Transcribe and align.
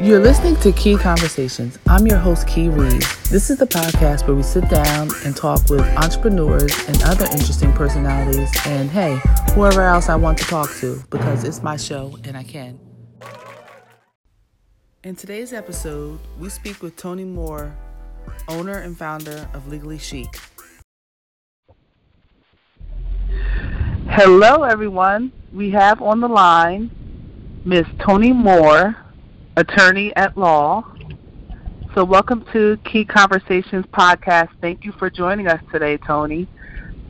You're 0.00 0.20
listening 0.20 0.54
to 0.60 0.70
Key 0.70 0.96
Conversations. 0.96 1.76
I'm 1.88 2.06
your 2.06 2.18
host, 2.18 2.46
Key 2.46 2.68
Reed. 2.68 3.02
This 3.30 3.50
is 3.50 3.58
the 3.58 3.66
podcast 3.66 4.28
where 4.28 4.36
we 4.36 4.44
sit 4.44 4.68
down 4.68 5.08
and 5.24 5.36
talk 5.36 5.68
with 5.68 5.80
entrepreneurs 5.80 6.72
and 6.86 7.02
other 7.02 7.24
interesting 7.24 7.72
personalities, 7.72 8.48
and 8.64 8.88
hey, 8.90 9.20
whoever 9.54 9.82
else 9.82 10.08
I 10.08 10.14
want 10.14 10.38
to 10.38 10.44
talk 10.44 10.72
to, 10.76 11.02
because 11.10 11.42
it's 11.42 11.64
my 11.64 11.76
show 11.76 12.16
and 12.22 12.36
I 12.36 12.44
can. 12.44 12.78
In 15.02 15.16
today's 15.16 15.52
episode, 15.52 16.20
we 16.38 16.48
speak 16.48 16.80
with 16.80 16.94
Tony 16.94 17.24
Moore, 17.24 17.76
owner 18.46 18.78
and 18.78 18.96
founder 18.96 19.48
of 19.52 19.66
Legally 19.66 19.98
Chic. 19.98 20.28
Hello, 24.06 24.62
everyone. 24.62 25.32
We 25.52 25.70
have 25.70 26.00
on 26.00 26.20
the 26.20 26.28
line 26.28 26.92
Miss 27.64 27.86
Tony 27.98 28.32
Moore 28.32 28.96
attorney 29.58 30.12
at 30.16 30.36
law. 30.38 30.84
So, 31.94 32.04
welcome 32.04 32.44
to 32.52 32.78
Key 32.84 33.04
Conversations 33.04 33.84
podcast. 33.92 34.50
Thank 34.60 34.84
you 34.84 34.92
for 34.98 35.10
joining 35.10 35.48
us 35.48 35.60
today, 35.72 35.98
Tony. 36.06 36.46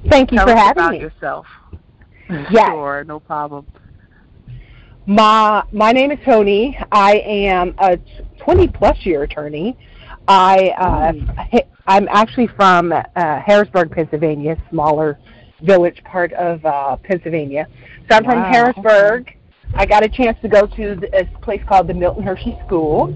Thank 0.09 0.33
you 0.33 0.39
Tell 0.39 0.48
for 0.48 0.55
us 0.55 0.59
having 0.59 0.83
about 0.84 0.92
me. 0.92 1.01
yourself. 1.01 1.47
Yes. 2.51 2.69
Sure, 2.70 3.05
no 3.05 3.20
problem. 3.20 3.66
My 5.06 5.62
my 5.73 5.92
name 5.92 6.11
is 6.11 6.19
Tony. 6.25 6.79
I 6.91 7.16
am 7.19 7.75
a 7.79 7.98
20 8.42 8.69
plus 8.69 8.97
year 9.05 9.23
attorney. 9.25 9.77
I 10.27 10.70
uh, 10.78 11.12
hi- 11.53 11.65
I'm 11.87 12.09
actually 12.11 12.48
from 12.48 12.92
uh, 12.92 13.03
Harrisburg, 13.41 13.91
Pennsylvania, 13.91 14.56
smaller 14.70 15.19
village 15.62 16.03
part 16.05 16.33
of 16.34 16.65
uh, 16.65 16.97
Pennsylvania. 16.97 17.67
So 18.09 18.17
I'm 18.17 18.25
Wow, 18.25 18.30
from 18.30 18.42
Harrisburg. 18.45 19.30
I 19.75 19.87
got 19.87 20.05
a 20.05 20.09
chance 20.09 20.37
to 20.43 20.49
go 20.49 20.67
to 20.67 20.97
this 20.97 21.29
place 21.43 21.63
called 21.69 21.87
the 21.89 21.95
Milton 21.95 22.23
Hershey 22.23 22.59
School 22.67 23.07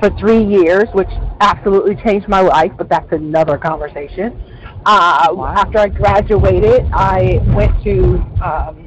for 0.00 0.10
three 0.18 0.42
years, 0.42 0.88
which 0.92 1.08
absolutely 1.40 1.96
changed 1.96 2.28
my 2.28 2.40
life. 2.40 2.72
But 2.76 2.88
that's 2.88 3.10
another 3.12 3.58
conversation. 3.58 4.42
Uh, 4.86 5.28
Wow. 5.32 5.46
After 5.46 5.78
I 5.78 5.88
graduated, 5.88 6.86
I 6.92 7.40
went 7.54 7.82
to 7.84 8.14
um, 8.42 8.86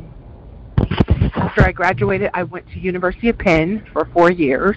after 1.35 1.63
I 1.63 1.71
graduated, 1.71 2.29
I 2.33 2.43
went 2.43 2.67
to 2.71 2.79
University 2.79 3.29
of 3.29 3.37
Penn 3.37 3.85
for 3.93 4.05
four 4.13 4.31
years, 4.31 4.75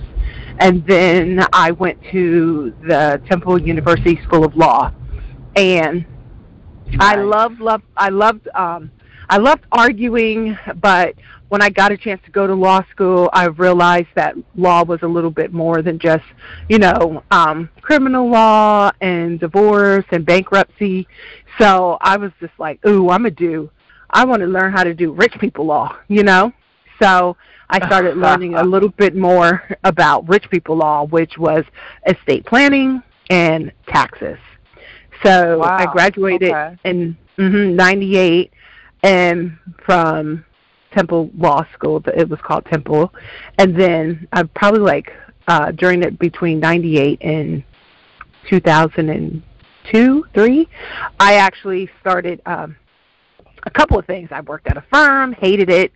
and 0.59 0.87
then 0.87 1.45
I 1.53 1.71
went 1.73 1.99
to 2.13 2.75
the 2.87 3.21
Temple 3.29 3.61
University 3.61 4.21
School 4.25 4.45
of 4.45 4.55
Law, 4.57 4.93
and 5.57 6.05
I 7.01 7.17
loved 7.17 7.61
love 7.61 7.83
I 7.97 8.11
loved 8.11 8.49
um 8.55 8.91
I 9.29 9.39
loved 9.39 9.65
arguing, 9.73 10.57
but 10.81 11.15
when 11.49 11.63
I 11.63 11.69
got 11.71 11.93
a 11.93 11.97
chance 11.97 12.21
to 12.25 12.31
go 12.31 12.47
to 12.47 12.55
law 12.55 12.81
school, 12.91 13.29
I 13.33 13.47
realized 13.47 14.09
that 14.17 14.35
law 14.57 14.85
was 14.85 15.01
a 15.03 15.07
little 15.07 15.31
bit 15.31 15.53
more 15.53 15.83
than 15.83 15.99
just, 15.99 16.25
you 16.69 16.79
know, 16.79 17.23
um 17.31 17.71
criminal 17.83 18.29
law 18.31 18.91
and 19.01 19.39
divorce 19.41 20.05
and 20.11 20.25
bankruptcy. 20.25 21.07
So 21.59 21.99
I 22.01 22.17
was 22.17 22.33
just 22.41 22.53
like, 22.59 22.85
"Ooh, 22.87 23.11
I'm 23.11 23.21
gonna 23.23 23.31
do 23.31 23.71
I 24.11 24.25
want 24.25 24.41
to 24.41 24.47
learn 24.47 24.73
how 24.73 24.85
to 24.85 24.95
do 24.95 25.13
rich 25.13 25.35
people 25.41 25.67
law, 25.67 25.97
you 26.09 26.23
know?" 26.23 26.53
So 27.01 27.37
I 27.71 27.81
started 27.85 28.17
learning 28.19 28.55
a 28.57 28.63
little 28.63 28.91
bit 28.91 29.15
more 29.17 29.63
about 29.85 30.29
rich 30.29 30.49
people 30.51 30.77
law, 30.77 31.05
which 31.07 31.39
was 31.39 31.65
estate 32.07 32.45
planning 32.47 33.03
and 33.31 33.73
taxes. 33.89 34.39
So 35.25 35.71
I 35.77 35.87
graduated 35.87 36.59
Okay. 36.59 36.79
in 36.85 37.17
mhm, 37.39 37.75
98 37.75 38.53
and 39.03 39.59
from 39.85 40.45
Temple 40.97 41.31
Law 41.37 41.65
School, 41.75 42.03
it 42.17 42.29
was 42.29 42.41
called 42.41 42.65
Temple. 42.67 43.13
And 43.59 43.79
then 43.79 44.27
I 44.33 44.43
probably 44.45 44.81
like 44.81 45.13
uh 45.49 45.71
during 45.73 46.03
it 46.03 46.19
between 46.19 46.59
98 46.61 47.19
and 47.21 47.63
2002, 48.49 50.25
3, 50.35 50.69
I 51.21 51.35
actually 51.35 51.91
started 52.01 52.41
um 52.47 52.77
a 53.65 53.71
couple 53.71 53.99
of 53.99 54.07
things. 54.07 54.29
I 54.31 54.41
worked 54.43 54.69
at 54.69 54.77
a 54.77 54.85
firm, 54.93 55.33
hated 55.33 55.69
it, 55.71 55.93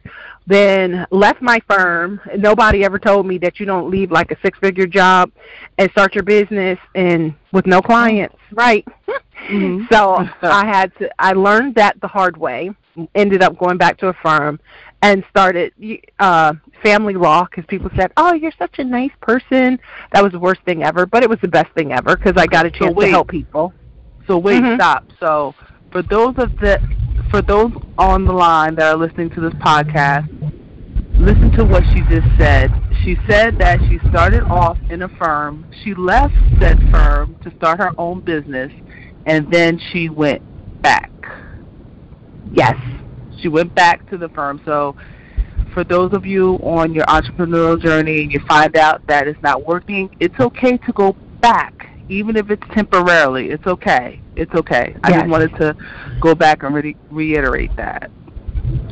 then 0.47 1.07
left 1.13 1.41
my 1.41 1.61
firm. 1.71 2.21
Nobody 2.37 2.85
ever 2.85 2.99
told 2.99 3.27
me 3.27 3.39
that 3.39 3.61
you 3.61 3.67
don't 3.67 3.89
leave 3.89 4.11
like 4.11 4.33
a 4.33 4.37
six 4.43 4.59
figure 4.59 4.89
job 4.89 5.31
and 5.79 5.89
start 5.93 6.15
your 6.17 6.25
business 6.25 6.79
and 6.97 7.33
with 7.53 7.67
no 7.67 7.81
clients, 7.81 8.37
right? 8.53 8.85
Mhm. 9.49 9.87
So 9.93 10.27
I 10.43 10.67
had 10.67 10.93
to 10.99 11.09
I 11.19 11.33
learned 11.33 11.75
that 11.77 12.01
the 12.01 12.09
hard 12.09 12.37
way. 12.37 12.71
Ended 13.15 13.43
up 13.43 13.57
going 13.59 13.77
back 13.79 13.97
to 13.99 14.09
a 14.09 14.13
firm 14.15 14.59
and 15.03 15.25
started 15.31 15.73
uh 16.19 16.53
family 16.83 17.15
law 17.15 17.45
because 17.45 17.65
people 17.67 17.91
said, 17.97 18.11
"Oh, 18.17 18.35
you're 18.35 18.53
such 18.59 18.79
a 18.79 18.85
nice 18.85 19.13
person." 19.21 19.79
That 20.13 20.23
was 20.23 20.33
the 20.33 20.39
worst 20.39 20.61
thing 20.65 20.83
ever, 20.83 21.07
but 21.07 21.23
it 21.23 21.29
was 21.31 21.39
the 21.41 21.49
best 21.49 21.73
thing 21.75 21.93
ever 21.93 22.17
because 22.17 22.35
I 22.37 22.47
got 22.47 22.67
a 22.67 22.71
So 22.71 22.87
chance 22.87 22.95
wait. 22.97 23.07
to 23.07 23.13
help 23.13 23.29
people. 23.29 23.73
So 24.27 24.39
wait, 24.39 24.63
Mhm. 24.63 24.75
stop. 24.75 25.05
So 25.21 25.55
for 25.93 26.03
those 26.03 26.35
of 26.39 26.57
the 26.59 26.81
for 27.31 27.43
those 27.43 27.73
on 27.99 28.25
the 28.25 28.33
line 28.33 28.75
that 28.77 28.93
are 28.93 28.97
listening 28.97 29.31
to 29.31 29.41
this 29.41 29.55
podcast, 29.55 30.29
listen 31.19 31.51
to 31.53 31.65
what 31.65 31.85
she 31.93 32.01
just 32.03 32.27
said. 32.39 32.71
She 33.05 33.17
said 33.29 33.59
that 33.59 33.79
she 33.89 33.99
started 34.09 34.43
off 34.45 34.79
in 34.91 35.03
a 35.03 35.09
firm. 35.09 35.67
She 35.83 35.95
left 35.95 36.35
said 36.61 36.79
firm 36.91 37.37
to 37.43 37.51
start 37.57 37.79
her 37.79 37.93
own 37.99 38.21
business, 38.21 38.73
and 39.27 39.51
then 39.51 39.79
she 39.93 40.09
went 40.09 40.43
back. 40.83 41.11
Yes. 42.53 42.75
She 43.41 43.49
went 43.49 43.75
back 43.75 44.09
to 44.11 44.19
the 44.19 44.29
firm. 44.31 44.61
So 44.65 44.97
for 45.73 45.85
those 45.85 46.13
of 46.13 46.27
you 46.27 46.55
on 46.57 46.93
your 46.93 47.05
entrepreneurial 47.07 47.81
journey 47.81 48.23
and 48.23 48.33
you 48.33 48.41
find 48.49 48.77
out 48.77 49.07
that 49.07 49.29
it's 49.29 49.41
not 49.43 49.67
working, 49.67 50.15
it's 50.21 50.39
okay 50.41 50.77
to 50.79 50.93
go 50.93 51.13
back, 51.41 51.87
even 52.09 52.37
if 52.37 52.51
it's 52.51 52.63
temporarily. 52.75 53.51
It's 53.51 53.67
okay. 53.67 54.21
It's 54.37 54.53
okay. 54.55 54.97
I 55.03 55.13
just 55.13 55.29
wanted 55.29 55.55
to 55.57 55.77
go 56.21 56.35
back 56.35 56.63
and 56.63 56.75
re- 56.75 56.97
reiterate 57.11 57.75
that. 57.77 58.11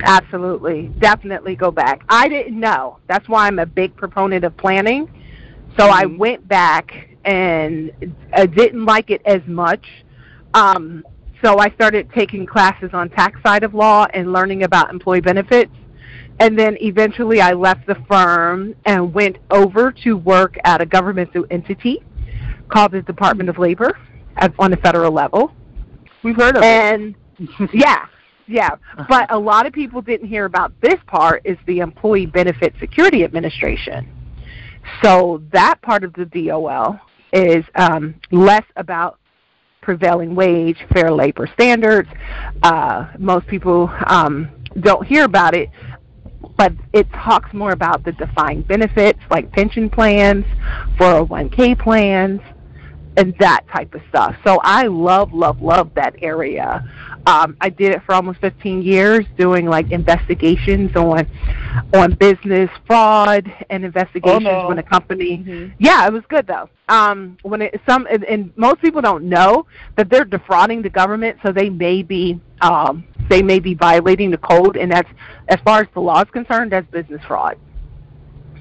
Absolutely. 0.03 0.89
Definitely 1.01 1.57
go 1.57 1.71
back. 1.71 2.03
I 2.09 2.29
didn't 2.29 2.59
know. 2.59 2.99
That's 3.09 3.29
why 3.29 3.47
I'm 3.47 3.59
a 3.59 3.67
big 3.67 3.95
proponent 3.97 4.45
of 4.45 4.57
planning. 4.57 5.09
So 5.79 5.89
I 5.89 6.05
Mhm. 6.05 6.19
went 6.19 6.49
back 6.49 6.93
and 7.25 7.93
I 8.33 8.47
didn't 8.47 8.85
like 8.85 9.11
it 9.11 9.23
as 9.25 9.47
much. 9.47 9.87
Um, 10.55 11.05
so 11.43 11.59
I 11.59 11.71
started 11.71 12.11
taking 12.15 12.47
classes 12.47 12.91
on 12.93 13.11
tax 13.11 13.41
side 13.43 13.63
of 13.63 13.75
law 13.75 14.07
and 14.13 14.33
learning 14.33 14.65
about 14.65 14.91
employee 14.91 15.21
benefits. 15.21 15.71
And 16.41 16.59
then 16.59 16.77
eventually 16.81 17.41
I 17.41 17.53
left 17.53 17.87
the 17.87 17.97
firm 18.09 18.75
and 18.85 19.13
went 19.13 19.39
over 19.51 19.93
to 20.05 20.17
work 20.17 20.57
at 20.65 20.81
a 20.81 20.87
governmental 20.87 21.45
entity 21.51 22.03
called 22.69 22.93
the 22.93 23.03
Department 23.03 23.49
of 23.49 23.59
Labor 23.59 23.99
on 24.59 24.71
the 24.71 24.77
federal 24.79 25.13
level. 25.13 25.53
We've 26.23 26.37
heard 26.37 26.57
of 26.57 26.63
And 26.63 27.15
it. 27.39 27.71
yeah, 27.75 28.07
yeah. 28.47 28.71
But 29.09 29.33
a 29.33 29.39
lot 29.39 29.67
of 29.67 29.73
people 29.73 30.01
didn't 30.01 30.29
hear 30.29 30.45
about 30.45 30.73
this 30.81 30.99
part 31.07 31.43
is 31.45 31.57
the 31.67 31.81
Employee 31.81 32.27
Benefit 32.27 32.75
Security 32.81 33.25
Administration. 33.25 34.09
So 35.03 35.43
that 35.53 35.81
part 35.83 36.05
of 36.05 36.13
the 36.15 36.25
DOL 36.25 36.99
is 37.33 37.65
um, 37.75 38.15
less 38.31 38.65
about 38.77 39.19
prevailing 39.89 40.35
wage, 40.35 40.77
fair 40.93 41.11
labor 41.11 41.49
standards. 41.55 42.11
Uh, 42.63 43.09
most 43.19 43.47
people 43.47 43.91
um, 44.07 44.47
don't 44.81 45.07
hear 45.07 45.25
about 45.25 45.55
it, 45.55 45.71
but 46.59 46.75
it 46.93 47.11
talks 47.11 47.55
more 47.55 47.71
about 47.71 48.05
the 48.05 48.13
defined 48.13 48.69
benefits 48.69 49.19
like 49.31 49.51
pension 49.51 49.89
plans, 49.89 50.45
401k 50.99 51.79
plans, 51.79 52.39
and 53.17 53.35
that 53.41 53.67
type 53.73 53.95
of 53.95 54.03
stuff. 54.11 54.37
So 54.47 54.61
I 54.63 54.89
love, 54.89 55.33
love, 55.33 55.63
love 55.63 55.91
that 55.95 56.17
area. 56.21 56.87
Um, 57.27 57.57
I 57.61 57.69
did 57.69 57.93
it 57.93 58.03
for 58.05 58.15
almost 58.15 58.41
15 58.41 58.83
years, 58.83 59.27
doing 59.37 59.67
like 59.67 59.91
investigations 59.91 60.95
on 60.97 61.27
on 61.95 62.15
business 62.15 62.71
fraud 62.87 63.51
and 63.71 63.85
investigations 63.85 64.47
Oh, 64.49 64.63
no. 64.63 64.69
when 64.69 64.79
a 64.79 64.83
company. 64.83 65.39
Mhm. 65.39 65.75
Yeah, 65.79 66.07
it 66.07 66.13
was 66.13 66.23
good 66.29 66.47
though. 66.47 66.69
Um, 66.89 67.37
when 67.43 67.63
it 67.63 67.81
some 67.87 68.07
and, 68.11 68.25
and 68.25 68.51
most 68.57 68.81
people 68.81 69.01
don't 69.03 69.25
know 69.25 69.67
that 69.97 70.09
they're 70.09 70.25
defrauding 70.25 70.83
the 70.83 70.89
government, 70.91 71.39
so 71.43 71.53
they 71.53 71.69
may 71.69 72.03
be 72.03 72.41
um, 72.63 73.05
they 73.29 73.43
may 73.43 73.59
be 73.59 73.75
violating 73.75 74.31
the 74.31 74.39
code, 74.39 74.77
and 74.77 74.91
that's 74.91 75.11
as 75.49 75.59
far 75.61 75.81
as 75.81 75.87
the 75.95 76.01
law 76.01 76.23
is 76.23 76.31
concerned, 76.31 76.73
that's 76.73 76.91
business 76.91 77.23
fraud. 77.27 77.59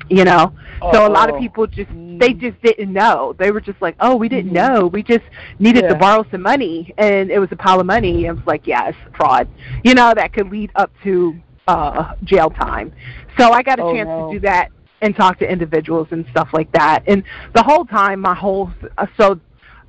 You 0.10 0.24
know, 0.24 0.54
so 0.94 1.06
a 1.06 1.10
lot 1.10 1.30
of 1.30 1.36
Oh. 1.36 1.40
people 1.40 1.68
just 1.68 1.90
they 2.20 2.34
just 2.34 2.62
didn't 2.62 2.92
know. 2.94 3.36
They 3.38 3.52
were 3.52 3.62
just 3.62 3.82
like, 3.82 3.96
"Oh, 4.00 4.16
we 4.16 4.28
didn't 4.30 4.52
Mhm. 4.52 4.54
know. 4.54 4.88
We 4.88 5.04
just 5.04 5.26
needed 5.60 5.88
to 5.90 5.96
borrow 5.96 6.26
some 6.32 6.42
money, 6.42 6.94
and 6.98 7.30
it 7.30 7.40
was 7.40 7.50
a 7.52 7.56
pile 7.56 7.80
of 7.80 7.86
money." 7.86 8.28
I 8.28 8.32
was 8.32 8.46
like, 8.46 8.66
"Yeah, 8.66 8.88
it's 8.90 8.98
fraud." 9.16 9.48
You 9.84 9.94
know, 9.94 10.14
that 10.16 10.34
could 10.34 10.50
lead 10.50 10.72
up 10.76 10.92
to 11.04 11.36
uh 11.68 12.14
jail 12.24 12.50
time. 12.50 12.92
So 13.38 13.52
I 13.52 13.62
got 13.62 13.80
a 13.80 13.84
Oh, 13.84 13.92
chance 13.94 14.10
no. 14.10 14.28
to 14.30 14.36
do 14.36 14.40
that 14.42 14.70
and 15.02 15.16
talk 15.16 15.38
to 15.40 15.52
individuals 15.52 16.08
and 16.12 16.26
stuff 16.32 16.50
like 16.54 16.72
that. 16.72 17.04
And 17.08 17.24
the 17.54 17.64
whole 17.64 17.86
time, 17.86 18.20
my 18.22 18.34
whole 18.34 18.72
uh, 18.98 19.08
so 19.20 19.40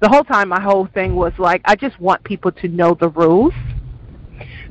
the 0.00 0.08
whole 0.08 0.24
time, 0.24 0.48
my 0.48 0.60
whole 0.60 0.86
thing 0.94 1.14
was 1.14 1.32
like, 1.38 1.62
I 1.64 1.74
just 1.76 1.98
want 2.00 2.22
people 2.24 2.52
to 2.52 2.68
know 2.68 2.94
the 3.00 3.08
rules 3.10 3.52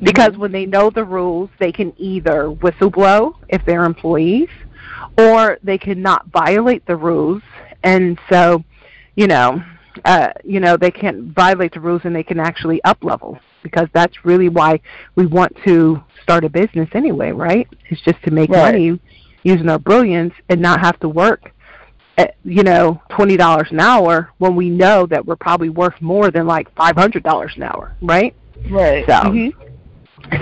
because 0.02 0.36
when 0.36 0.52
they 0.52 0.64
know 0.66 0.90
the 0.90 1.04
rules, 1.04 1.50
they 1.58 1.72
can 1.72 1.92
either 1.98 2.50
whistleblow 2.62 3.32
if 3.48 3.64
they're 3.66 3.84
employees, 3.84 4.48
or 5.16 5.58
they 5.62 5.78
cannot 5.78 6.26
violate 6.28 6.84
the 6.86 6.96
rules, 6.96 7.42
and 7.82 8.18
so, 8.30 8.62
you 9.16 9.26
know, 9.26 9.62
uh, 10.04 10.28
you 10.44 10.60
know, 10.60 10.76
they 10.76 10.90
can't 10.90 11.34
violate 11.34 11.72
the 11.72 11.80
rules 11.80 12.02
and 12.04 12.14
they 12.14 12.22
can 12.22 12.38
actually 12.38 12.82
up 12.84 13.02
level 13.02 13.38
because 13.62 13.88
that's 13.92 14.24
really 14.24 14.48
why 14.48 14.78
we 15.16 15.26
want 15.26 15.52
to 15.64 16.00
start 16.22 16.44
a 16.44 16.48
business 16.48 16.88
anyway, 16.94 17.32
right? 17.32 17.66
It's 17.90 18.00
just 18.02 18.22
to 18.24 18.30
make 18.30 18.48
Right. 18.50 18.72
money 18.72 19.00
using 19.42 19.68
our 19.68 19.78
brilliance 19.78 20.34
and 20.48 20.60
not 20.60 20.80
have 20.80 20.98
to 21.00 21.08
work 21.08 21.52
at, 22.16 22.36
you 22.44 22.62
know, 22.62 23.00
twenty 23.08 23.36
dollars 23.36 23.68
an 23.70 23.80
hour 23.80 24.30
when 24.38 24.54
we 24.54 24.68
know 24.70 25.06
that 25.06 25.24
we're 25.24 25.36
probably 25.36 25.68
worth 25.68 26.00
more 26.00 26.30
than 26.30 26.46
like 26.46 26.72
five 26.76 26.96
hundred 26.96 27.22
dollars 27.24 27.52
an 27.56 27.62
hour, 27.64 27.96
right? 28.02 28.34
Right. 28.70 29.04
So- 29.06 29.12
Mhm. 29.12 29.52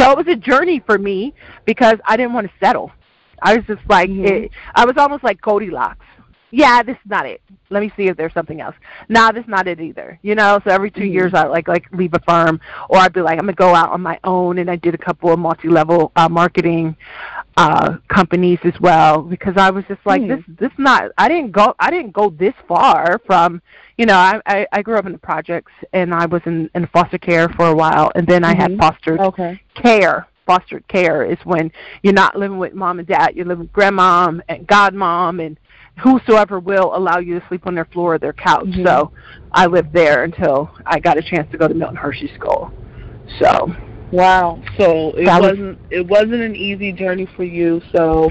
So 0.00 0.11
it 0.11 0.17
was 0.17 0.26
a 0.26 0.37
journey 0.37 0.81
for 0.85 0.99
me 0.99 1.32
because 1.64 1.97
I 2.06 2.17
didn't 2.17 2.32
want 2.32 2.47
to 2.49 2.52
settle. 2.59 2.91
I 3.43 3.56
was 3.56 3.65
just 3.67 3.83
like, 3.88 4.09
Mhm. 4.11 4.25
it, 4.27 4.50
I 4.75 4.85
was 4.85 4.97
almost 4.97 5.25
like 5.25 5.41
Goldilocks. 5.41 6.05
Yeah, 6.53 6.83
this 6.83 6.94
is 6.94 7.11
not 7.11 7.27
it. 7.27 7.43
Let 7.71 7.83
me 7.83 7.93
see 7.97 8.06
if 8.06 8.17
there's 8.17 8.33
something 8.33 8.61
else. 8.61 8.77
Nah, 9.09 9.33
this 9.33 9.43
is 9.43 9.49
not 9.49 9.67
it 9.67 9.81
either. 9.81 10.19
You 10.23 10.37
know, 10.37 10.61
so 10.65 10.71
every 10.71 10.91
2 10.91 11.00
Mhm. 11.00 11.12
years 11.12 11.35
I 11.35 11.44
like 11.47 11.67
like 11.69 11.87
leave 11.93 12.15
a 12.15 12.21
firm, 12.21 12.61
or 12.88 12.99
I'd 12.99 13.12
be 13.12 13.21
like, 13.21 13.38
I'm 13.38 13.47
gonna 13.47 13.53
go 13.55 13.75
out 13.75 13.91
on 13.91 14.00
my 14.00 14.19
own, 14.25 14.59
and 14.59 14.71
I 14.71 14.77
did 14.77 14.94
a 14.94 14.99
couple 14.99 15.33
of 15.33 15.38
multi-level 15.41 16.12
uh, 16.17 16.29
marketing 16.29 16.97
uh 17.59 17.97
companies 18.09 18.59
as 18.65 18.79
well 18.81 19.23
because 19.23 19.55
I 19.56 19.71
was 19.71 19.83
just 19.88 20.00
like 20.05 20.21
Hmm. 20.23 20.29
this 20.29 20.44
this 20.59 20.73
not 20.79 21.11
I 21.17 21.27
didn't 21.29 21.53
go 21.53 21.75
I 21.81 21.91
didn't 21.91 22.12
go 22.12 22.29
this 22.29 22.53
far 22.69 23.19
from 23.27 23.62
you 23.97 24.05
know 24.05 24.15
I 24.15 24.41
I, 24.47 24.67
I 24.73 24.83
grew 24.83 24.97
up 24.97 25.06
in 25.06 25.12
the 25.12 25.19
projects 25.19 25.73
and 25.94 26.12
I 26.15 26.27
was 26.27 26.43
in 26.44 26.69
in 26.75 26.87
foster 26.88 27.17
care 27.19 27.49
for 27.49 27.69
a 27.69 27.75
while 27.75 28.12
and 28.15 28.27
then 28.27 28.44
I 28.44 28.55
had 28.55 28.73
Mhm. 28.73 28.79
fostered 28.79 29.21
Okay. 29.21 29.59
care 29.75 30.27
fostered 30.46 30.87
care 30.88 31.25
is 31.25 31.38
when 31.44 31.70
you're 32.02 32.12
not 32.12 32.37
living 32.38 32.58
with 32.58 32.72
mom 32.75 32.98
and 32.98 33.08
dad 33.08 33.34
you're 33.34 33.46
living 33.46 33.64
with 33.64 33.72
grandmom 33.72 34.40
and 34.48 34.66
godmom 34.69 35.44
and 35.44 35.58
whosoever 36.02 36.60
will 36.60 36.94
allow 36.96 37.19
you 37.19 37.38
to 37.40 37.46
sleep 37.48 37.66
on 37.66 37.75
their 37.75 37.87
floor 37.87 38.14
or 38.14 38.19
their 38.19 38.32
couch 38.32 38.66
Mhm. 38.66 38.87
so 38.87 39.10
I 39.52 39.66
lived 39.66 39.93
there 39.93 40.25
until 40.25 40.70
I 40.84 41.00
got 41.00 41.16
a 41.19 41.22
chance 41.22 41.50
to 41.52 41.58
go 41.58 41.66
to 41.66 41.75
Milton 41.75 41.96
Hershey 41.96 42.31
School 42.34 42.70
so 43.40 43.75
Wow. 44.12 44.62
So 44.78 45.10
it 45.16 45.26
was- 45.26 45.40
wasn't 45.40 45.78
it 45.90 46.06
wasn't 46.06 46.34
an 46.43 46.54
easy 46.54 46.92
journey 46.92 47.26
for 47.37 47.44
you. 47.44 47.82
So 47.94 48.31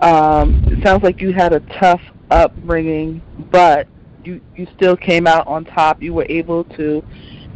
um, 0.00 0.62
it 0.68 0.84
sounds 0.84 1.02
like 1.02 1.20
you 1.20 1.32
had 1.32 1.52
a 1.52 1.60
tough 1.80 2.00
upbringing, 2.30 3.20
but 3.50 3.88
you 4.24 4.40
you 4.56 4.66
still 4.76 4.96
came 4.96 5.26
out 5.26 5.46
on 5.46 5.64
top. 5.64 6.02
You 6.02 6.14
were 6.14 6.26
able 6.28 6.64
to, 6.76 7.02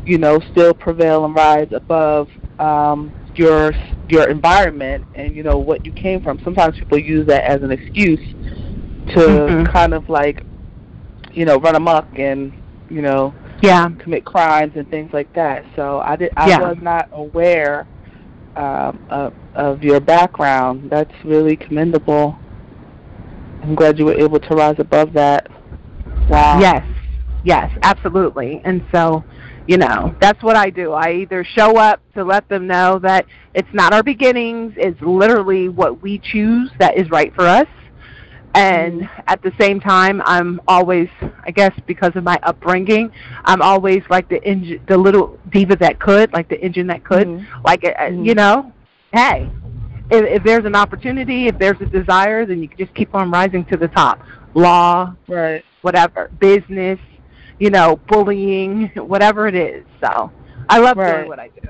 you 0.04 0.18
know, 0.18 0.40
still 0.52 0.74
prevail 0.74 1.24
and 1.24 1.34
rise 1.34 1.68
above 1.72 2.28
um, 2.58 3.12
your 3.38 3.72
your 4.08 4.28
environment 4.28 5.04
and 5.14 5.34
you 5.34 5.42
know 5.42 5.58
what 5.58 5.84
you 5.86 5.92
came 5.92 6.20
from. 6.20 6.38
Sometimes 6.44 6.76
people 6.78 6.98
use 6.98 7.26
that 7.26 7.44
as 7.44 7.62
an 7.62 7.70
excuse 7.70 8.20
to 9.08 9.50
Mhm. 9.50 9.72
kind 9.72 9.94
of 9.94 10.08
like, 10.08 10.44
you 11.32 11.44
know, 11.44 11.58
run 11.58 11.76
amok 11.76 12.06
and 12.18 12.52
you 12.90 13.02
know 13.02 13.34
yeah 13.62 13.88
commit 13.98 14.24
crimes 14.24 14.72
and 14.76 14.88
things 14.90 15.10
like 15.12 15.32
that. 15.34 15.64
So 15.76 16.00
I 16.00 16.16
did. 16.16 16.32
I 16.36 16.48
Yeah. 16.48 16.58
was 16.60 16.76
not 16.80 17.08
aware 17.12 17.86
um, 18.56 18.98
of, 19.10 19.32
of 19.54 19.82
your 19.82 20.00
background. 20.00 20.90
That's 20.90 21.12
really 21.24 21.56
commendable. 21.56 22.36
I'm 23.62 23.74
glad 23.74 23.98
you 23.98 24.06
were 24.06 24.14
able 24.14 24.40
to 24.40 24.54
rise 24.54 24.76
above 24.78 25.12
that. 25.14 25.48
Wow. 26.28 26.58
Yes, 26.60 26.84
yes, 27.44 27.70
absolutely. 27.82 28.60
And 28.64 28.82
so, 28.92 29.24
you 29.68 29.76
know, 29.76 30.16
that's 30.18 30.42
what 30.42 30.56
I 30.56 30.70
do. 30.70 30.92
I 30.92 31.12
either 31.12 31.44
show 31.44 31.76
up 31.76 32.00
to 32.14 32.24
let 32.24 32.48
them 32.48 32.66
know 32.66 32.98
that 33.00 33.26
it's 33.52 33.68
not 33.74 33.92
our 33.92 34.02
beginnings, 34.02 34.72
it's 34.78 35.00
literally 35.02 35.68
what 35.68 36.00
we 36.02 36.18
choose 36.18 36.70
that 36.78 36.96
is 36.96 37.10
right 37.10 37.32
for 37.34 37.46
us. 37.46 37.66
And 38.54 39.08
at 39.26 39.42
the 39.42 39.52
same 39.60 39.78
time, 39.78 40.22
I'm 40.24 40.58
always, 40.66 41.08
I 41.44 41.50
guess, 41.50 41.72
because 41.86 42.12
of 42.16 42.24
my 42.24 42.38
upbringing, 42.44 43.12
I'm 43.44 43.60
always 43.60 44.02
like 44.08 44.26
the 44.30 44.42
engine, 44.42 44.80
the 44.88 44.96
little 44.96 45.38
diva 45.52 45.76
that 45.76 46.00
could, 46.00 46.32
like 46.32 46.48
the 46.48 46.58
engine 46.60 46.86
that 46.86 47.04
could. 47.04 47.28
Mhm. 47.28 47.46
Like, 47.62 47.84
uh, 47.84 47.92
Mhm. 48.04 48.24
you 48.24 48.34
know, 48.34 48.72
hey, 49.12 49.50
if, 50.10 50.24
if 50.24 50.42
there's 50.44 50.64
an 50.64 50.74
opportunity, 50.74 51.46
if 51.46 51.58
there's 51.58 51.80
a 51.82 51.86
desire, 51.86 52.46
then 52.46 52.62
you 52.62 52.68
can 52.68 52.78
just 52.78 52.94
keep 52.94 53.14
on 53.14 53.30
rising 53.30 53.66
to 53.66 53.76
the 53.76 53.88
top. 53.88 54.18
Law, 54.54 55.12
Right. 55.28 55.62
whatever, 55.82 56.30
business, 56.40 56.98
you 57.58 57.70
know, 57.70 58.00
bullying, 58.08 58.90
whatever 58.96 59.46
it 59.46 59.54
is. 59.54 59.84
So 60.00 60.30
I 60.68 60.78
love 60.78 60.96
Right. 60.96 61.16
doing 61.16 61.28
what 61.28 61.38
I 61.38 61.48
do. 61.48 61.68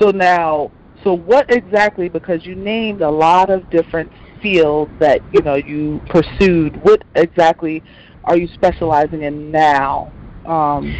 So 0.00 0.10
now, 0.10 0.70
so 1.02 1.14
what 1.14 1.50
exactly? 1.50 2.08
Because 2.08 2.44
you 2.44 2.54
named 2.54 3.02
a 3.02 3.10
lot 3.10 3.50
of 3.50 3.68
different 3.70 4.10
fields 4.42 4.90
that 5.00 5.20
you 5.32 5.40
know 5.42 5.54
you 5.54 6.00
pursued. 6.08 6.82
What 6.84 7.02
exactly 7.14 7.82
are 8.24 8.36
you 8.36 8.48
specializing 8.54 9.22
in 9.22 9.50
now? 9.50 10.12
Um, 10.46 10.94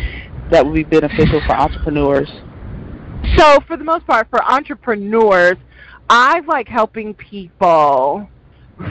that 0.50 0.64
would 0.64 0.74
be 0.74 0.84
beneficial 0.84 1.40
for 1.46 1.54
entrepreneurs. 1.56 2.30
So 3.36 3.58
for 3.66 3.76
the 3.76 3.84
most 3.84 4.06
part, 4.06 4.28
for 4.30 4.42
entrepreneurs, 4.44 5.56
I 6.08 6.40
like 6.40 6.68
helping 6.68 7.14
people 7.14 8.28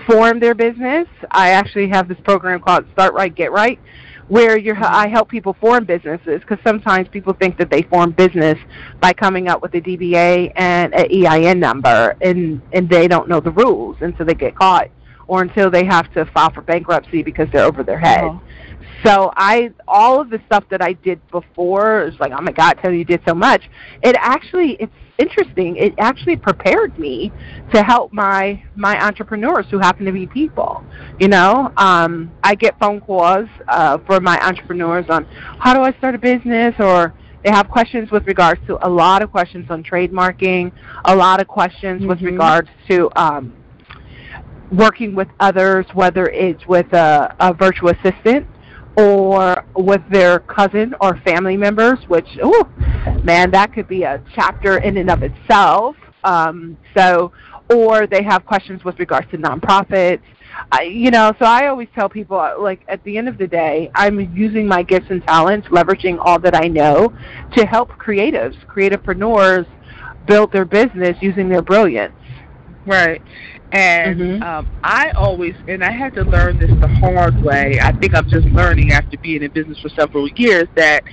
form 0.08 0.40
their 0.40 0.56
business. 0.56 1.08
I 1.32 1.52
actually 1.52 1.90
have 1.90 2.08
this 2.08 2.18
program 2.24 2.60
called 2.62 2.86
Start 2.94 3.14
Right, 3.14 3.34
Get 3.34 3.52
Right, 3.52 3.80
where 4.28 4.58
you're, 4.58 4.78
I 4.84 5.08
help 5.08 5.30
people 5.30 5.54
form 5.54 5.86
businesses 5.86 6.42
because 6.42 6.60
sometimes 6.66 7.08
people 7.10 7.34
think 7.34 7.58
that 7.58 7.70
they 7.70 7.84
form 7.84 8.12
business 8.12 8.58
by 9.00 9.14
coming 9.14 9.48
up 9.48 9.62
with 9.62 9.74
a 9.76 9.82
DBA 9.82 10.52
and 10.56 10.94
an 10.94 11.08
EIN 11.12 11.60
number, 11.60 12.16
and 12.22 12.62
and 12.72 12.90
they 12.90 13.08
don't 13.08 13.28
know 13.28 13.40
the 13.40 13.52
rules, 13.52 13.98
and 14.02 14.14
so 14.18 14.24
they 14.24 14.34
get 14.34 14.56
caught, 14.56 14.90
or 15.28 15.42
until 15.42 15.70
they 15.70 15.86
have 15.86 16.12
to 16.14 16.26
file 16.28 16.52
for 16.52 16.62
bankruptcy 16.62 17.24
because 17.24 17.48
they're 17.52 17.66
over 17.66 17.84
their 17.84 18.00
head. 18.00 18.24
Uh-huh. 18.24 18.40
So 19.04 19.34
I, 19.36 19.72
all 19.88 20.22
of 20.22 20.30
the 20.30 20.40
stuff 20.46 20.64
that 20.70 20.82
I 20.82 20.94
did 20.94 21.20
before, 21.30 22.04
is 22.06 22.14
like, 22.20 22.32
oh 22.32 22.42
my 22.42 22.52
God, 22.52 22.78
Tony, 22.82 23.00
you 23.00 23.06
did 23.06 23.22
so 23.28 23.34
much. 23.34 23.62
It 24.02 24.16
actually, 24.20 24.78
it's 24.80 24.94
interesting. 25.18 25.76
It 25.76 25.94
actually 25.98 26.38
prepared 26.38 26.98
me 26.98 27.32
to 27.74 27.84
help 27.84 28.14
my 28.14 28.64
my 28.76 29.00
entrepreneurs 29.04 29.66
who 29.70 29.80
happen 29.80 30.06
to 30.06 30.12
be 30.12 30.26
people. 30.28 30.84
You 31.20 31.28
know, 31.28 31.72
um, 31.78 32.34
I 32.44 32.56
get 32.56 32.78
phone 32.80 33.02
calls 33.02 33.48
uh, 33.68 33.98
for 34.06 34.20
my 34.20 34.40
entrepreneurs 34.46 35.06
on 35.10 35.26
how 35.60 35.74
do 35.74 35.82
I 35.82 35.92
start 35.98 36.16
a 36.16 36.20
business, 36.20 36.74
or 36.80 37.14
they 37.44 37.52
have 37.52 37.70
questions 37.70 38.10
with 38.10 38.26
regards 38.26 38.62
to 38.68 38.86
a 38.88 38.90
lot 38.90 39.22
of 39.22 39.32
questions 39.32 39.66
on 39.70 39.84
trademarking, 39.84 40.72
a 41.06 41.16
lot 41.16 41.42
of 41.42 41.48
questions 41.48 42.06
with 42.06 42.20
Mhm. 42.20 42.26
regards 42.32 42.70
to. 42.90 43.10
Um, 43.16 43.54
working 44.72 45.14
with 45.14 45.28
others, 45.40 45.86
whether 45.94 46.26
it's 46.30 46.66
with 46.68 46.92
a, 46.94 47.36
a 47.40 47.54
virtual 47.54 47.90
assistant 47.90 48.48
or 48.98 49.66
with 49.76 50.02
their 50.12 50.40
cousin 50.40 50.94
or 51.02 51.18
family 51.26 51.58
members, 51.58 52.00
which, 52.08 52.28
oh, 52.44 52.70
man, 53.24 53.52
that 53.52 53.74
could 53.74 53.88
be 53.88 54.04
a 54.04 54.24
chapter 54.36 54.78
in 54.78 54.98
and 54.98 55.10
of 55.10 55.24
itself. 55.24 55.96
Um, 56.24 56.78
so, 56.96 57.32
or 57.74 58.08
they 58.08 58.24
have 58.24 58.46
questions 58.46 58.84
with 58.84 59.00
regards 59.00 59.30
to 59.32 59.38
nonprofits. 59.38 60.22
I, 60.72 60.84
you 60.84 61.10
know, 61.10 61.34
so 61.40 61.46
I 61.46 61.68
always 61.68 61.88
tell 61.96 62.08
people, 62.08 62.38
like, 62.60 62.82
at 62.88 63.04
the 63.04 63.18
end 63.18 63.28
of 63.28 63.38
the 63.38 63.48
day, 63.48 63.90
I'm 63.96 64.20
using 64.36 64.68
my 64.68 64.84
gifts 64.84 65.08
and 65.10 65.24
talents, 65.24 65.68
leveraging 65.70 66.18
all 66.20 66.40
that 66.40 66.56
I 66.56 66.68
know 66.68 67.12
to 67.56 67.66
help 67.66 67.90
creatives, 67.94 68.56
creativepreneurs 68.68 69.66
build 70.28 70.52
their 70.54 70.66
business 70.66 71.18
using 71.22 71.50
their 71.50 71.62
brilliance. 71.62 72.14
Right. 72.86 73.22
And 73.72 74.20
Mhm. 74.20 74.44
um, 74.44 74.68
I 74.84 75.12
always, 75.12 75.56
and 75.68 75.84
I 75.84 75.92
had 75.92 76.14
to 76.16 76.24
learn 76.24 76.60
this 76.60 76.72
the 76.82 76.88
hard 76.88 77.42
way. 77.44 77.80
I 77.82 77.92
think 77.94 78.14
I'm 78.16 78.28
just 78.28 78.46
learning 78.52 78.92
after 78.92 79.18
being 79.18 79.42
in 79.42 79.52
business 79.52 79.80
for 79.80 79.90
several 79.90 80.28
years 80.36 80.68
that, 80.76 81.04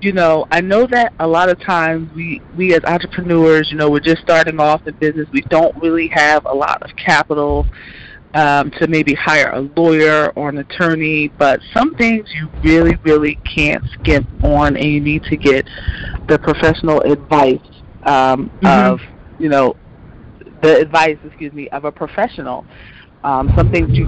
you 0.00 0.12
know, 0.12 0.46
I 0.50 0.60
know 0.60 0.86
that 0.86 1.12
a 1.18 1.26
lot 1.26 1.50
of 1.50 1.58
times 1.60 2.10
we, 2.14 2.40
we 2.56 2.74
as 2.74 2.80
entrepreneurs, 2.86 3.68
you 3.70 3.76
know, 3.76 3.90
we're 3.90 4.00
just 4.00 4.22
starting 4.22 4.58
off 4.60 4.86
in 4.86 4.94
business. 4.94 5.28
We 5.32 5.42
don't 5.50 5.74
really 5.82 6.08
have 6.08 6.46
a 6.46 6.54
lot 6.54 6.82
of 6.82 6.90
capital 6.96 7.66
um, 8.34 8.70
to 8.78 8.86
maybe 8.86 9.12
hire 9.14 9.50
a 9.50 9.60
lawyer 9.76 10.30
or 10.36 10.48
an 10.48 10.58
attorney, 10.58 11.28
but 11.38 11.60
some 11.74 11.94
things 11.96 12.28
you 12.34 12.48
really, 12.62 12.96
really 13.04 13.38
can't 13.44 13.82
skip 13.98 14.24
on, 14.42 14.76
and 14.76 14.84
you 14.86 15.00
need 15.00 15.24
to 15.24 15.36
get 15.36 15.66
the 16.28 16.38
professional 16.38 17.00
advice 17.02 17.60
um, 18.04 18.50
Mhm. 18.62 18.92
of, 18.92 19.00
you 19.38 19.48
know, 19.48 19.74
the 20.62 20.76
advice, 20.78 21.18
excuse 21.24 21.52
me, 21.52 21.68
of 21.70 21.84
a 21.84 21.92
professional. 21.92 22.64
Um, 23.22 23.52
some 23.56 23.70
things 23.70 23.90
you, 23.96 24.06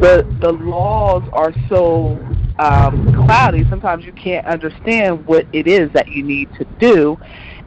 the 0.00 0.24
the 0.40 0.52
laws 0.52 1.28
are 1.32 1.52
so 1.68 2.18
um, 2.60 3.12
cloudy. 3.26 3.64
Sometimes 3.68 4.04
you 4.04 4.12
can't 4.12 4.46
understand 4.46 5.26
what 5.26 5.46
it 5.52 5.66
is 5.66 5.90
that 5.94 6.08
you 6.08 6.22
need 6.22 6.48
to 6.58 6.64
do. 6.78 7.16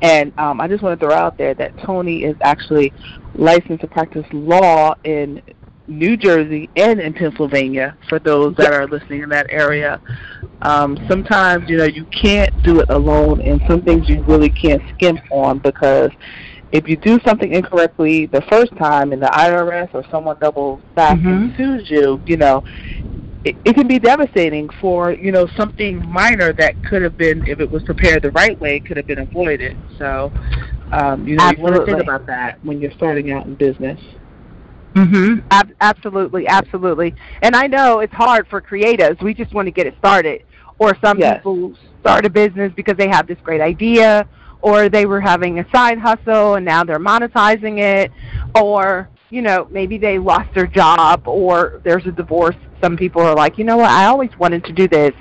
And 0.02 0.38
um, 0.38 0.62
I 0.62 0.68
just 0.68 0.82
want 0.82 1.00
to 1.00 1.06
throw 1.06 1.16
out 1.16 1.38
there 1.38 1.54
that 1.56 1.78
Tony 1.86 2.24
is 2.24 2.36
actually 2.42 2.94
licensed 3.36 3.82
to 3.82 3.88
practice 3.88 4.26
law 4.32 4.96
in 5.04 5.42
New 5.88 6.16
Jersey 6.16 6.70
and 6.78 7.00
in 7.00 7.14
Pennsylvania. 7.14 7.98
For 8.08 8.20
those 8.20 8.56
that 8.58 8.72
are 8.72 8.88
listening 8.88 9.24
in 9.24 9.30
that 9.30 9.48
area, 9.50 10.02
um, 10.62 10.98
sometimes 11.10 11.70
you 11.70 11.78
know 11.78 11.86
you 11.86 12.06
can't 12.06 12.52
do 12.64 12.80
it 12.80 12.90
alone, 12.90 13.42
and 13.42 13.62
some 13.68 13.82
things 13.82 14.08
you 14.08 14.24
really 14.24 14.50
can't 14.50 14.82
skimp 14.96 15.20
on 15.30 15.60
because 15.60 16.12
if 16.74 16.88
you 16.88 16.98
do 16.98 17.20
something 17.26 17.54
incorrectly 17.54 18.26
the 18.26 18.42
first 18.50 18.76
time 18.78 19.14
and 19.14 19.22
the 19.22 19.28
IRS 19.28 19.94
or 19.94 20.04
someone 20.10 20.36
doubles 20.42 20.82
back 20.96 21.18
mm-hmm. 21.18 21.28
and 21.28 21.56
sues 21.56 21.90
you, 21.90 22.20
you 22.26 22.36
know, 22.36 22.64
it, 23.46 23.56
it 23.64 23.76
can 23.76 23.88
be 23.88 24.00
devastating 24.00 24.68
for 24.82 25.14
you 25.14 25.32
know 25.32 25.48
something 25.56 26.04
minor 26.10 26.52
that 26.54 26.82
could 26.84 27.04
have 27.04 27.16
been, 27.16 27.46
if 27.46 27.60
it 27.60 27.72
was 27.72 27.84
prepared 27.84 28.24
the 28.24 28.32
right 28.32 28.60
way, 28.60 28.80
could 28.80 28.98
have 28.98 29.06
been 29.06 29.20
avoided. 29.20 29.78
So, 30.00 30.34
um, 30.92 31.28
you 31.28 31.36
know, 31.36 31.44
absolutely. 31.44 31.58
you 31.58 31.64
want 31.64 31.76
to 31.76 31.92
think 31.92 32.04
about 32.04 32.26
that 32.26 32.64
when 32.64 32.82
you're 32.82 32.94
starting 32.94 33.32
out 33.32 33.46
in 33.46 33.56
business. 33.56 34.00
Mhm. 34.96 35.44
Ab- 35.52 35.74
absolutely, 35.82 36.48
absolutely. 36.48 37.14
And 37.42 37.56
I 37.56 37.68
know 37.68 38.00
it's 38.00 38.14
hard 38.14 38.48
for 38.48 38.62
creatives. 38.62 39.22
We 39.22 39.34
just 39.34 39.54
want 39.54 39.68
to 39.68 39.72
get 39.72 39.86
it 39.88 39.96
started. 40.00 40.44
Or 40.80 40.98
some 41.04 41.20
yes. 41.20 41.38
people 41.38 41.74
start 42.00 42.26
a 42.26 42.30
business 42.30 42.72
because 42.76 42.96
they 42.98 43.08
have 43.10 43.28
this 43.28 43.38
great 43.44 43.62
idea, 43.62 44.28
or 44.64 44.88
they 44.88 45.06
were 45.06 45.20
having 45.20 45.60
a 45.60 45.70
side 45.72 46.00
hustle 46.00 46.56
and 46.56 46.66
now 46.66 46.84
they're 46.84 46.98
monetizing 46.98 47.80
it, 47.80 48.12
or 48.56 49.10
you 49.30 49.42
know 49.42 49.68
maybe 49.70 49.98
they 49.98 50.18
lost 50.18 50.52
their 50.56 50.66
job, 50.66 51.28
or 51.28 51.82
there's 51.84 52.06
a 52.08 52.12
divorce. 52.12 52.56
Some 52.82 52.98
people 52.98 53.22
are 53.22 53.36
like, 53.36 53.58
you 53.58 53.66
know 53.66 53.78
what, 53.78 53.92
I 53.92 54.06
always 54.06 54.32
wanted 54.40 54.64
to 54.66 54.74
do 54.74 54.88
this. 54.88 55.14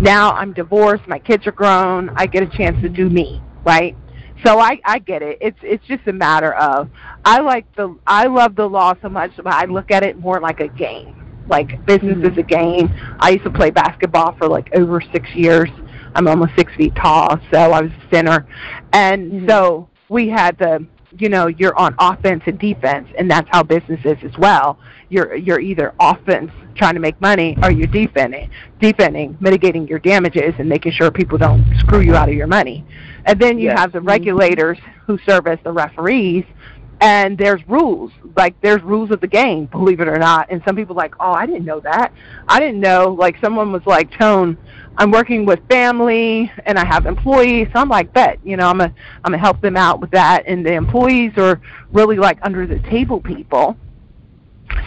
Now 0.00 0.32
I'm 0.32 0.52
divorced, 0.52 1.08
my 1.08 1.18
kids 1.18 1.46
are 1.46 1.52
grown, 1.52 2.10
I 2.10 2.26
get 2.26 2.42
a 2.42 2.56
chance 2.56 2.80
to 2.82 2.88
do 2.88 3.08
me, 3.10 3.42
right? 3.64 3.96
So 4.44 4.58
I 4.58 4.78
I 4.84 4.98
get 4.98 5.22
it. 5.22 5.38
It's 5.40 5.58
it's 5.62 5.84
just 5.86 6.06
a 6.06 6.12
matter 6.12 6.54
of 6.54 6.90
I 7.24 7.40
like 7.40 7.74
the 7.76 7.96
I 8.06 8.26
love 8.26 8.54
the 8.54 8.68
law 8.68 8.94
so 9.00 9.08
much, 9.08 9.32
but 9.36 9.48
I 9.48 9.64
look 9.64 9.90
at 9.90 10.02
it 10.02 10.18
more 10.18 10.40
like 10.40 10.60
a 10.60 10.68
game. 10.68 11.16
Like 11.48 11.84
business 11.86 12.18
mm-hmm. 12.18 12.32
is 12.32 12.38
a 12.38 12.42
game. 12.42 12.90
I 13.18 13.30
used 13.30 13.44
to 13.44 13.50
play 13.50 13.70
basketball 13.70 14.36
for 14.36 14.46
like 14.46 14.70
over 14.74 15.00
six 15.12 15.28
years. 15.34 15.70
I'm 16.14 16.28
almost 16.28 16.52
six 16.56 16.74
feet 16.74 16.94
tall, 16.94 17.38
so 17.52 17.58
I 17.58 17.82
was 17.82 17.90
a 17.90 18.14
center, 18.14 18.46
and 18.92 19.32
mm-hmm. 19.32 19.48
so 19.48 19.88
we 20.08 20.28
had 20.28 20.58
the 20.58 20.86
you 21.18 21.28
know 21.28 21.46
you're 21.46 21.76
on 21.76 21.94
offense 21.98 22.42
and 22.46 22.58
defense, 22.58 23.08
and 23.18 23.30
that's 23.30 23.48
how 23.50 23.62
business 23.62 24.00
is 24.04 24.18
as 24.22 24.36
well. 24.38 24.78
You're 25.08 25.34
you're 25.36 25.60
either 25.60 25.94
offense 26.00 26.50
trying 26.74 26.94
to 26.94 27.00
make 27.00 27.20
money 27.20 27.56
or 27.62 27.70
you're 27.70 27.86
defending, 27.86 28.50
defending, 28.80 29.36
mitigating 29.40 29.86
your 29.86 29.98
damages 29.98 30.54
and 30.58 30.68
making 30.68 30.92
sure 30.92 31.10
people 31.10 31.36
don't 31.36 31.64
screw 31.78 32.00
you 32.00 32.14
out 32.14 32.28
of 32.28 32.34
your 32.34 32.46
money. 32.46 32.84
And 33.26 33.38
then 33.40 33.58
you 33.58 33.66
yes. 33.66 33.78
have 33.78 33.92
the 33.92 33.98
mm-hmm. 33.98 34.08
regulators 34.08 34.78
who 35.06 35.18
serve 35.26 35.46
as 35.46 35.58
the 35.64 35.72
referees 35.72 36.44
and 37.00 37.38
there's 37.38 37.66
rules 37.68 38.12
like 38.36 38.58
there's 38.60 38.82
rules 38.82 39.10
of 39.10 39.20
the 39.20 39.26
game 39.26 39.66
believe 39.66 40.00
it 40.00 40.08
or 40.08 40.18
not 40.18 40.46
and 40.50 40.62
some 40.66 40.76
people 40.76 40.94
are 40.94 41.02
like 41.02 41.14
oh 41.20 41.32
i 41.32 41.46
didn't 41.46 41.64
know 41.64 41.80
that 41.80 42.12
i 42.48 42.60
didn't 42.60 42.80
know 42.80 43.16
like 43.18 43.36
someone 43.40 43.72
was 43.72 43.82
like 43.86 44.10
tone 44.18 44.56
i'm 44.98 45.10
working 45.10 45.46
with 45.46 45.60
family 45.68 46.50
and 46.66 46.78
i 46.78 46.84
have 46.84 47.06
employees 47.06 47.66
so 47.72 47.80
i'm 47.80 47.88
like 47.88 48.12
bet 48.12 48.38
you 48.44 48.56
know 48.56 48.68
i'm 48.68 48.78
gonna 48.78 48.94
i'm 49.24 49.32
gonna 49.32 49.38
help 49.38 49.60
them 49.60 49.76
out 49.76 50.00
with 50.00 50.10
that 50.10 50.44
and 50.46 50.64
the 50.64 50.72
employees 50.72 51.32
are 51.36 51.60
really 51.92 52.16
like 52.16 52.38
under 52.42 52.66
the 52.66 52.78
table 52.90 53.20
people 53.20 53.76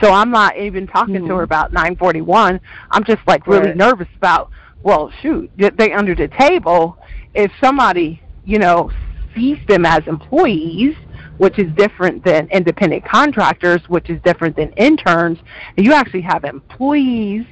so 0.01 0.11
I'm 0.11 0.31
not 0.31 0.57
even 0.57 0.87
talking 0.87 1.15
mm-hmm. 1.15 1.27
to 1.27 1.35
her 1.35 1.43
mm-hmm. 1.43 1.43
about 1.43 1.73
941. 1.73 2.59
I'm 2.91 3.03
just 3.03 3.21
like 3.27 3.47
really 3.47 3.67
right. 3.67 3.77
nervous 3.77 4.07
about, 4.15 4.49
well, 4.81 5.11
shoot, 5.21 5.49
they 5.57 5.91
under 5.91 6.15
the 6.15 6.27
table. 6.27 6.97
If 7.33 7.51
somebody, 7.61 8.21
you 8.45 8.59
know, 8.59 8.91
sees 9.35 9.57
them 9.67 9.85
as 9.85 10.05
employees, 10.07 10.95
which 11.37 11.57
is 11.59 11.71
different 11.75 12.23
than 12.23 12.47
independent 12.49 13.03
contractors, 13.05 13.81
which 13.87 14.09
is 14.09 14.21
different 14.23 14.55
than 14.55 14.71
interns, 14.73 15.39
and 15.77 15.85
you 15.85 15.93
actually 15.93 16.21
have 16.21 16.43
employees, 16.43 17.45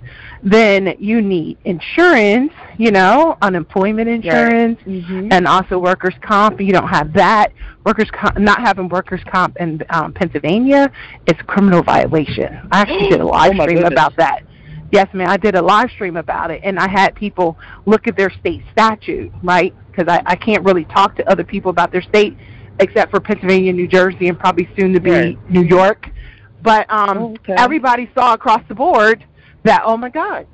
then 0.43 0.95
you 0.99 1.21
need 1.21 1.57
insurance, 1.65 2.53
you 2.77 2.91
know, 2.91 3.37
unemployment 3.41 4.07
insurance, 4.07 4.79
mm-hmm. 4.81 5.29
and 5.31 5.47
also 5.47 5.79
workers' 5.79 6.15
comp. 6.21 6.59
You 6.61 6.73
don't 6.73 6.87
have 6.87 7.13
that. 7.13 7.53
Workers' 7.85 8.09
comp, 8.11 8.37
not 8.37 8.59
having 8.59 8.87
workers' 8.89 9.21
comp 9.31 9.57
in 9.57 9.81
um, 9.89 10.13
Pennsylvania 10.13 10.91
is 11.27 11.35
a 11.39 11.43
criminal 11.43 11.81
violation. 11.83 12.59
I 12.71 12.81
actually 12.81 13.09
did 13.09 13.21
a 13.21 13.25
live 13.25 13.53
oh 13.59 13.63
stream 13.63 13.85
about 13.85 14.15
that. 14.17 14.43
Yes, 14.91 15.07
ma'am. 15.13 15.29
I 15.29 15.37
did 15.37 15.55
a 15.55 15.61
live 15.61 15.89
stream 15.91 16.17
about 16.17 16.51
it, 16.51 16.61
and 16.63 16.77
I 16.77 16.89
had 16.89 17.15
people 17.15 17.57
look 17.85 18.07
at 18.07 18.17
their 18.17 18.29
state 18.29 18.61
statute, 18.73 19.31
right? 19.41 19.73
Because 19.89 20.07
I, 20.07 20.21
I 20.25 20.35
can't 20.35 20.63
really 20.65 20.83
talk 20.85 21.15
to 21.15 21.31
other 21.31 21.45
people 21.45 21.71
about 21.71 21.91
their 21.91 22.01
state 22.01 22.35
except 22.81 23.11
for 23.11 23.19
Pennsylvania, 23.19 23.71
New 23.71 23.87
Jersey, 23.87 24.27
and 24.27 24.37
probably 24.37 24.67
soon 24.77 24.93
to 24.93 24.99
be 24.99 25.11
right. 25.11 25.49
New 25.49 25.63
York. 25.63 26.09
But 26.61 26.91
um, 26.91 27.17
oh, 27.17 27.31
okay. 27.33 27.55
everybody 27.57 28.09
saw 28.13 28.33
across 28.33 28.61
the 28.67 28.75
board 28.75 29.25
that 29.63 29.83
oh 29.85 29.97
my 29.97 30.09
God, 30.09 30.47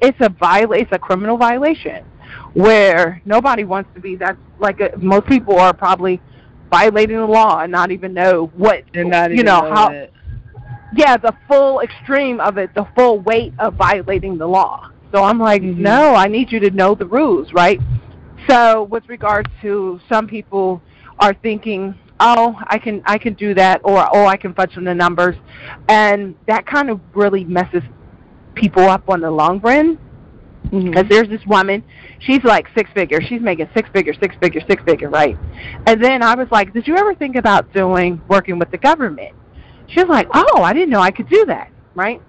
it's 0.00 0.18
a 0.20 0.28
viol- 0.28 0.72
it's 0.72 0.92
a 0.92 0.98
criminal 0.98 1.36
violation 1.36 2.04
where 2.54 3.20
nobody 3.24 3.64
wants 3.64 3.90
to 3.94 4.00
be. 4.00 4.16
That's 4.16 4.38
like 4.58 4.80
a, 4.80 4.96
most 4.96 5.26
people 5.26 5.58
are 5.58 5.72
probably 5.72 6.20
violating 6.70 7.16
the 7.16 7.26
law 7.26 7.60
and 7.60 7.72
not 7.72 7.90
even 7.90 8.14
know 8.14 8.50
what 8.54 8.84
and 8.94 9.10
not 9.10 9.30
you 9.32 9.42
know, 9.42 9.62
know 9.62 9.74
how. 9.74 9.88
It. 9.90 10.12
Yeah, 10.94 11.16
the 11.16 11.34
full 11.46 11.80
extreme 11.80 12.40
of 12.40 12.58
it, 12.58 12.74
the 12.74 12.86
full 12.96 13.20
weight 13.20 13.52
of 13.58 13.74
violating 13.74 14.38
the 14.38 14.46
law. 14.46 14.90
So 15.12 15.22
I'm 15.22 15.38
like, 15.38 15.62
mm-hmm. 15.62 15.82
no, 15.82 16.14
I 16.14 16.26
need 16.26 16.50
you 16.50 16.60
to 16.60 16.70
know 16.70 16.94
the 16.94 17.06
rules, 17.06 17.52
right? 17.52 17.80
So 18.48 18.84
with 18.84 19.08
regards 19.08 19.50
to 19.62 20.00
some 20.08 20.26
people 20.26 20.82
are 21.20 21.34
thinking, 21.34 21.94
oh, 22.18 22.56
I 22.66 22.78
can 22.78 23.02
I 23.04 23.18
can 23.18 23.34
do 23.34 23.54
that, 23.54 23.80
or 23.84 24.06
oh, 24.12 24.26
I 24.26 24.36
can 24.36 24.54
fudge 24.54 24.76
on 24.76 24.84
the 24.84 24.94
numbers, 24.94 25.36
and 25.88 26.34
that 26.48 26.66
kind 26.66 26.90
of 26.90 27.00
really 27.14 27.44
messes 27.44 27.82
people 28.54 28.84
up 28.84 29.08
on 29.08 29.20
the 29.20 29.30
long 29.30 29.60
run. 29.60 29.98
Because 30.62 30.84
mm-hmm. 30.84 31.08
there's 31.08 31.28
this 31.28 31.44
woman, 31.46 31.82
she's 32.20 32.44
like 32.44 32.66
six 32.76 32.90
figure, 32.94 33.20
she's 33.22 33.40
making 33.40 33.68
six 33.74 33.88
figure, 33.92 34.12
six 34.14 34.36
figure, 34.40 34.60
six 34.68 34.82
figure, 34.84 35.08
right? 35.08 35.36
And 35.86 36.04
then 36.04 36.22
I 36.22 36.34
was 36.34 36.48
like, 36.52 36.72
did 36.72 36.86
you 36.86 36.96
ever 36.96 37.14
think 37.14 37.34
about 37.34 37.72
doing 37.72 38.20
working 38.28 38.58
with 38.58 38.70
the 38.70 38.78
government? 38.78 39.34
She 39.88 40.00
was 40.00 40.08
like, 40.08 40.28
oh, 40.32 40.62
I 40.62 40.72
didn't 40.72 40.90
know 40.90 41.00
I 41.00 41.10
could 41.10 41.28
do 41.28 41.46
that, 41.46 41.72
right? 41.94 42.20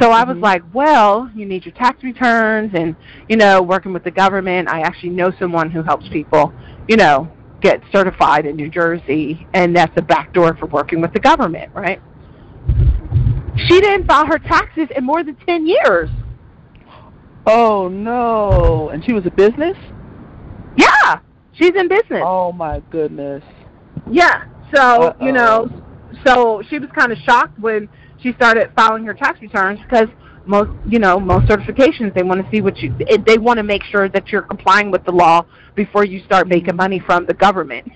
So 0.00 0.10
I 0.10 0.24
was 0.24 0.34
mm-hmm. 0.34 0.42
like, 0.42 0.62
well, 0.74 1.30
you 1.34 1.46
need 1.46 1.64
your 1.64 1.74
tax 1.74 2.02
returns 2.02 2.72
and, 2.74 2.96
you 3.28 3.36
know, 3.36 3.62
working 3.62 3.92
with 3.92 4.04
the 4.04 4.10
government. 4.10 4.68
I 4.68 4.80
actually 4.80 5.10
know 5.10 5.32
someone 5.38 5.70
who 5.70 5.82
helps 5.82 6.08
people, 6.08 6.52
you 6.88 6.96
know, 6.96 7.30
get 7.62 7.80
certified 7.92 8.44
in 8.44 8.56
New 8.56 8.68
Jersey, 8.68 9.46
and 9.54 9.74
that's 9.74 9.96
a 9.96 10.02
backdoor 10.02 10.56
for 10.56 10.66
working 10.66 11.00
with 11.00 11.12
the 11.12 11.20
government, 11.20 11.72
right? 11.74 12.02
She 13.68 13.80
didn't 13.80 14.06
file 14.06 14.26
her 14.26 14.38
taxes 14.38 14.88
in 14.94 15.04
more 15.04 15.22
than 15.22 15.36
10 15.46 15.66
years. 15.66 16.10
Oh, 17.46 17.88
no. 17.88 18.90
And 18.90 19.04
she 19.04 19.12
was 19.12 19.24
a 19.26 19.30
business? 19.30 19.76
Yeah, 20.76 21.20
she's 21.52 21.72
in 21.76 21.88
business. 21.88 22.22
Oh, 22.24 22.52
my 22.52 22.80
goodness. 22.90 23.42
Yeah, 24.10 24.44
so, 24.74 25.02
Uh-oh. 25.02 25.24
you 25.24 25.32
know, 25.32 25.70
so 26.24 26.62
she 26.68 26.78
was 26.78 26.88
kind 26.96 27.12
of 27.12 27.18
shocked 27.18 27.58
when 27.58 27.88
she 28.20 28.32
started 28.34 28.70
filing 28.74 29.04
her 29.04 29.14
tax 29.14 29.40
returns 29.40 29.80
because 29.80 30.08
most 30.46 30.70
you 30.86 30.98
know 30.98 31.18
most 31.20 31.46
certifications 31.46 32.14
they 32.14 32.22
want 32.22 32.42
to 32.44 32.50
see 32.50 32.60
what 32.60 32.76
you 32.78 32.94
they 33.26 33.38
want 33.38 33.58
to 33.58 33.62
make 33.62 33.82
sure 33.84 34.08
that 34.08 34.28
you're 34.28 34.42
complying 34.42 34.90
with 34.90 35.04
the 35.04 35.12
law 35.12 35.44
before 35.74 36.04
you 36.04 36.22
start 36.24 36.48
making 36.48 36.76
money 36.76 36.98
from 36.98 37.24
the 37.26 37.34
government 37.34 37.90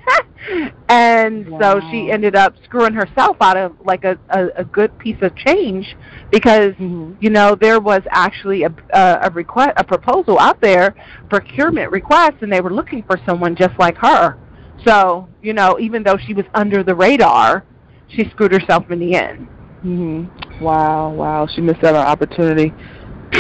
and 0.89 1.49
wow. 1.49 1.59
so 1.61 1.81
she 1.91 2.11
ended 2.11 2.37
up 2.37 2.55
screwing 2.65 2.93
herself 2.93 3.37
out 3.41 3.57
of 3.57 3.75
like 3.85 4.05
a 4.05 4.19
a, 4.31 4.47
a 4.59 4.65
good 4.65 4.97
piece 4.99 5.17
of 5.23 5.35
change 5.37 5.97
because 6.31 6.73
mm-hmm. 6.75 7.13
you 7.21 7.31
know 7.31 7.55
there 7.55 7.81
was 7.81 8.03
actually 8.11 8.63
a 8.63 8.75
a, 8.93 9.19
a 9.23 9.31
request 9.31 9.73
a 9.77 9.85
proposal 9.85 10.39
out 10.39 10.61
there 10.61 10.95
procurement 11.29 11.91
request 11.91 12.35
and 12.43 12.53
they 12.53 12.61
were 12.61 12.73
looking 12.73 13.03
for 13.03 13.19
someone 13.27 13.57
just 13.57 13.77
like 13.79 13.97
her 13.97 14.39
so 14.85 15.29
you 15.43 15.53
know 15.53 15.79
even 15.81 16.03
though 16.03 16.17
she 16.17 16.33
was 16.33 16.45
under 16.55 16.83
the 16.83 16.95
radar 16.95 17.65
she 18.09 18.29
screwed 18.31 18.53
herself 18.53 18.91
in 18.91 19.01
the 19.01 19.15
end 19.15 19.49
Mhm. 19.85 20.61
Wow, 20.61 21.11
wow. 21.11 21.47
She 21.47 21.61
missed 21.61 21.85
out 21.85 21.95
on 21.95 22.07
opportunity. 22.07 22.73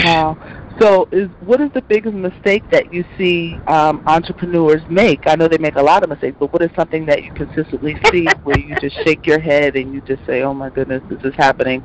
Wow. 0.04 0.36
So, 0.78 1.08
is 1.10 1.30
what 1.40 1.60
is 1.62 1.70
the 1.72 1.80
biggest 1.80 2.14
mistake 2.14 2.62
that 2.70 2.92
you 2.92 3.04
see 3.16 3.54
um, 3.66 4.02
entrepreneurs 4.06 4.82
make? 4.90 5.20
I 5.26 5.34
know 5.34 5.48
they 5.48 5.56
make 5.58 5.76
a 5.76 5.82
lot 5.82 6.02
of 6.02 6.10
mistakes, 6.10 6.36
but 6.38 6.52
what 6.52 6.60
is 6.60 6.70
something 6.76 7.06
that 7.06 7.22
you 7.22 7.32
consistently 7.32 7.96
see 8.10 8.26
where 8.42 8.58
you 8.58 8.76
just 8.76 8.96
shake 9.04 9.26
your 9.26 9.40
head 9.40 9.76
and 9.76 9.94
you 9.94 10.02
just 10.02 10.24
say, 10.26 10.42
"Oh 10.42 10.52
my 10.52 10.68
goodness, 10.68 11.02
this 11.08 11.20
is 11.24 11.34
happening 11.36 11.82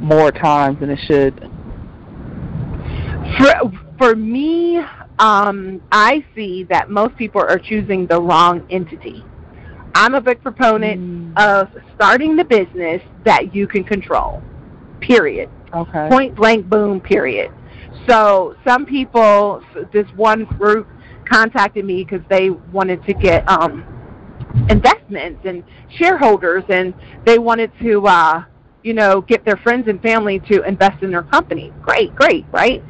more 0.00 0.32
times 0.32 0.80
than 0.80 0.88
it 0.90 0.98
should." 1.06 1.38
For 3.38 3.52
for 3.98 4.16
me, 4.16 4.78
um, 5.18 5.82
I 5.92 6.24
see 6.34 6.64
that 6.64 6.88
most 6.88 7.16
people 7.16 7.42
are 7.42 7.58
choosing 7.58 8.06
the 8.06 8.20
wrong 8.20 8.66
entity. 8.70 9.22
I'm 9.94 10.14
a 10.14 10.20
big 10.20 10.42
proponent 10.42 11.00
mm. 11.00 11.38
of 11.38 11.68
starting 11.94 12.36
the 12.36 12.44
business 12.44 13.02
that 13.24 13.54
you 13.54 13.66
can 13.66 13.84
control. 13.84 14.42
Period. 15.00 15.50
Okay. 15.74 16.08
Point 16.08 16.34
blank 16.34 16.68
boom, 16.68 17.00
period. 17.00 17.52
So 18.08 18.56
some 18.66 18.86
people, 18.86 19.62
this 19.92 20.06
one 20.16 20.44
group 20.44 20.88
contacted 21.30 21.84
me 21.84 22.04
because 22.04 22.24
they 22.28 22.50
wanted 22.50 23.04
to 23.06 23.14
get 23.14 23.48
um, 23.48 23.84
investments 24.68 25.40
and 25.44 25.62
shareholders, 25.96 26.64
and 26.68 26.94
they 27.24 27.38
wanted 27.38 27.70
to, 27.80 28.06
uh, 28.06 28.44
you 28.82 28.94
know, 28.94 29.20
get 29.20 29.44
their 29.44 29.56
friends 29.58 29.88
and 29.88 30.00
family 30.02 30.40
to 30.50 30.62
invest 30.64 31.02
in 31.02 31.10
their 31.10 31.22
company. 31.22 31.72
Great, 31.82 32.14
great, 32.14 32.44
right? 32.50 32.82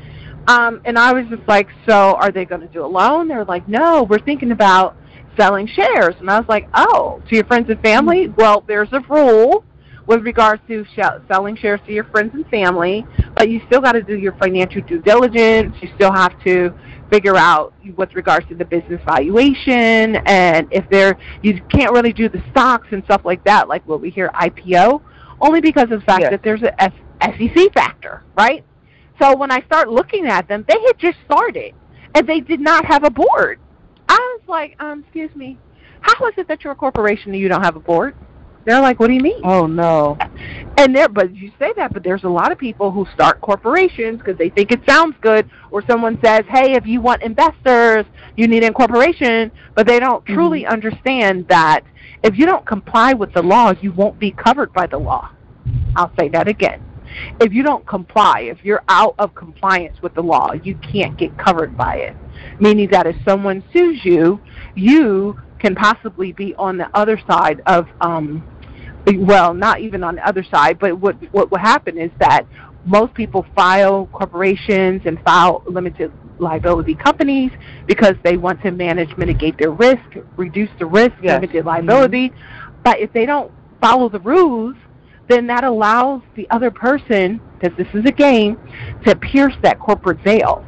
Um, 0.48 0.80
and 0.84 0.98
I 0.98 1.12
was 1.12 1.26
just 1.28 1.46
like, 1.46 1.68
so 1.86 2.14
are 2.14 2.32
they 2.32 2.44
going 2.44 2.62
to 2.62 2.68
do 2.68 2.84
a 2.84 2.86
loan? 2.86 3.28
They're 3.28 3.44
like, 3.44 3.68
no, 3.68 4.02
we're 4.04 4.18
thinking 4.18 4.50
about 4.50 4.96
selling 5.36 5.66
shares. 5.66 6.14
And 6.20 6.30
I 6.30 6.38
was 6.38 6.48
like, 6.48 6.68
oh, 6.74 7.22
to 7.28 7.34
your 7.34 7.44
friends 7.44 7.70
and 7.70 7.80
family? 7.80 8.28
Mm-hmm. 8.28 8.40
Well, 8.40 8.64
there's 8.66 8.92
a 8.92 9.00
rule 9.00 9.64
with 10.06 10.22
regards 10.22 10.62
to 10.68 10.84
sh- 10.84 11.28
selling 11.28 11.56
shares 11.56 11.80
to 11.86 11.92
your 11.92 12.04
friends 12.04 12.32
and 12.34 12.46
family, 12.48 13.06
but 13.36 13.48
you 13.48 13.60
still 13.66 13.80
got 13.80 13.92
to 13.92 14.02
do 14.02 14.18
your 14.18 14.32
financial 14.32 14.82
due 14.82 15.00
diligence. 15.00 15.76
You 15.80 15.90
still 15.94 16.12
have 16.12 16.42
to 16.44 16.74
figure 17.10 17.36
out 17.36 17.74
with 17.96 18.14
regards 18.14 18.48
to 18.48 18.54
the 18.54 18.64
business 18.64 19.00
valuation 19.04 20.16
and 20.24 20.66
if 20.70 20.88
there 20.88 21.18
you 21.42 21.60
can't 21.68 21.92
really 21.92 22.12
do 22.12 22.26
the 22.26 22.42
stocks 22.50 22.88
and 22.90 23.04
stuff 23.04 23.20
like 23.24 23.44
that, 23.44 23.68
like 23.68 23.86
what 23.86 24.00
we 24.00 24.08
hear 24.08 24.30
IPO, 24.30 25.02
only 25.40 25.60
because 25.60 25.90
of 25.90 26.00
the 26.00 26.06
fact 26.06 26.22
yes. 26.22 26.30
that 26.30 26.42
there's 26.42 26.62
a 26.62 26.92
SEC 27.20 27.72
factor, 27.74 28.24
right? 28.36 28.64
So 29.20 29.36
when 29.36 29.50
I 29.50 29.60
start 29.62 29.90
looking 29.90 30.26
at 30.26 30.48
them, 30.48 30.64
they 30.66 30.80
had 30.86 30.98
just 30.98 31.18
started 31.26 31.74
and 32.14 32.26
they 32.26 32.40
did 32.40 32.60
not 32.60 32.86
have 32.86 33.04
a 33.04 33.10
board. 33.10 33.60
Like, 34.48 34.76
um, 34.80 35.00
excuse 35.00 35.34
me, 35.34 35.58
how 36.00 36.26
is 36.26 36.34
it 36.36 36.48
that 36.48 36.64
you're 36.64 36.72
a 36.72 36.76
corporation 36.76 37.32
and 37.32 37.40
you 37.40 37.48
don't 37.48 37.62
have 37.62 37.76
a 37.76 37.80
board? 37.80 38.14
They're 38.64 38.80
like, 38.80 39.00
what 39.00 39.08
do 39.08 39.14
you 39.14 39.20
mean? 39.20 39.40
Oh 39.44 39.66
no. 39.66 40.16
And 40.78 40.94
there, 40.94 41.08
but 41.08 41.34
you 41.34 41.50
say 41.58 41.72
that, 41.76 41.92
but 41.92 42.02
there's 42.04 42.24
a 42.24 42.28
lot 42.28 42.52
of 42.52 42.58
people 42.58 42.90
who 42.90 43.06
start 43.12 43.40
corporations 43.40 44.18
because 44.18 44.38
they 44.38 44.50
think 44.50 44.70
it 44.70 44.80
sounds 44.86 45.16
good, 45.20 45.48
or 45.70 45.82
someone 45.88 46.18
says, 46.24 46.42
hey, 46.48 46.74
if 46.74 46.86
you 46.86 47.00
want 47.00 47.22
investors, 47.22 48.04
you 48.36 48.46
need 48.46 48.62
a 48.64 48.72
corporation, 48.72 49.50
but 49.74 49.86
they 49.86 49.98
don't 49.98 50.24
Mm-hmm. 50.24 50.34
truly 50.34 50.66
understand 50.66 51.46
that 51.48 51.82
if 52.22 52.38
you 52.38 52.46
don't 52.46 52.64
comply 52.66 53.12
with 53.14 53.32
the 53.32 53.42
law, 53.42 53.72
you 53.80 53.92
won't 53.92 54.18
be 54.18 54.30
covered 54.30 54.72
by 54.72 54.86
the 54.86 54.98
law. 54.98 55.30
I'll 55.96 56.12
say 56.18 56.28
that 56.30 56.46
again. 56.48 56.80
If 57.40 57.52
you 57.52 57.62
don't 57.62 57.86
comply, 57.86 58.40
if 58.42 58.64
you're 58.64 58.82
out 58.88 59.14
of 59.18 59.34
compliance 59.34 60.00
with 60.02 60.14
the 60.14 60.22
law, 60.22 60.52
you 60.52 60.74
can't 60.76 61.16
get 61.18 61.36
covered 61.38 61.76
by 61.76 61.96
it. 61.96 62.16
Meaning 62.60 62.88
that 62.90 63.06
if 63.06 63.16
someone 63.24 63.62
sues 63.72 64.04
you, 64.04 64.40
you 64.74 65.36
can 65.58 65.74
possibly 65.74 66.32
be 66.32 66.54
on 66.56 66.76
the 66.76 66.88
other 66.96 67.20
side 67.28 67.62
of 67.66 67.86
um 68.00 68.44
well, 69.06 69.52
not 69.52 69.80
even 69.80 70.04
on 70.04 70.14
the 70.16 70.26
other 70.26 70.44
side, 70.44 70.78
but 70.78 70.98
what 70.98 71.16
what 71.32 71.50
will 71.50 71.58
happen 71.58 71.98
is 71.98 72.10
that 72.20 72.46
most 72.84 73.14
people 73.14 73.46
file 73.54 74.06
corporations 74.12 75.02
and 75.04 75.20
file 75.22 75.62
limited 75.68 76.12
liability 76.38 76.94
companies 76.94 77.52
because 77.86 78.14
they 78.24 78.36
want 78.36 78.60
to 78.62 78.70
manage, 78.70 79.16
mitigate 79.16 79.56
their 79.58 79.70
risk, 79.70 80.02
reduce 80.36 80.70
the 80.78 80.86
risk, 80.86 81.12
Yes. 81.22 81.40
limited 81.40 81.64
liability. 81.64 82.32
But 82.84 82.98
if 82.98 83.12
they 83.12 83.26
don't 83.26 83.52
follow 83.80 84.08
the 84.08 84.20
rules, 84.20 84.76
then 85.32 85.46
that 85.46 85.64
allows 85.64 86.20
the 86.36 86.46
other 86.50 86.70
person, 86.70 87.40
because 87.58 87.76
this 87.78 87.88
is 87.94 88.04
a 88.04 88.12
game, 88.12 88.58
to 89.06 89.16
pierce 89.16 89.54
that 89.62 89.78
corporate 89.80 90.20
veil. 90.22 90.64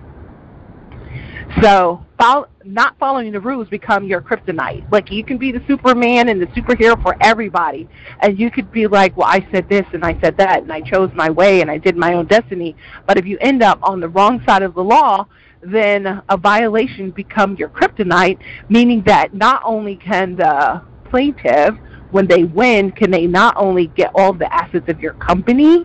So, 1.62 2.04
follow, 2.18 2.48
not 2.64 2.98
following 2.98 3.30
the 3.30 3.40
rules 3.40 3.68
become 3.68 4.06
your 4.06 4.20
kryptonite. 4.20 4.90
Like 4.90 5.10
you 5.10 5.22
can 5.22 5.36
be 5.36 5.52
the 5.52 5.62
Superman 5.68 6.28
and 6.30 6.40
the 6.40 6.46
superhero 6.46 7.00
for 7.00 7.16
everybody, 7.20 7.88
and 8.20 8.38
you 8.38 8.50
could 8.50 8.72
be 8.72 8.86
like, 8.86 9.16
"Well, 9.16 9.28
I 9.28 9.46
said 9.52 9.68
this 9.68 9.84
and 9.92 10.04
I 10.04 10.18
said 10.20 10.36
that, 10.38 10.62
and 10.62 10.72
I 10.72 10.80
chose 10.80 11.10
my 11.14 11.30
way 11.30 11.60
and 11.60 11.70
I 11.70 11.78
did 11.78 11.96
my 11.96 12.14
own 12.14 12.26
destiny." 12.26 12.74
But 13.06 13.18
if 13.18 13.26
you 13.26 13.36
end 13.40 13.62
up 13.62 13.78
on 13.82 14.00
the 14.00 14.08
wrong 14.08 14.42
side 14.46 14.62
of 14.62 14.74
the 14.74 14.82
law, 14.82 15.26
then 15.62 16.22
a 16.28 16.36
violation 16.36 17.10
become 17.10 17.54
your 17.56 17.68
kryptonite, 17.68 18.38
meaning 18.68 19.02
that 19.02 19.34
not 19.34 19.62
only 19.64 19.96
can 19.96 20.34
the 20.36 20.82
plaintiff, 21.10 21.74
when 22.14 22.28
they 22.28 22.44
win, 22.44 22.92
can 22.92 23.10
they 23.10 23.26
not 23.26 23.56
only 23.56 23.88
get 23.88 24.12
all 24.14 24.32
the 24.32 24.50
assets 24.54 24.88
of 24.88 25.00
your 25.00 25.14
company, 25.14 25.84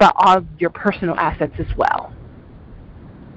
but 0.00 0.12
all 0.16 0.44
your 0.58 0.70
personal 0.70 1.14
assets 1.14 1.54
as 1.60 1.76
well. 1.76 2.12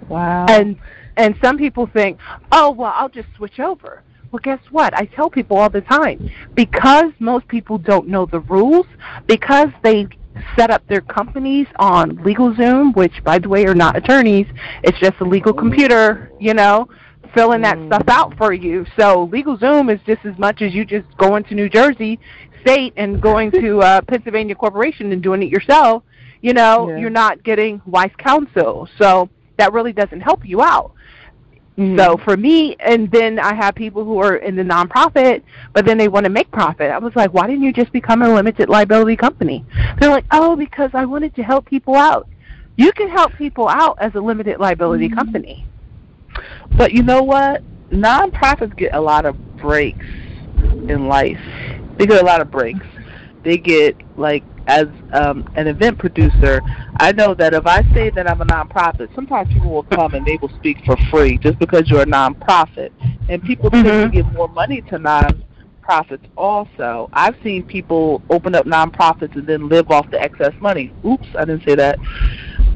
Wow. 0.10 0.48
And 0.50 0.78
and 1.16 1.36
some 1.44 1.60
people 1.60 1.86
think, 1.86 2.18
oh 2.52 2.72
well, 2.72 2.92
I'll 2.96 3.10
just 3.10 3.28
switch 3.38 3.60
over. 3.60 4.02
Well, 4.32 4.42
guess 4.42 4.60
what? 4.72 4.96
I 4.96 5.06
tell 5.06 5.30
people 5.30 5.58
all 5.58 5.70
the 5.70 5.82
time 5.82 6.32
because 6.56 7.12
most 7.20 7.48
people 7.48 7.78
don't 7.78 8.08
know 8.08 8.26
the 8.26 8.40
rules, 8.40 8.88
because 9.28 9.70
they 9.84 10.08
set 10.56 10.72
up 10.72 10.82
their 10.88 11.02
companies 11.02 11.68
on 11.76 12.18
LegalZoom, 12.18 12.96
which 12.96 13.24
by 13.24 13.38
the 13.38 13.48
way 13.48 13.64
are 13.68 13.76
not 13.76 13.96
attorneys. 13.96 14.48
It's 14.82 14.98
just 14.98 15.20
a 15.20 15.24
legal 15.24 15.52
oh. 15.52 15.60
computer, 15.60 16.32
you 16.40 16.56
know, 16.56 16.90
filling 17.34 17.62
that 17.62 17.78
stuff 17.88 18.04
out 18.08 18.38
for 18.38 18.54
you. 18.54 18.86
So 18.98 19.28
LegalZoom 19.28 19.94
is 19.94 20.00
just 20.06 20.26
as 20.26 20.38
much 20.38 20.62
as 20.62 20.74
you 20.74 20.86
just 20.86 21.06
going 21.18 21.44
to 21.46 21.56
New 21.56 21.70
Jersey 21.70 22.20
State 22.62 22.94
and 22.98 23.22
going 23.22 23.52
to 23.52 23.80
uh, 23.82 24.02
Pennsylvania 24.02 24.56
Corporation 24.56 25.12
and 25.12 25.22
doing 25.22 25.42
it 25.44 25.50
yourself. 25.50 26.04
You 26.42 26.54
know, 26.54 26.90
Yeah. 26.90 26.98
you're 26.98 27.10
not 27.10 27.44
getting 27.44 27.82
wise 27.86 28.12
counsel. 28.18 28.88
So 29.00 29.30
that 29.58 29.74
really 29.74 29.94
doesn't 29.94 30.22
help 30.22 30.46
you 30.46 30.62
out. 30.62 30.92
Mhm. 31.78 31.98
So 31.98 32.18
for 32.18 32.38
me, 32.38 32.76
and 32.80 33.10
then 33.10 33.40
I 33.40 33.56
have 33.56 33.74
people 33.74 34.04
who 34.06 34.20
are 34.20 34.36
in 34.36 34.56
the 34.56 34.62
nonprofit, 34.64 35.42
but 35.74 35.86
then 35.86 35.98
they 35.98 36.08
want 36.08 36.26
to 36.26 36.30
make 36.30 36.52
profit. 36.52 36.92
I 36.92 37.00
was 37.00 37.16
like, 37.16 37.34
why 37.34 37.48
didn't 37.48 37.64
you 37.64 37.74
just 37.74 37.92
become 37.92 38.22
a 38.22 38.32
limited 38.32 38.70
liability 38.70 39.16
company? 39.16 39.66
They're 40.00 40.12
like, 40.12 40.26
oh, 40.32 40.56
because 40.56 40.92
I 40.94 41.06
wanted 41.06 41.36
to 41.36 41.44
help 41.44 41.66
people 41.66 41.96
out. 41.96 42.28
You 42.78 42.92
can 42.92 43.10
help 43.10 43.34
people 43.36 43.68
out 43.68 43.98
as 44.00 44.14
a 44.16 44.20
limited 44.20 44.60
liability 44.60 45.10
company. 45.10 45.66
But 46.78 46.94
you 46.94 47.04
know 47.04 47.22
what? 47.24 47.64
Nonprofits 47.90 48.76
get 48.78 48.94
a 48.94 49.02
lot 49.02 49.26
of 49.26 49.36
breaks 49.58 50.06
in 50.88 51.08
life. 51.08 51.40
They 51.98 52.06
get 52.06 52.22
a 52.22 52.26
lot 52.26 52.42
of 52.42 52.50
breaks. 52.52 52.86
They 53.44 53.58
get 53.58 53.96
like 54.18 54.44
as 54.68 54.88
um, 55.14 55.48
an 55.56 55.68
event 55.68 56.00
producer, 56.00 56.62
I 56.98 57.12
know 57.12 57.34
that 57.36 57.54
if 57.54 57.66
I 57.66 57.82
say 57.94 58.10
that 58.12 58.30
I'm 58.30 58.42
a 58.42 58.46
nonprofit, 58.46 59.14
sometimes 59.14 59.52
people 59.54 59.72
will 59.72 59.84
come 59.84 60.14
and 60.14 60.26
they 60.26 60.38
will 60.42 60.52
speak 60.60 60.78
for 60.86 60.96
free 61.12 61.38
just 61.38 61.60
because 61.60 61.90
you're 61.90 62.02
a 62.02 62.06
nonprofit. 62.06 62.92
And 63.30 63.42
people 63.44 63.70
tend 63.70 63.86
to 63.86 63.92
Mhm. 63.92 64.12
give 64.14 64.32
more 64.34 64.48
money 64.48 64.82
to 64.84 64.98
nonprofits 64.98 66.26
also. 66.38 67.10
I've 67.14 67.36
seen 67.44 67.64
people 67.64 68.22
open 68.30 68.56
up 68.56 68.66
nonprofits 68.66 69.36
and 69.36 69.46
then 69.46 69.68
live 69.68 69.92
off 69.92 70.10
the 70.12 70.22
excess 70.22 70.54
money. 70.62 70.94
Oops, 71.06 71.28
I 71.38 71.46
didn't 71.46 71.64
say 71.68 71.76
that. 71.76 72.00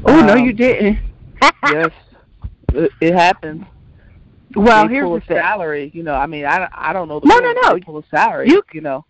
Oh, 0.04 0.20
no, 0.20 0.34
Um, 0.34 0.44
you 0.44 0.52
didn't. 0.52 0.98
yes, 1.64 1.90
it, 2.74 2.90
it 3.00 3.14
happens 3.14 3.64
well, 4.54 4.88
they 4.88 4.94
here's 4.94 5.04
pull 5.04 5.20
the 5.20 5.34
a 5.34 5.40
salary. 5.40 5.90
You 5.94 6.02
know, 6.02 6.14
I 6.14 6.26
mean, 6.26 6.44
I, 6.44 6.68
I 6.72 6.92
don't 6.92 7.08
know 7.08 7.20
the 7.20 7.26
No, 7.26 7.36
rules, 7.38 7.56
no, 7.62 7.74
no. 7.74 7.80
Pull 7.80 7.98
a 7.98 8.04
salary. 8.10 8.48
You- 8.48 8.62
you 8.72 8.80
know. 8.80 9.04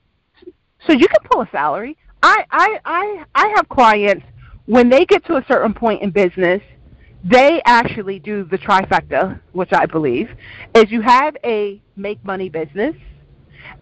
So 0.86 0.92
you 0.92 1.08
can 1.08 1.20
pull 1.30 1.42
a 1.42 1.48
salary. 1.50 1.96
I, 2.22 2.44
I, 2.50 2.80
I, 2.84 3.24
I 3.34 3.48
have 3.56 3.68
clients 3.68 4.24
when 4.66 4.88
they 4.90 5.06
get 5.06 5.24
to 5.26 5.36
a 5.36 5.44
certain 5.48 5.72
point 5.72 6.02
in 6.02 6.10
business, 6.10 6.60
they 7.24 7.62
actually 7.64 8.18
do 8.18 8.44
the 8.44 8.58
trifecta, 8.58 9.40
which 9.52 9.72
I 9.72 9.86
believe 9.86 10.28
is 10.74 10.90
you 10.90 11.00
have 11.00 11.36
a 11.42 11.80
make 11.96 12.22
money 12.24 12.48
business, 12.50 12.94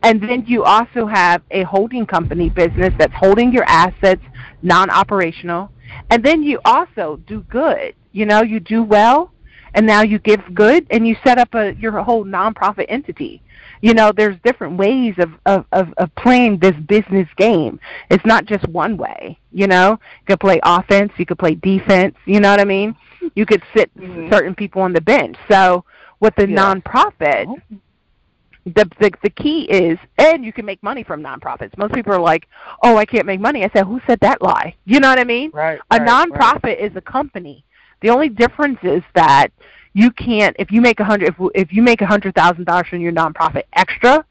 and 0.04 0.22
then 0.22 0.44
you 0.46 0.62
also 0.62 1.06
have 1.06 1.42
a 1.50 1.64
holding 1.64 2.06
company 2.06 2.48
business 2.48 2.94
that's 2.98 3.12
holding 3.14 3.52
your 3.52 3.64
assets, 3.64 4.22
non-operational, 4.62 5.70
and 6.10 6.24
then 6.24 6.42
you 6.42 6.60
also 6.64 7.20
do 7.26 7.40
good. 7.50 7.94
You 8.12 8.24
know, 8.26 8.42
you 8.42 8.60
do 8.60 8.82
well, 8.84 9.32
and 9.76 9.86
now 9.86 10.02
you 10.02 10.18
give 10.18 10.40
good, 10.54 10.86
and 10.90 11.06
you 11.06 11.16
set 11.24 11.38
up 11.38 11.54
a 11.54 11.74
your 11.76 12.02
whole 12.02 12.24
nonprofit 12.24 12.86
entity 12.88 13.42
you 13.82 13.94
know 13.94 14.12
there's 14.12 14.36
different 14.44 14.76
ways 14.78 15.14
of, 15.18 15.30
of, 15.46 15.64
of, 15.72 15.92
of 15.98 16.14
playing 16.16 16.58
this 16.58 16.74
business 16.88 17.28
game 17.36 17.78
it's 18.10 18.24
not 18.26 18.46
just 18.46 18.66
one 18.68 18.96
way 18.96 19.38
you 19.52 19.66
know 19.66 19.90
you 19.92 20.26
could 20.26 20.40
play 20.40 20.58
offense 20.64 21.12
you 21.18 21.26
could 21.26 21.38
play 21.38 21.54
defense 21.56 22.14
you 22.26 22.40
know 22.40 22.50
what 22.50 22.60
i 22.60 22.64
mean 22.64 22.94
you 23.34 23.46
could 23.46 23.62
sit 23.76 23.90
Mhm. 24.00 24.30
certain 24.32 24.54
people 24.54 24.82
on 24.82 24.92
the 24.92 25.00
bench 25.00 25.36
so 25.50 25.84
with 26.20 26.34
the 26.36 26.48
Yeah. 26.48 26.74
nonprofit 26.74 27.46
the, 28.64 28.84
the 29.00 29.10
the 29.22 29.30
key 29.30 29.62
is 29.70 29.98
and 30.18 30.44
you 30.44 30.52
can 30.52 30.64
make 30.64 30.82
money 30.82 31.02
from 31.04 31.22
nonprofits 31.22 31.76
most 31.78 31.94
people 31.94 32.12
are 32.12 32.20
like 32.20 32.46
oh 32.82 32.96
i 32.96 33.04
can't 33.04 33.26
make 33.26 33.40
money 33.40 33.64
i 33.64 33.70
said 33.74 33.84
who 33.84 34.00
said 34.06 34.18
that 34.20 34.42
lie 34.42 34.74
you 34.84 35.00
know 35.00 35.08
what 35.08 35.18
i 35.20 35.24
mean 35.24 35.52
Right. 35.52 35.78
a 35.90 35.98
right, 35.98 36.08
nonprofit 36.08 36.64
Right. 36.64 36.80
is 36.80 36.96
a 36.96 37.00
company. 37.00 37.64
The 38.06 38.12
only 38.12 38.28
difference 38.28 38.78
is 38.84 39.02
that 39.16 39.48
you 39.92 40.12
can't 40.12 40.54
if 40.60 40.70
you 40.70 40.80
make 40.80 41.00
a 41.00 41.04
hundred 41.04 41.30
if 41.30 41.34
if 41.56 41.72
you 41.72 41.82
make 41.82 42.02
a 42.02 42.06
hundred 42.06 42.36
thousand 42.36 42.66
dollars 42.66 42.86
from 42.86 43.00
your 43.00 43.10
nonprofit 43.10 43.64
extra, 43.72 44.24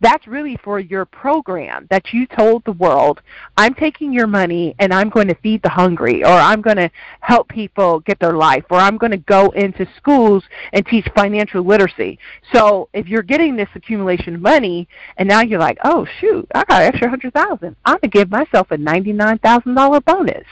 that's 0.00 0.28
really 0.28 0.56
for 0.62 0.78
your 0.78 1.04
program 1.04 1.88
that 1.90 2.12
you 2.12 2.28
told 2.28 2.64
the 2.64 2.70
world, 2.74 3.20
I'm 3.56 3.74
taking 3.74 4.12
your 4.12 4.28
money 4.28 4.76
and 4.78 4.94
I'm 4.94 5.08
going 5.08 5.26
to 5.26 5.34
feed 5.42 5.60
the 5.64 5.68
hungry 5.68 6.22
or 6.22 6.28
I'm 6.30 6.62
going 6.62 6.76
to 6.76 6.88
help 7.18 7.48
people 7.48 7.98
get 7.98 8.20
their 8.20 8.34
life 8.34 8.62
or 8.70 8.78
I'm 8.78 8.96
going 8.96 9.10
to 9.10 9.16
go 9.16 9.50
into 9.50 9.88
schools 9.96 10.44
and 10.72 10.86
teach 10.86 11.08
financial 11.16 11.64
literacy. 11.64 12.20
So 12.52 12.88
if 12.92 13.08
you're 13.08 13.24
getting 13.24 13.56
this 13.56 13.70
accumulation 13.74 14.36
of 14.36 14.40
money 14.40 14.86
and 15.16 15.28
now 15.28 15.40
you're 15.40 15.58
like, 15.58 15.78
oh 15.82 16.06
shoot, 16.20 16.46
I 16.54 16.62
got 16.62 16.82
an 16.82 16.88
extra 16.90 17.10
hundred 17.10 17.34
thousand, 17.34 17.74
I'm 17.84 17.94
going 17.94 18.02
to 18.02 18.18
give 18.18 18.30
myself 18.30 18.70
a 18.70 18.76
ninety 18.78 19.12
nine 19.12 19.38
thousand 19.38 19.74
dollar 19.74 20.00
bonus. 20.00 20.46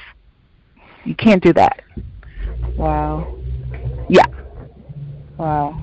You 1.05 1.15
can't 1.15 1.41
do 1.41 1.53
that. 1.53 1.81
Wow. 2.77 3.37
Yeah. 4.09 4.27
Wow. 5.39 5.81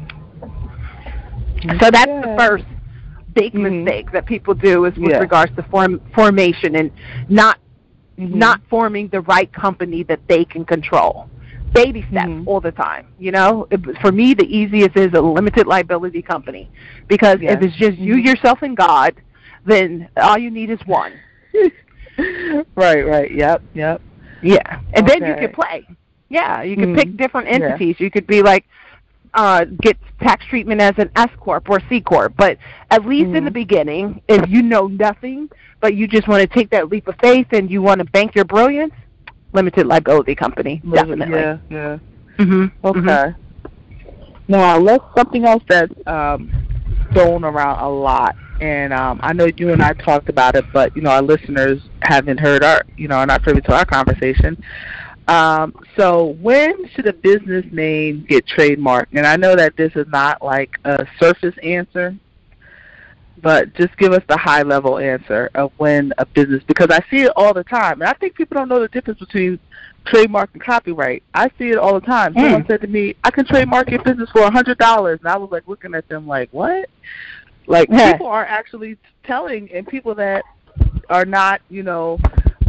So 1.79 1.91
that's 1.91 2.05
the 2.05 2.35
first 2.37 2.65
big 3.33 3.53
Mhm. 3.53 3.83
mistake 3.83 4.11
that 4.11 4.25
people 4.25 4.53
do 4.53 4.85
is 4.85 4.95
with 4.97 5.11
Yeah. 5.11 5.19
regards 5.19 5.55
to 5.55 5.63
form 5.63 6.01
formation 6.13 6.75
and 6.75 6.91
not 7.29 7.59
Mhm. 8.17 8.33
not 8.33 8.61
forming 8.69 9.07
the 9.09 9.21
right 9.21 9.51
company 9.53 10.03
that 10.03 10.19
they 10.27 10.43
can 10.45 10.65
control. 10.65 11.27
baby 11.73 12.01
steps 12.11 12.27
Mhm. 12.27 12.43
all 12.47 12.59
the 12.59 12.73
time. 12.73 13.07
You 13.17 13.31
know, 13.31 13.65
it, 13.71 13.79
for 14.01 14.11
me, 14.11 14.33
the 14.33 14.43
easiest 14.43 14.97
is 14.97 15.13
a 15.13 15.21
limited 15.21 15.67
liability 15.67 16.21
company 16.21 16.69
because 17.07 17.37
Yes. 17.39 17.53
if 17.53 17.63
it's 17.63 17.75
just 17.77 17.97
you, 17.97 18.15
Mhm. 18.15 18.25
yourself, 18.25 18.61
and 18.61 18.75
God, 18.75 19.13
then 19.63 20.09
all 20.17 20.37
you 20.37 20.51
need 20.51 20.69
is 20.69 20.79
one. 20.85 21.13
right, 22.75 23.07
right. 23.07 23.31
Yep, 23.31 23.61
yep. 23.73 24.01
Yeah, 24.41 24.79
and 24.95 25.07
then 25.07 25.25
you 25.25 25.33
can 25.35 25.53
play. 25.53 25.87
Yeah, 26.31 26.63
you 26.63 26.77
could 26.77 26.89
Mhm. 26.89 26.95
pick 26.95 27.17
different 27.17 27.47
Yeah. 27.49 27.55
entities. 27.55 27.99
You 27.99 28.09
could 28.09 28.25
be 28.25 28.41
like, 28.41 28.65
uh, 29.33 29.65
get 29.81 29.97
tax 30.21 30.45
treatment 30.45 30.81
as 30.81 30.93
an 30.97 31.09
S 31.15 31.29
corp 31.39 31.69
or 31.69 31.79
C 31.89 31.99
corp. 32.01 32.33
But 32.37 32.57
at 32.89 33.05
least 33.05 33.33
in 33.33 33.43
Mhm. 33.43 33.45
the 33.45 33.51
beginning, 33.51 34.21
if 34.27 34.49
you 34.49 34.61
know 34.61 34.87
nothing, 34.87 35.49
but 35.81 35.95
you 35.95 36.07
just 36.07 36.27
want 36.27 36.41
to 36.41 36.47
take 36.47 36.69
that 36.71 36.89
leap 36.89 37.07
of 37.07 37.15
faith 37.21 37.47
and 37.51 37.69
you 37.69 37.81
want 37.81 37.99
to 37.99 38.05
bank 38.05 38.35
your 38.35 38.45
brilliance, 38.45 38.93
limited 39.53 39.85
liability 39.87 40.35
company, 40.35 40.81
definitely. 40.93 41.39
Yeah, 41.39 41.57
yeah. 41.69 41.97
hmm 42.39 42.65
Okay. 42.83 43.33
Now 44.47 44.77
let's 44.77 45.03
something 45.17 45.45
else 45.45 45.63
that's 45.67 45.93
um, 46.07 46.51
thrown 47.13 47.43
around 47.43 47.79
a 47.79 47.89
lot, 47.89 48.35
and 48.59 48.93
um, 48.93 49.19
I 49.23 49.33
know 49.33 49.47
you 49.57 49.71
and 49.71 49.81
I 49.81 49.93
talked 49.93 50.29
about 50.29 50.55
it, 50.55 50.65
but 50.73 50.95
you 50.95 51.01
know 51.01 51.09
our 51.11 51.21
listeners 51.21 51.81
haven't 52.01 52.39
heard 52.39 52.63
our, 52.63 52.81
you 52.97 53.07
know, 53.07 53.15
are 53.15 53.25
not 53.25 53.43
privy 53.43 53.61
to 53.61 53.73
our 53.75 53.85
conversation. 53.85 54.61
Um, 55.27 55.73
so 55.95 56.35
when 56.41 56.87
should 56.89 57.07
a 57.07 57.13
business 57.13 57.65
name 57.71 58.25
get 58.27 58.45
trademarked? 58.45 59.07
And 59.13 59.25
I 59.25 59.37
know 59.37 59.55
that 59.55 59.77
this 59.77 59.91
is 59.95 60.07
not 60.07 60.41
like 60.41 60.71
a 60.83 61.05
surface 61.19 61.55
answer, 61.63 62.15
but 63.41 63.73
just 63.75 63.95
give 63.97 64.13
us 64.13 64.23
the 64.27 64.37
high 64.37 64.63
level 64.63 64.97
answer 64.97 65.49
of 65.55 65.71
when 65.77 66.11
a 66.17 66.25
business 66.25 66.63
because 66.67 66.89
I 66.89 66.99
see 67.09 67.23
it 67.23 67.31
all 67.35 67.53
the 67.53 67.63
time, 67.63 68.01
and 68.01 68.09
I 68.09 68.13
think 68.13 68.35
people 68.35 68.55
don't 68.55 68.69
know 68.69 68.79
the 68.79 68.87
difference 68.89 69.19
between 69.19 69.59
trademark 70.05 70.49
and 70.53 70.63
copyright. 70.63 71.23
I 71.33 71.49
see 71.57 71.69
it 71.69 71.77
all 71.77 71.93
the 71.93 72.05
time. 72.05 72.33
Someone 72.33 72.63
Mm. 72.63 72.67
said 72.67 72.81
to 72.81 72.87
me, 72.87 73.15
"I 73.23 73.31
can 73.31 73.45
trademark 73.45 73.89
your 73.89 74.01
business 74.03 74.29
for 74.31 74.41
a 74.41 74.51
hundred 74.51 74.77
dollars," 74.79 75.19
and 75.21 75.29
I 75.29 75.37
was 75.37 75.51
like 75.51 75.67
looking 75.67 75.93
at 75.95 76.07
them 76.07 76.27
like, 76.27 76.49
"What?" 76.51 76.89
Like 77.67 77.89
Yeah. 77.89 78.11
people 78.13 78.27
are 78.27 78.45
actually 78.45 78.97
telling, 79.23 79.71
and 79.71 79.87
people 79.87 80.15
that 80.15 80.43
are 81.09 81.25
not, 81.25 81.61
you 81.69 81.83
know, 81.83 82.19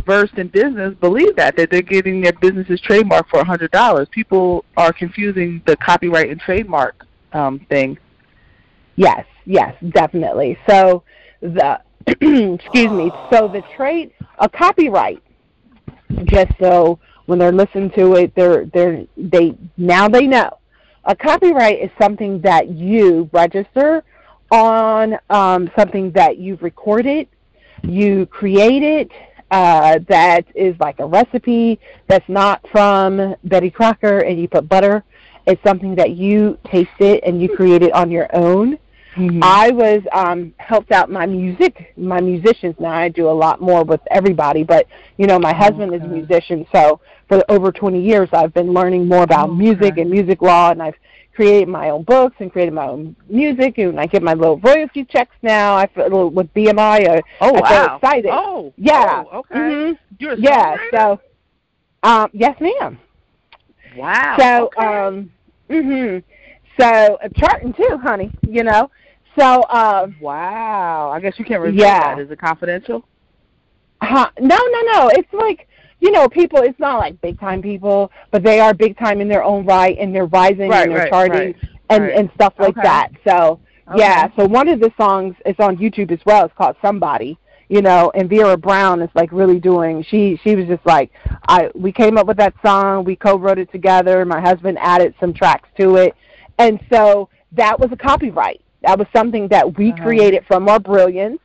versed 0.05 0.35
in 0.35 0.49
business 0.49 0.95
believe 1.01 1.37
that 1.37 1.57
that 1.57 1.71
they're 1.71 1.83
getting 1.83 2.21
their 2.21 2.33
businesses 2.33 2.81
trademark 2.81 3.29
for 3.29 3.41
a 3.41 3.45
hundred 3.45 3.71
dollars. 3.71 4.09
People 4.11 4.65
are 4.77 4.93
confusing 4.93 5.63
the 5.67 5.77
copyright 5.77 6.31
and 6.31 6.41
trademark 6.41 7.05
um, 7.33 7.61
thing. 7.69 7.99
Yes, 8.97 9.27
yes, 9.45 9.75
definitely. 9.91 10.59
So 10.69 11.03
the 11.41 11.81
excuse 12.07 12.91
me. 12.91 13.11
So 13.31 13.49
the 13.49 13.63
trade 13.77 14.13
a 14.39 14.49
copyright, 14.49 15.23
just 16.25 16.53
so 16.61 16.99
when 17.27 17.39
they're 17.39 17.53
listening 17.53 17.91
to 17.93 18.15
it, 18.15 18.35
they're 18.35 18.67
they're 18.67 19.07
they 19.17 19.57
now 19.77 20.09
they 20.09 20.27
know. 20.27 20.59
A 21.05 21.17
copyright 21.17 21.81
is 21.81 21.91
something 22.01 22.41
that 22.43 22.69
you 22.69 23.29
register 23.33 24.05
on 24.53 25.19
um, 25.31 25.71
something 25.77 26.13
that 26.13 26.39
you've 26.39 26.63
recorded, 26.63 27.27
you 27.83 28.27
created, 28.27 29.11
uh, 29.53 29.99
that 30.09 30.45
is 30.57 30.75
like 30.81 30.99
a 30.99 31.07
recipe 31.07 31.79
that's 32.09 32.29
not 32.29 32.61
from 32.73 33.37
Betty 33.45 33.71
Crocker 33.71 34.21
and 34.21 34.41
you 34.41 34.49
put 34.49 34.69
butter. 34.69 35.05
It's 35.47 35.63
something 35.63 35.95
that 35.97 36.13
you 36.13 36.59
taste 36.71 36.89
it 37.01 37.23
and 37.27 37.41
you 37.41 37.49
create 37.49 37.83
it 37.83 37.93
on 37.93 38.11
your 38.11 38.29
own. 38.35 38.79
I 39.43 39.71
was 39.73 40.01
um 40.13 40.55
helped 40.57 40.91
out 40.91 41.11
my 41.11 41.27
music, 41.27 41.93
my 41.99 42.19
musicians. 42.19 42.75
Now 42.81 42.93
I 42.93 43.11
do 43.11 43.29
a 43.29 43.31
lot 43.31 43.61
more 43.61 43.85
with 43.85 44.01
everybody, 44.11 44.63
but 44.65 44.87
you 45.19 45.27
know, 45.27 45.39
my 45.39 45.53
husband 45.53 45.95
is 45.95 46.01
a 46.01 46.07
musician, 46.07 46.67
so 46.75 46.99
for 47.29 47.43
over 47.51 47.71
20 47.71 48.01
years 48.01 48.31
I've 48.33 48.55
been 48.55 48.73
learning 48.73 49.07
more 49.07 49.23
about 49.23 49.51
Okay. 49.51 49.59
music 49.59 49.99
and 49.99 50.11
music 50.11 50.41
law 50.41 50.71
and 50.71 50.83
I've 50.83 50.95
created 51.35 51.69
my 51.69 51.91
own 51.91 52.03
books 52.03 52.37
and 52.41 52.53
created 52.53 52.75
my 52.75 52.87
own 52.89 53.17
music 53.29 53.79
and 53.79 53.99
I 54.01 54.07
get 54.07 54.23
my 54.23 54.35
little 54.35 54.59
royalty 54.59 55.05
checks 55.05 55.35
now. 55.43 55.75
I 55.77 55.87
feel 55.87 56.31
with 56.31 56.53
BMI 56.55 57.09
I, 57.09 57.23
oh 57.41 57.55
I 57.55 57.61
wow! 57.61 57.97
excited. 57.97 58.31
Oh 58.33 58.73
Yeah. 58.77 59.25
Oh, 59.33 59.39
okay. 59.41 59.55
Mhm. 59.59 59.99
You're 60.19 60.37
Yeah, 60.37 60.77
so 60.93 61.21
um 62.03 62.29
yes 62.33 62.57
ma'am. 62.61 62.99
wow. 63.97 64.37
So, 64.39 64.71
okay. 64.79 64.87
um, 64.87 65.31
mhm. 65.71 66.23
So 66.79 66.87
uh, 66.87 67.29
charting 67.37 67.73
too, 67.73 67.99
honey. 68.03 68.31
You 68.49 68.65
know. 68.65 68.91
So, 69.39 69.65
um, 69.71 70.17
wow. 70.21 71.11
I 71.11 71.21
guess 71.21 71.39
you 71.39 71.45
can't 71.45 71.63
reveal 71.63 71.85
Yeah. 71.85 72.15
that. 72.15 72.19
Is 72.19 72.31
it 72.31 72.39
confidential? 72.39 73.05
huh, 74.03 74.31
no, 74.41 74.57
no, 74.57 74.81
no. 74.93 75.09
It's 75.15 75.33
like 75.33 75.69
you 76.03 76.11
know, 76.11 76.29
people. 76.29 76.59
It's 76.61 76.79
not 76.79 76.99
like 76.99 77.21
big 77.21 77.39
time 77.39 77.63
people, 77.63 78.11
but 78.33 78.43
they 78.43 78.59
are 78.61 78.75
big 78.75 78.99
time 78.99 79.21
in 79.21 79.29
their 79.29 79.45
own 79.45 79.65
right, 79.65 79.97
and 79.99 80.15
they're 80.15 80.27
rising 80.27 80.69
Right, 80.71 80.83
and 80.83 80.91
they're 80.93 80.99
right, 81.05 81.11
charting 81.11 81.55
right, 81.55 81.57
and 81.91 82.05
and 82.19 82.31
stuff 82.35 82.55
like 82.59 82.77
Okay. 82.77 82.83
that. 82.83 83.09
So, 83.27 83.61
yeah. 83.97 84.29
So 84.37 84.47
one 84.47 84.69
of 84.69 84.81
the 84.81 84.93
songs 84.97 85.35
is 85.47 85.57
on 85.59 85.77
YouTube 85.77 86.11
as 86.11 86.21
well. 86.27 86.45
It's 86.47 86.55
called 86.55 86.77
Somebody. 86.83 87.39
You 87.69 87.81
know, 87.81 88.13
and 88.15 88.29
Vera 88.29 88.57
Brown 88.59 89.01
is 89.01 89.09
like 89.15 89.33
really 89.33 89.59
doing. 89.59 90.03
She 90.11 90.39
she 90.45 90.55
was 90.57 90.67
just 90.67 90.85
like, 90.85 91.11
I 91.49 91.71
we 91.75 91.91
came 91.91 92.19
up 92.19 92.27
with 92.27 92.37
that 92.37 92.55
song. 92.65 93.05
We 93.05 93.17
co-wrote 93.17 93.59
it 93.59 93.71
together. 93.73 94.25
My 94.27 94.41
husband 94.43 94.77
added 94.79 95.15
some 95.21 95.33
tracks 95.33 95.69
to 95.79 95.97
it, 95.97 96.15
and 96.59 96.79
so 96.93 97.31
that 97.53 97.81
was 97.81 97.91
a 97.93 97.97
copyright. 97.97 98.61
That 98.83 98.99
was 98.99 99.07
something 99.17 99.49
that 99.49 99.79
we 99.79 99.91
Uh-huh. 99.91 100.03
created 100.03 100.45
from 100.47 100.69
our 100.69 100.81
brilliance, 100.81 101.41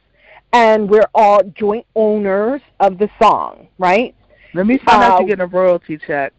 and 0.52 0.90
we're 0.90 1.08
all 1.14 1.44
joint 1.56 1.86
owners 1.96 2.62
of 2.82 2.98
the 2.98 3.10
song, 3.22 3.68
right? 3.78 4.14
Let 4.54 4.66
me 4.66 4.78
find 4.80 5.04
out 5.04 5.14
Uh, 5.14 5.18
you're 5.20 5.28
getting 5.30 5.44
a 5.44 5.48
royalty 5.48 5.98
check. 5.98 6.34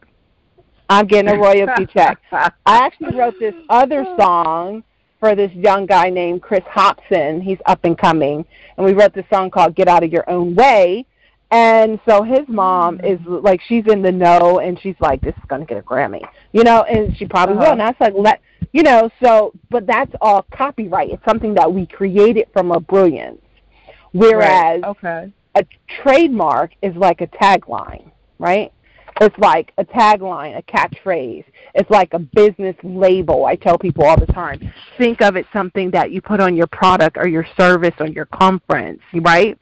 I'm 0.88 1.06
getting 1.06 1.32
a 1.34 1.38
royalty 1.38 1.86
check. 1.92 2.18
I 2.32 2.50
actually 2.66 3.14
wrote 3.14 3.38
this 3.38 3.54
other 3.68 4.06
song 4.18 4.82
for 5.20 5.34
this 5.34 5.52
young 5.52 5.86
guy 5.86 6.10
named 6.10 6.42
Chris 6.42 6.62
Hobson. 6.66 7.40
He's 7.40 7.58
up 7.66 7.80
and 7.84 7.96
coming, 7.98 8.44
and 8.76 8.86
we 8.86 8.92
wrote 8.92 9.12
this 9.14 9.26
song 9.32 9.50
called 9.50 9.74
"Get 9.74 9.88
Out 9.88 10.02
of 10.04 10.12
Your 10.12 10.28
Own 10.30 10.54
Way." 10.54 11.04
And 11.50 11.98
so 12.06 12.22
his 12.22 12.46
mom 12.46 13.00
is 13.02 13.18
like, 13.24 13.62
she's 13.66 13.84
in 13.86 14.02
the 14.02 14.12
know, 14.12 14.58
and 14.60 14.78
she's 14.80 14.96
like, 15.00 15.22
"This 15.22 15.34
is 15.34 15.44
going 15.48 15.62
to 15.62 15.66
get 15.66 15.78
a 15.78 15.82
Grammy," 15.82 16.22
you 16.52 16.62
know, 16.62 16.82
and 16.82 17.14
she 17.16 17.24
probably 17.26 17.56
Uh-huh. 17.56 17.64
will. 17.64 17.72
And 17.72 17.82
I 17.82 17.86
was 17.86 17.96
like, 18.00 18.14
"Let 18.16 18.40
you 18.72 18.82
know." 18.82 19.10
So, 19.22 19.52
but 19.70 19.86
that's 19.86 20.12
all 20.20 20.42
copyright. 20.54 21.10
It's 21.10 21.24
something 21.24 21.54
that 21.54 21.72
we 21.72 21.86
created 21.86 22.48
from 22.52 22.70
our 22.70 22.80
brilliance. 22.80 23.40
Whereas 24.12 24.82
Right. 24.82 24.84
okay. 24.84 25.32
A 25.58 25.66
trademark 26.02 26.70
is 26.82 26.94
like 26.96 27.20
a 27.20 27.26
tagline, 27.26 28.10
right? 28.38 28.72
It's 29.20 29.36
like 29.38 29.72
a 29.78 29.84
tagline, 29.84 30.56
a 30.56 30.62
catchphrase. 30.62 31.44
It's 31.74 31.90
like 31.90 32.14
a 32.14 32.20
business 32.20 32.76
label. 32.84 33.46
I 33.46 33.56
tell 33.56 33.76
people 33.76 34.04
all 34.04 34.16
the 34.18 34.32
time. 34.32 34.72
Think 34.96 35.20
of 35.20 35.36
it 35.36 35.44
something 35.52 35.90
that 35.90 36.12
you 36.12 36.22
put 36.22 36.38
on 36.40 36.54
your 36.54 36.68
product 36.68 37.16
or 37.18 37.26
your 37.26 37.44
service 37.56 37.94
or 37.98 38.06
your 38.06 38.26
conference, 38.26 39.00
right? 39.14 39.60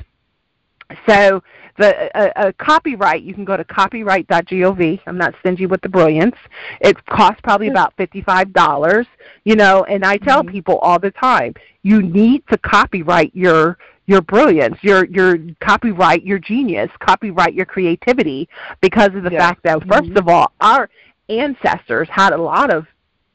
So 1.09 1.43
the 1.79 2.11
a, 2.15 2.49
a 2.49 2.53
copyright, 2.53 3.23
you 3.23 3.33
can 3.35 3.45
go 3.45 3.57
to 3.57 3.65
copyright.gov. 3.65 5.01
I'm 5.07 5.19
not 5.19 5.35
stingy 5.41 5.67
with 5.67 5.81
the 5.81 5.89
brilliance. 5.89 6.37
It 6.81 7.05
costs 7.07 7.41
probably 7.43 7.69
about 7.69 7.95
fifty-five 7.97 8.53
dollars, 8.53 9.07
you 9.45 9.57
know. 9.57 9.85
And 9.85 10.05
I 10.05 10.19
tell 10.19 10.43
Mhm. 10.45 10.51
people 10.53 10.79
all 10.79 10.99
the 10.99 11.11
time, 11.11 11.55
you 11.83 12.03
need 12.03 12.45
to 12.51 12.59
copyright 12.59 13.35
your 13.35 13.79
your 14.07 14.23
brilliance, 14.23 14.77
your 14.83 15.05
your 15.07 15.38
copyright 15.61 16.25
your 16.25 16.38
genius, 16.38 16.90
copyright 17.01 17.55
your 17.55 17.66
creativity, 17.66 18.49
because 18.81 19.14
of 19.14 19.23
the 19.23 19.31
Yes. 19.31 19.40
fact 19.40 19.62
that 19.64 19.83
1st 19.88 20.11
Mhm. 20.11 20.19
of 20.19 20.29
all, 20.29 20.53
our 20.61 20.88
ancestors 21.29 22.09
had 22.09 22.33
a 22.33 22.37
lot 22.37 22.73
of 22.73 22.87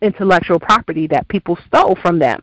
intellectual 0.01 0.59
property 0.59 1.07
that 1.07 1.27
people 1.27 1.57
stole 1.67 1.95
from 1.95 2.17
them, 2.17 2.39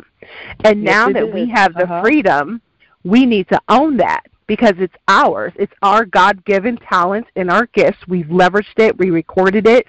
and 0.65 0.83
Yes, 0.85 0.95
now 0.95 1.09
that 1.11 1.33
we 1.33 1.47
have 1.49 1.75
the 1.75 1.85
Uh-huh. 1.85 2.03
freedom, 2.03 2.61
we 3.05 3.27
need 3.27 3.49
to 3.49 3.61
own 3.69 3.97
that 3.97 4.23
because 4.47 4.75
it's 4.79 4.95
ours. 5.09 5.53
It's 5.57 5.73
our 5.83 6.05
God-given 6.05 6.79
talents 6.79 7.29
and 7.37 7.51
our 7.51 7.67
gifts. 7.75 7.99
We've 8.09 8.27
leveraged 8.27 8.79
it. 8.79 8.97
We 8.99 9.11
recorded 9.11 9.67
it. 9.67 9.87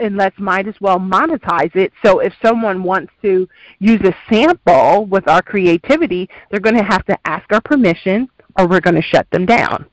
And 0.00 0.16
let's 0.16 0.38
might 0.38 0.66
as 0.66 0.74
well 0.80 0.98
monetize 0.98 1.74
it. 1.76 1.92
So 2.04 2.18
if 2.18 2.32
someone 2.42 2.82
wants 2.82 3.12
to 3.22 3.48
use 3.78 4.00
a 4.02 4.14
sample 4.28 5.06
with 5.06 5.28
our 5.28 5.42
creativity, 5.42 6.28
they're 6.50 6.60
going 6.60 6.76
to 6.76 6.82
have 6.82 7.04
to 7.06 7.16
ask 7.24 7.50
our 7.52 7.60
permission, 7.60 8.28
or 8.58 8.66
we're 8.66 8.80
going 8.80 8.96
to 8.96 9.02
shut 9.02 9.30
them 9.30 9.46
down. 9.46 9.86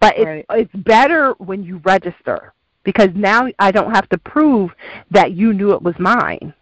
But 0.00 0.18
it's 0.18 0.26
Right. 0.26 0.44
it's 0.50 0.74
better 0.74 1.32
when 1.38 1.62
you 1.64 1.80
register 1.84 2.52
because 2.84 3.08
now 3.14 3.48
I 3.58 3.70
don't 3.70 3.94
have 3.94 4.08
to 4.10 4.18
prove 4.18 4.70
that 5.10 5.32
you 5.32 5.52
knew 5.54 5.72
it 5.72 5.82
was 5.82 5.98
mine 5.98 6.52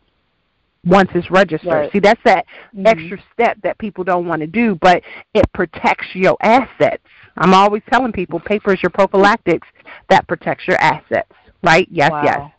once 0.87 1.11
it's 1.15 1.31
registered. 1.31 1.71
Right. 1.71 1.93
See, 1.93 1.99
that's 1.99 2.23
that 2.25 2.47
Mhm. 2.75 2.87
extra 2.87 3.19
step 3.33 3.59
that 3.63 3.79
people 3.79 4.05
don't 4.05 4.27
want 4.27 4.41
to 4.41 4.47
do, 4.47 4.77
but 4.77 5.03
it 5.35 5.51
protects 5.53 6.15
your 6.15 6.37
assets. 6.41 7.03
I'm 7.37 7.53
always 7.53 7.83
telling 7.91 8.13
people 8.13 8.41
paper 8.41 8.73
is 8.73 8.83
your 8.83 8.91
prophylactics 8.91 9.67
that 10.09 10.27
protects 10.27 10.67
your 10.67 10.79
assets, 10.79 11.33
right? 11.63 11.89
Yes, 11.91 12.11
Wow. 12.11 12.23
yes. 12.23 12.53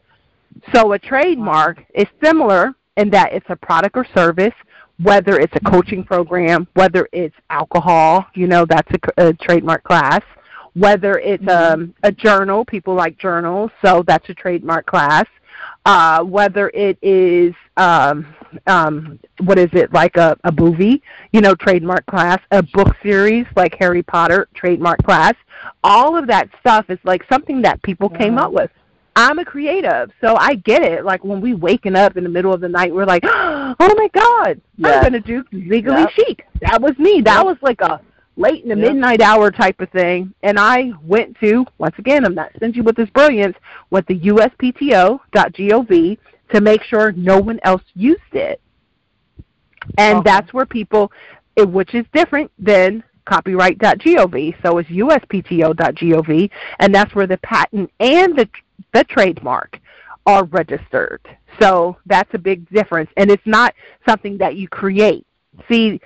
So 0.73 0.93
a 0.93 0.99
trademark 0.99 1.83
is 1.93 2.07
similar 2.23 2.73
in 2.97 3.09
that 3.11 3.33
it's 3.33 3.45
a 3.49 3.55
product 3.55 3.95
or 3.97 4.05
service, 4.15 4.53
whether 5.01 5.39
it's 5.39 5.55
a 5.55 5.59
coaching 5.71 6.03
program, 6.03 6.67
whether 6.73 7.07
it's 7.11 7.35
alcohol, 7.49 8.25
you 8.35 8.47
know, 8.47 8.65
that's 8.65 8.89
a, 9.17 9.29
a 9.29 9.33
trademark 9.33 9.83
class, 9.83 10.21
whether 10.73 11.17
it's 11.19 11.43
Mhm. 11.43 11.73
um, 11.73 11.93
a 12.03 12.11
journal, 12.11 12.63
people 12.65 12.93
like 12.93 13.17
journals, 13.17 13.71
so 13.83 14.03
that's 14.05 14.27
a 14.29 14.33
trademark 14.33 14.85
class, 14.85 15.25
uh, 15.85 16.23
whether 16.23 16.69
it 16.73 16.97
is 17.01 17.53
um, 17.77 18.27
um, 18.67 19.17
what 19.39 19.57
is 19.57 19.69
it 19.71 19.93
like 19.93 20.17
a, 20.17 20.37
a 20.43 20.51
movie, 20.51 21.01
you 21.31 21.39
know, 21.41 21.55
trademark 21.55 22.05
class, 22.05 22.37
a 22.51 22.61
book 22.61 22.93
series 23.01 23.45
like 23.55 23.75
Harry 23.79 24.03
Potter, 24.03 24.47
trademark 24.53 25.01
class. 25.03 25.33
All 25.83 26.17
of 26.17 26.27
that 26.27 26.49
stuff 26.59 26.89
is 26.89 26.99
like 27.05 27.23
something 27.31 27.61
that 27.61 27.81
people 27.81 28.09
came 28.09 28.37
up 28.37 28.51
with. 28.51 28.69
I'm 29.15 29.39
a 29.39 29.45
creative, 29.45 30.11
so 30.21 30.35
I 30.37 30.55
get 30.55 30.83
it. 30.83 31.03
Like 31.03 31.23
when 31.23 31.41
we 31.41 31.53
waking 31.53 31.95
up 31.95 32.15
in 32.17 32.23
the 32.23 32.29
middle 32.29 32.53
of 32.53 32.61
the 32.61 32.69
night, 32.69 32.93
we're 32.93 33.05
like, 33.05 33.23
"Oh 33.25 33.75
my 33.79 34.09
God, 34.13 34.61
Yes. 34.77 35.03
I'm 35.03 35.11
going 35.11 35.21
to 35.21 35.27
do 35.27 35.43
legally 35.51 36.01
Yep. 36.01 36.09
chic." 36.11 36.45
That 36.61 36.81
was 36.81 36.97
me. 36.97 37.21
That 37.21 37.37
Yep. 37.37 37.45
was 37.45 37.57
like 37.61 37.81
a 37.81 37.99
late 38.37 38.63
in 38.63 38.69
the 38.69 38.75
Yep. 38.75 38.93
midnight 38.93 39.21
hour 39.21 39.51
type 39.51 39.81
of 39.81 39.89
thing. 39.89 40.33
And 40.43 40.57
I 40.57 40.93
went 41.03 41.37
to 41.41 41.65
once 41.77 41.95
again, 41.97 42.25
I'm 42.25 42.35
not 42.35 42.51
stingy 42.55 42.81
with 42.81 42.95
this 42.95 43.09
brilliance, 43.09 43.57
went 43.89 44.07
the 44.07 44.17
uspto.gov 44.19 45.19
to 46.53 46.61
make 46.61 46.83
sure 46.83 47.11
no 47.11 47.39
one 47.39 47.59
else 47.63 47.83
used 47.93 48.21
it. 48.33 48.61
And 49.97 50.23
that's 50.23 50.53
where 50.53 50.65
people, 50.65 51.11
it, 51.55 51.67
which 51.67 51.93
is 51.95 52.05
different 52.13 52.51
than 52.57 53.03
copyright.gov. 53.25 54.55
So 54.63 54.77
it's 54.77 54.89
uspto.gov, 54.89 56.49
and 56.79 56.95
that's 56.95 57.13
where 57.15 57.27
the 57.27 57.37
patent 57.37 57.91
and 57.99 58.37
the 58.37 58.47
the 58.93 59.03
trademark 59.05 59.79
are 60.25 60.45
registered. 60.45 61.21
So 61.59 61.97
that's 62.05 62.33
a 62.33 62.37
big 62.37 62.69
difference, 62.69 63.09
and 63.17 63.29
it's 63.29 63.45
not 63.45 63.73
something 64.07 64.37
that 64.37 64.55
you 64.55 64.67
create. 64.67 65.25
See, 65.69 65.99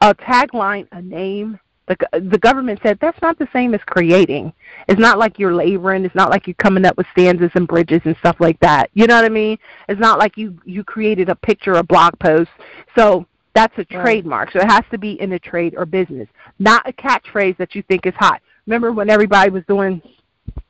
a 0.00 0.14
tagline, 0.14 0.86
a 0.92 1.02
name. 1.02 1.58
The, 1.86 1.96
the 2.30 2.38
government 2.38 2.80
said 2.82 2.98
that's 3.00 3.20
not 3.22 3.38
the 3.38 3.48
same 3.52 3.72
as 3.72 3.80
creating. 3.86 4.52
It's 4.88 5.00
not 5.00 5.18
like 5.18 5.38
you're 5.38 5.54
laboring. 5.54 6.04
It's 6.04 6.14
not 6.14 6.28
like 6.30 6.46
you're 6.46 6.54
coming 6.54 6.84
up 6.84 6.98
with 6.98 7.06
stanzas 7.12 7.50
and 7.54 7.66
bridges 7.66 8.02
and 8.04 8.14
stuff 8.18 8.36
like 8.40 8.60
that. 8.60 8.90
You 8.92 9.06
know 9.06 9.16
what 9.16 9.24
I 9.24 9.30
mean? 9.30 9.56
It's 9.88 10.00
not 10.00 10.18
like 10.18 10.36
you 10.36 10.58
you 10.66 10.84
created 10.84 11.30
a 11.30 11.34
picture, 11.34 11.74
a 11.74 11.82
blog 11.82 12.18
post. 12.18 12.50
So 12.94 13.26
that's 13.54 13.72
a 13.78 13.86
Right. 13.90 14.02
trademark. 14.02 14.52
So 14.52 14.58
it 14.60 14.70
has 14.70 14.84
to 14.90 14.98
be 14.98 15.20
in 15.20 15.32
a 15.32 15.38
trade 15.38 15.74
or 15.78 15.86
business, 15.86 16.28
not 16.58 16.86
a 16.86 16.92
catchphrase 16.92 17.56
that 17.56 17.74
you 17.74 17.82
think 17.82 18.04
is 18.04 18.14
hot. 18.14 18.42
Remember 18.66 18.92
when 18.92 19.08
everybody 19.08 19.50
was 19.50 19.64
doing, 19.66 20.02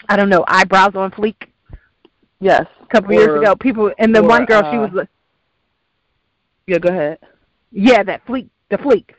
I 0.08 0.16
don't 0.16 0.28
know, 0.28 0.44
eyebrows 0.46 0.94
on 0.94 1.10
fleek 1.10 1.47
Yes. 2.40 2.66
a 2.82 2.86
couple 2.86 3.10
Or- 3.10 3.14
years 3.14 3.40
ago? 3.42 3.56
People 3.56 3.92
and 3.98 4.14
the 4.14 4.20
or, 4.20 4.28
one 4.28 4.44
girl, 4.44 4.62
she 4.70 4.76
uh, 4.78 4.82
was 4.82 4.92
li- 4.92 5.08
Yeah, 6.66 6.78
go 6.78 6.88
ahead. 6.90 7.18
Yeah, 7.72 8.02
that 8.02 8.24
fleek, 8.26 8.48
the 8.70 8.78
fleek. 8.78 9.10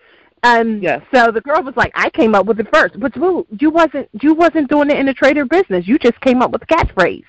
And 0.41 0.81
Yes. 0.81 1.01
so 1.13 1.31
the 1.31 1.41
girl 1.41 1.61
was 1.61 1.75
like, 1.75 1.91
"I 1.95 2.09
came 2.11 2.33
up 2.33 2.45
with 2.45 2.61
it 2.61 2.67
first, 2.73 2.97
but 2.97 3.13
you 3.13 3.45
you 3.59 3.69
wasn't 3.69 4.07
you 4.21 4.33
wasn't 4.33 4.69
doing 4.69 4.89
it 4.89 4.97
in 4.97 5.09
a 5.09 5.13
trader 5.13 5.43
business. 5.43 5.85
You 5.85 5.99
just 5.99 6.17
came 6.21 6.41
up 6.41 6.51
with 6.51 6.61
the 6.61 6.67
catchphrase. 6.67 7.25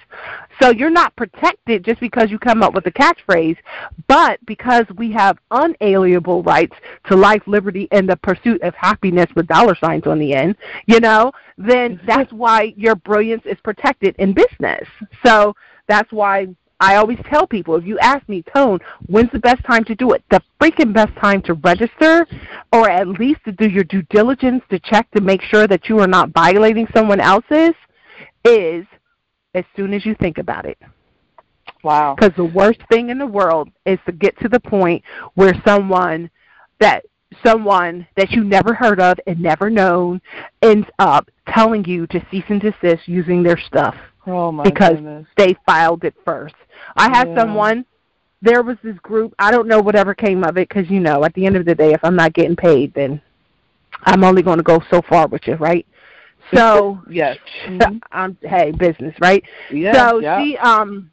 So 0.63 0.71
you're 0.71 0.91
not 0.91 1.17
protected 1.17 1.85
just 1.85 1.99
because 1.99 2.31
you 2.31 2.39
come 2.39 2.63
up 2.63 2.73
with 2.73 2.85
the 2.85 2.93
catchphrase, 2.93 3.57
but 4.07 4.39
because 4.47 4.85
we 4.97 5.11
have 5.11 5.39
unalienable 5.51 6.45
rights 6.45 6.77
to 7.07 7.17
life, 7.17 7.43
liberty, 7.49 7.89
and 7.91 8.09
the 8.09 8.17
pursuit 8.17 8.63
of 8.63 8.75
happiness 8.77 9.27
with 9.35 9.49
dollar 9.49 9.75
signs 9.75 10.07
on 10.07 10.21
the 10.21 10.33
end. 10.33 10.55
You 10.87 11.01
know, 11.01 11.33
then 11.59 11.99
that's 12.07 12.33
why 12.33 12.75
your 12.77 12.95
brilliance 12.95 13.43
is 13.45 13.59
protected 13.65 14.15
in 14.21 14.35
business. 14.35 14.87
So 15.27 15.57
that's 15.91 16.13
why 16.13 16.47
I 16.81 16.97
always 16.97 17.19
tell 17.29 17.47
people 17.47 17.77
if 17.77 17.85
you 17.85 17.99
ask 17.99 18.27
me, 18.29 18.43
Tone, 18.55 18.79
when's 19.07 19.31
the 19.33 19.39
best 19.39 19.63
time 19.65 19.85
to 19.85 19.95
do 19.95 20.13
it? 20.13 20.25
The 20.31 20.41
freaking 20.61 20.95
best 20.95 21.15
time 21.17 21.43
to 21.43 21.55
register 21.55 22.27
or 22.73 22.89
at 22.89 23.07
least 23.07 23.41
to 23.45 23.53
do 23.53 23.69
your 23.69 23.85
due 23.85 24.03
diligence 24.03 24.63
to 24.71 24.79
check 24.79 25.11
to 25.11 25.21
make 25.21 25.43
sure 25.43 25.67
that 25.67 25.89
you 25.89 25.99
are 25.99 26.07
not 26.07 26.31
violating 26.31 26.87
someone 26.95 27.21
else's 27.21 27.75
is 28.45 28.87
as 29.55 29.65
soon 29.77 29.93
as 29.93 30.07
you 30.07 30.15
think 30.15 30.39
about 30.39 30.65
it. 30.65 30.79
Wow. 31.85 32.15
Because 32.15 32.35
the 32.37 32.45
worst 32.45 32.81
thing 32.91 33.11
in 33.11 33.19
the 33.19 33.27
world 33.27 33.69
is 33.85 33.99
to 34.07 34.13
get 34.13 34.39
to 34.41 34.49
the 34.49 34.61
point 34.61 35.03
where 35.35 35.55
someone 35.67 36.31
that 36.79 37.05
someone 37.45 38.07
that 38.17 38.31
you 38.31 38.43
never 38.43 38.75
heard 38.75 39.01
of 39.01 39.19
and 39.27 39.39
never 39.39 39.71
known 39.71 40.21
ends 40.63 40.87
up 40.99 41.31
telling 41.49 41.85
you 41.85 42.07
to 42.09 42.27
cease 42.31 42.45
and 42.49 42.61
desist 42.61 43.07
using 43.07 43.43
their 43.43 43.59
stuff 43.59 43.95
Oh 44.27 44.53
my 44.53 44.65
because 44.65 44.95
goodness. 44.97 45.27
they 45.37 45.57
filed 45.67 46.05
it 46.05 46.15
first. 46.25 46.55
I 46.97 47.09
had 47.09 47.29
Yeah. 47.29 47.41
someone. 47.41 47.85
There 48.43 48.63
was 48.63 48.79
this 48.83 48.99
group. 49.01 49.35
I 49.39 49.51
don't 49.51 49.69
know 49.69 49.81
whatever 49.81 50.15
came 50.15 50.45
of 50.45 50.57
it 50.57 50.69
because 50.69 50.91
you 50.91 51.01
know, 51.01 51.25
at 51.25 51.35
the 51.35 51.45
end 51.47 51.57
of 51.57 51.67
the 51.67 51.75
day, 51.75 51.93
if 51.93 52.01
I'm 52.03 52.17
not 52.17 52.33
getting 52.33 52.57
paid, 52.57 52.95
then 52.95 53.21
I'm 54.05 54.25
only 54.25 54.43
going 54.43 54.57
to 54.59 54.65
go 54.65 54.81
so 54.91 55.03
far 55.03 55.27
with 55.29 55.47
you, 55.47 55.55
right? 55.57 55.87
So, 56.55 57.01
Yes. 57.09 57.39
I'm 58.11 58.37
hey, 58.43 58.73
business, 58.73 59.15
right? 59.21 59.45
Yeah. 59.71 60.11
so 60.11 60.21
yeah. 60.21 60.43
she 60.43 60.57
um 60.57 61.11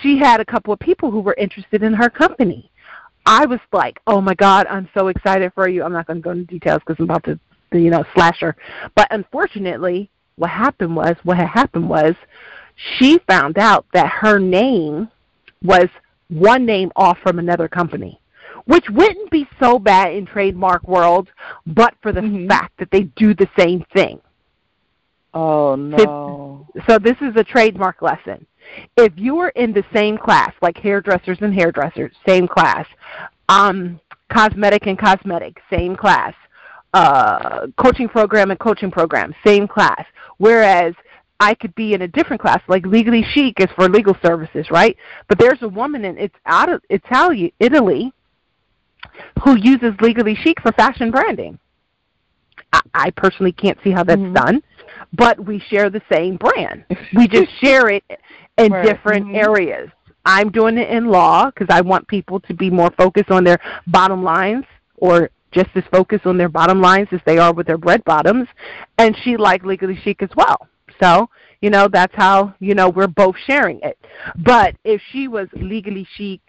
she 0.00 0.18
had 0.18 0.38
a 0.40 0.44
couple 0.44 0.72
of 0.72 0.78
people 0.78 1.10
who 1.10 1.20
were 1.20 1.34
interested 1.38 1.82
in 1.82 1.92
her 1.94 2.08
company. 2.08 2.70
I 3.26 3.46
was 3.46 3.58
like, 3.72 4.00
"Oh 4.06 4.20
my 4.20 4.34
god, 4.34 4.66
I'm 4.68 4.88
so 4.94 5.08
excited 5.08 5.52
for 5.54 5.68
you." 5.68 5.82
I'm 5.82 5.92
not 5.92 6.06
going 6.06 6.18
to 6.18 6.22
go 6.22 6.30
into 6.30 6.44
details 6.44 6.82
because 6.86 6.96
I'm 7.00 7.04
about 7.10 7.24
to, 7.24 7.38
you 7.72 7.90
know, 7.90 8.04
slash 8.14 8.40
her. 8.40 8.54
But 8.94 9.08
unfortunately, 9.10 10.10
what 10.40 10.50
happened 10.50 10.96
was 10.96 11.14
what 11.22 11.36
had 11.36 11.48
happened 11.48 11.88
was 11.88 12.14
she 12.98 13.18
found 13.28 13.58
out 13.58 13.84
that 13.92 14.08
her 14.08 14.38
name 14.38 15.08
was 15.62 15.88
one 16.28 16.64
name 16.64 16.90
off 16.96 17.18
from 17.22 17.38
another 17.38 17.68
company, 17.68 18.18
which 18.64 18.88
wouldn't 18.88 19.30
be 19.30 19.46
so 19.62 19.78
bad 19.78 20.14
in 20.14 20.24
trademark 20.24 20.88
world, 20.88 21.28
but 21.66 21.94
for 22.00 22.10
the 22.12 22.22
Mhm. 22.22 22.48
fact 22.48 22.72
that 22.78 22.90
they 22.90 23.02
do 23.16 23.34
the 23.34 23.48
same 23.58 23.84
thing. 23.94 24.20
oh 25.34 25.76
no. 25.76 26.66
So 26.88 26.98
this 26.98 27.16
is 27.20 27.36
a 27.36 27.44
trademark 27.44 28.02
lesson. 28.02 28.46
If 28.96 29.12
you 29.16 29.38
are 29.38 29.50
in 29.50 29.72
the 29.72 29.84
same 29.92 30.18
class, 30.18 30.52
like 30.62 30.76
hairdressers 30.78 31.38
and 31.40 31.54
hairdressers, 31.54 32.12
same 32.26 32.48
class, 32.48 32.86
um, 33.48 34.00
cosmetic 34.28 34.86
and 34.86 34.98
cosmetic, 34.98 35.60
same 35.70 35.94
class, 35.96 36.34
uh, 36.94 37.66
coaching 37.76 38.08
program 38.08 38.50
and 38.50 38.58
coaching 38.58 38.90
program, 38.90 39.34
same 39.44 39.68
class. 39.68 40.04
Whereas 40.38 40.94
I 41.38 41.54
could 41.54 41.74
be 41.74 41.94
in 41.94 42.02
a 42.02 42.08
different 42.08 42.42
class, 42.42 42.60
like 42.68 42.84
legally 42.84 43.22
chic 43.32 43.60
is 43.60 43.68
for 43.76 43.88
legal 43.88 44.16
services, 44.22 44.70
right? 44.70 44.96
But 45.28 45.38
there's 45.38 45.62
a 45.62 45.68
woman 45.68 46.04
in 46.04 46.18
it's 46.18 46.34
out 46.46 46.68
of 46.68 46.82
Italy, 46.90 47.54
Italy, 47.60 48.12
who 49.42 49.56
uses 49.56 49.94
legally 50.00 50.34
chic 50.34 50.60
for 50.60 50.72
fashion 50.72 51.10
branding. 51.10 51.58
I, 52.72 52.80
I 52.94 53.10
personally 53.10 53.52
can't 53.52 53.78
see 53.82 53.90
how 53.90 54.04
that's 54.04 54.20
Mhm. 54.20 54.34
done, 54.34 54.62
but 55.14 55.40
we 55.44 55.58
share 55.58 55.90
the 55.90 56.02
same 56.12 56.36
brand. 56.36 56.84
We 57.14 57.26
just 57.36 57.50
share 57.60 57.88
it 57.88 58.04
in 58.58 58.72
Right. 58.72 58.84
different 58.84 59.26
Mhm. 59.28 59.36
areas. 59.36 59.90
I'm 60.26 60.50
doing 60.50 60.76
it 60.76 60.90
in 60.90 61.06
law 61.06 61.46
because 61.46 61.68
I 61.70 61.80
want 61.80 62.06
people 62.06 62.40
to 62.40 62.52
be 62.54 62.68
more 62.68 62.90
focused 62.90 63.30
on 63.30 63.42
their 63.44 63.58
bottom 63.86 64.22
lines 64.22 64.66
or 64.98 65.30
just 65.52 65.70
as 65.74 65.84
focused 65.92 66.26
on 66.26 66.36
their 66.36 66.48
bottom 66.48 66.80
lines 66.80 67.08
as 67.12 67.20
they 67.26 67.38
are 67.38 67.52
with 67.52 67.66
their 67.66 67.78
bread 67.78 68.02
bottoms. 68.04 68.48
And 68.98 69.16
she 69.22 69.36
liked 69.36 69.64
Legally 69.64 69.98
Chic 70.02 70.22
as 70.22 70.30
well. 70.36 70.68
So, 71.02 71.28
you 71.60 71.70
know, 71.70 71.88
that's 71.88 72.14
how, 72.14 72.54
you 72.60 72.74
know, 72.74 72.88
we're 72.88 73.06
both 73.06 73.36
sharing 73.46 73.80
it. 73.82 73.98
But 74.36 74.76
if 74.84 75.00
she 75.12 75.28
was 75.28 75.48
Legally 75.54 76.06
Chic, 76.16 76.40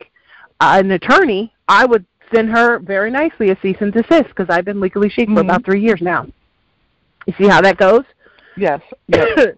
uh, 0.60 0.78
an 0.80 0.92
attorney, 0.92 1.54
I 1.68 1.86
would 1.86 2.06
send 2.34 2.50
her 2.50 2.80
very 2.80 3.12
nicely 3.12 3.50
a 3.50 3.58
cease 3.62 3.78
and 3.82 3.92
desist 3.92 4.30
because 4.30 4.48
I've 4.50 4.66
been 4.66 4.80
Legally 4.80 5.10
Chic 5.10 5.28
for 5.30 5.36
Mhm. 5.36 5.42
about 5.42 5.66
three 5.66 5.82
years 5.82 6.02
now. 6.02 6.28
You 7.26 7.34
see 7.38 7.48
how 7.48 7.62
that 7.62 7.78
goes? 7.78 8.04
Yes. 8.58 8.82
Yes. 9.08 9.56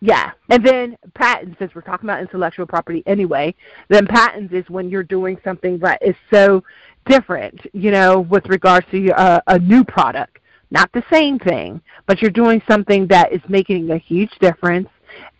yeah. 0.00 0.30
And 0.50 0.64
then 0.64 0.96
patents, 1.14 1.58
since 1.58 1.74
we're 1.74 1.80
talking 1.82 2.08
about 2.08 2.20
intellectual 2.20 2.66
property 2.66 3.02
anyway, 3.06 3.54
then 3.88 4.06
patents 4.06 4.52
is 4.52 4.68
when 4.70 4.88
you're 4.88 5.02
doing 5.02 5.38
something 5.42 5.78
that 5.78 6.00
is 6.02 6.14
so 6.32 6.62
different, 7.08 7.60
you 7.72 7.90
know, 7.90 8.20
with 8.20 8.46
regards 8.46 8.86
to 8.90 9.10
uh, 9.12 9.40
a 9.46 9.58
new 9.58 9.84
product. 9.84 10.38
Not 10.70 10.90
the 10.92 11.02
same 11.10 11.38
thing, 11.38 11.80
but 12.06 12.20
you're 12.20 12.30
doing 12.30 12.60
something 12.68 13.06
that 13.08 13.32
is 13.32 13.40
making 13.48 13.90
a 13.90 13.98
huge 13.98 14.30
difference 14.40 14.88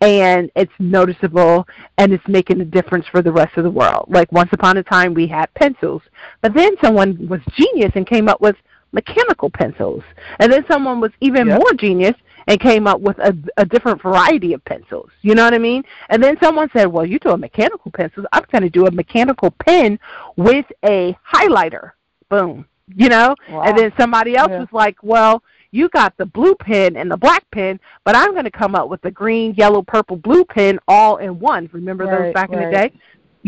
and 0.01 0.51
it's 0.57 0.73
noticeable 0.79 1.67
and 1.99 2.13
it's 2.13 2.27
making 2.27 2.61
a 2.61 2.65
difference 2.65 3.07
for 3.11 3.21
the 3.21 3.31
rest 3.31 3.57
of 3.57 3.65
the 3.65 3.71
world. 3.71 4.07
Like 4.09 4.31
once 4.33 4.51
upon 4.53 4.79
a 4.79 4.83
time 4.83 5.13
we 5.13 5.27
had 5.27 5.53
pencils, 5.55 6.03
but 6.41 6.55
then 6.55 6.73
someone 6.83 7.29
was 7.29 7.41
genius 7.55 7.93
and 7.95 8.07
came 8.07 8.29
up 8.29 8.41
with 8.41 8.57
mechanical 8.93 9.51
pencils. 9.51 10.03
And 10.39 10.51
then 10.53 10.65
someone 10.71 11.01
was 11.01 11.13
even 11.21 11.47
Yep. 11.47 11.59
more 11.59 11.73
genius 11.75 12.15
and 12.49 12.59
came 12.59 12.87
up 12.87 13.01
with 13.01 13.19
a, 13.19 13.37
a 13.59 13.67
different 13.67 14.03
variety 14.03 14.55
of 14.55 14.65
pencils. 14.65 15.11
You 15.21 15.35
know 15.35 15.45
what 15.45 15.55
I 15.55 15.59
mean? 15.59 15.85
And 16.09 16.25
then 16.25 16.37
someone 16.43 16.69
said, 16.73 16.87
"Well, 16.87 17.05
you 17.05 17.19
do 17.19 17.31
a 17.31 17.39
mechanical 17.39 17.93
pencil. 17.93 18.25
I'm 18.33 18.45
going 18.51 18.63
to 18.63 18.71
do 18.71 18.87
a 18.87 18.91
mechanical 18.91 19.53
pen 19.53 20.01
with 20.37 20.67
a 20.85 21.17
highlighter." 21.31 21.93
Boom. 22.31 22.67
You 22.97 23.11
know? 23.11 23.37
Wow. 23.51 23.63
And 23.63 23.77
then 23.77 23.93
somebody 23.99 24.35
else 24.35 24.51
Yeah. 24.51 24.61
was 24.61 24.73
like, 24.73 24.97
"Well, 25.03 25.43
you 25.73 25.91
got 25.91 26.17
the 26.17 26.25
blue 26.25 26.55
pen 26.55 26.97
and 26.97 27.11
the 27.11 27.19
black 27.19 27.45
pen, 27.53 27.79
but 28.05 28.17
I'm 28.17 28.33
going 28.33 28.45
to 28.45 28.51
come 28.51 28.75
up 28.75 28.89
with 28.89 29.03
the 29.03 29.11
green, 29.11 29.53
yellow, 29.55 29.83
purple, 29.83 30.17
blue 30.17 30.45
pen 30.47 30.79
all 30.89 31.19
in 31.19 31.39
one." 31.39 31.69
Remember 31.73 32.07
those 32.07 32.25
Right, 32.25 32.35
back 32.35 32.51
in 32.51 32.61
the 32.61 32.71
day? 32.71 32.93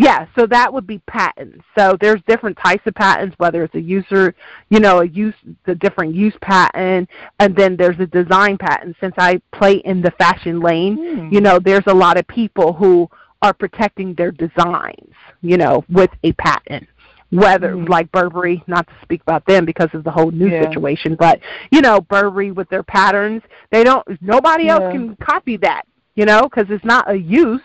Yeah, 0.01 0.27
so 0.35 0.47
that 0.47 0.73
would 0.73 0.87
be 0.87 0.99
patents. 1.07 1.63
So 1.77 1.95
there's 2.01 2.23
different 2.27 2.57
types 2.57 2.83
of 2.87 2.95
patents, 2.95 3.35
whether 3.39 3.63
it's 3.65 3.75
a 3.75 3.81
user, 3.81 4.35
you 4.71 4.81
know, 4.81 5.01
a 5.01 5.07
use 5.07 5.35
the 5.67 5.75
different 5.75 6.15
use 6.15 6.33
patent, 6.41 7.11
and 7.39 7.55
then 7.55 7.77
there's 7.77 8.01
a 8.01 8.07
design 8.07 8.57
patent. 8.57 8.97
Since 8.99 9.15
I 9.19 9.43
play 9.53 9.75
in 9.85 10.01
the 10.01 10.11
fashion 10.13 10.61
lane, 10.61 10.97
Hmm. 10.97 11.29
you 11.31 11.43
know, 11.43 11.59
there's 11.59 11.87
a 11.87 11.93
lot 11.93 12.17
of 12.17 12.27
people 12.29 12.73
who 12.73 13.11
are 13.43 13.53
protecting 13.53 14.15
their 14.15 14.31
designs, 14.31 15.13
you 15.43 15.59
know, 15.59 15.85
with 15.91 16.11
a 16.25 16.33
patent. 16.33 16.89
Whether 17.29 17.75
Mhm. 17.77 17.89
like 17.91 18.11
Burberry, 18.11 18.65
not 18.67 18.87
to 18.89 18.95
speak 19.03 19.21
about 19.21 19.45
them 19.45 19.67
because 19.67 19.91
of 19.93 20.03
the 20.03 20.11
whole 20.11 20.31
new 20.31 20.49
Yeah. 20.49 20.63
situation, 20.63 21.15
but 21.15 21.41
you 21.71 21.83
know, 21.83 22.01
Burberry 22.01 22.53
with 22.53 22.71
their 22.71 22.83
patterns, 22.83 23.43
they 23.71 23.85
don't. 23.85 24.05
Nobody 24.23 24.65
Yeah. 24.65 24.77
else 24.77 24.93
can 24.93 25.15
copy 25.17 25.59
that, 25.59 25.83
you 26.17 26.25
know, 26.25 26.43
because 26.43 26.71
it's 26.71 26.85
not 26.85 27.09
a 27.09 27.17
use, 27.17 27.61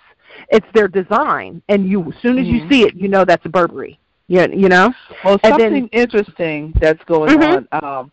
it's 0.50 0.66
their 0.74 0.88
design, 0.88 1.62
and 1.70 1.88
you 1.88 2.02
as 2.04 2.14
soon 2.22 2.38
as 2.38 2.46
you 2.48 2.62
Mhm. 2.62 2.70
see 2.70 2.84
it, 2.84 2.96
you 2.96 3.08
know 3.08 3.26
that's 3.26 3.46
a 3.46 3.50
Burberry. 3.50 3.98
You, 4.28 4.48
you 4.52 4.70
know, 4.70 4.92
Well, 5.24 5.40
And 5.44 5.54
then- 5.54 5.60
something 5.60 5.90
interesting 5.92 6.74
that's 6.80 7.04
going 7.06 7.38
Mhm. 7.38 7.68
on. 7.72 7.84
Um, 7.84 8.12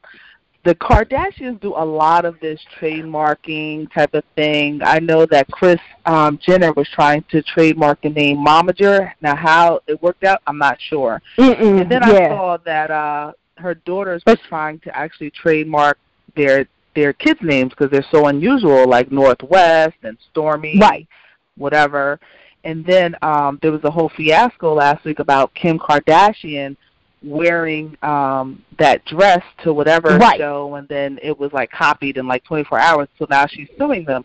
the 0.65 0.75
Kardashians 0.77 1.59
do 1.61 1.75
a 1.75 1.85
lot 1.85 2.25
of 2.25 2.39
this 2.41 2.61
trademarking 2.79 3.91
type 3.93 4.15
of 4.15 4.23
thing. 4.37 4.81
I 4.85 4.99
know 5.01 5.27
that 5.27 5.51
Kris 5.51 5.81
um, 6.07 6.39
Jenner 6.39 6.73
was 6.73 6.89
trying 6.89 7.23
to 7.31 7.43
trademark 7.43 8.01
the 8.03 8.11
name 8.11 8.39
Momager. 8.39 9.13
Now, 9.21 9.35
how 9.37 9.81
it 9.87 10.01
worked 10.03 10.25
out, 10.25 10.41
I'm 10.47 10.59
not 10.59 10.81
sure. 10.81 11.21
Mm-mm, 11.39 11.81
And 11.81 11.91
then 11.91 12.03
I 12.03 12.29
saw 12.29 12.57
that 12.59 12.91
uh, 12.91 13.33
her 13.57 13.75
daughters 13.75 14.23
were 14.27 14.37
trying 14.49 14.79
to 14.81 14.97
actually 14.97 15.31
trademark 15.31 15.99
their 16.37 16.67
their 16.95 17.15
kids' 17.15 17.41
names 17.41 17.71
because 17.71 17.89
they're 17.91 18.05
so 18.11 18.27
unusual, 18.27 18.87
like 18.87 19.11
North 19.11 19.43
West 19.45 19.97
and 20.03 20.19
Stormi, 20.35 20.79
Right. 20.79 21.07
Whatever. 21.57 22.19
And 22.65 22.85
then 22.87 23.17
um, 23.23 23.59
there 23.63 23.73
was 23.73 23.83
a 23.85 23.91
whole 23.91 24.11
fiasco 24.17 24.75
last 24.75 25.05
week 25.05 25.19
about 25.19 25.53
Kim 25.55 25.79
Kardashian 25.79 26.77
wearing 27.25 27.97
um 28.03 28.63
that 28.79 29.05
dress 29.05 29.43
to 29.63 29.73
whatever 29.73 30.19
Right. 30.19 30.39
show 30.39 30.75
and 30.75 30.89
then 30.89 31.19
it 31.23 31.39
was 31.39 31.53
like 31.53 31.71
copied 31.71 32.17
in 32.17 32.27
like 32.27 32.43
24 32.45 32.79
hours 32.81 33.09
so 33.19 33.27
now 33.31 33.47
she's 33.47 33.69
suing 33.79 34.05
them 34.05 34.25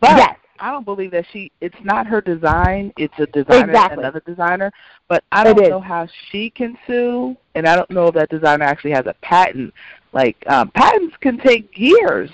but 0.00 0.16
yes. 0.16 0.36
I 0.58 0.70
don't 0.70 0.84
believe 0.84 1.10
that 1.10 1.26
she 1.32 1.52
it's 1.60 1.76
not 1.82 2.06
her 2.06 2.20
design 2.20 2.92
it's 2.96 3.12
a 3.18 3.26
designer 3.26 3.72
Exactly. 3.72 3.98
another 3.98 4.22
designer 4.26 4.72
but 5.08 5.22
I 5.32 5.44
don't 5.44 5.68
know 5.68 5.80
how 5.80 6.08
she 6.30 6.50
can 6.50 6.78
sue 6.86 7.36
and 7.54 7.66
I 7.66 7.76
don't 7.76 7.90
know 7.90 8.06
if 8.06 8.14
that 8.14 8.30
designer 8.30 8.64
actually 8.64 8.92
has 8.92 9.06
a 9.06 9.14
patent 9.20 9.74
like 10.12 10.42
um 10.46 10.70
patents 10.70 11.16
can 11.20 11.38
take 11.38 11.70
years 11.76 12.30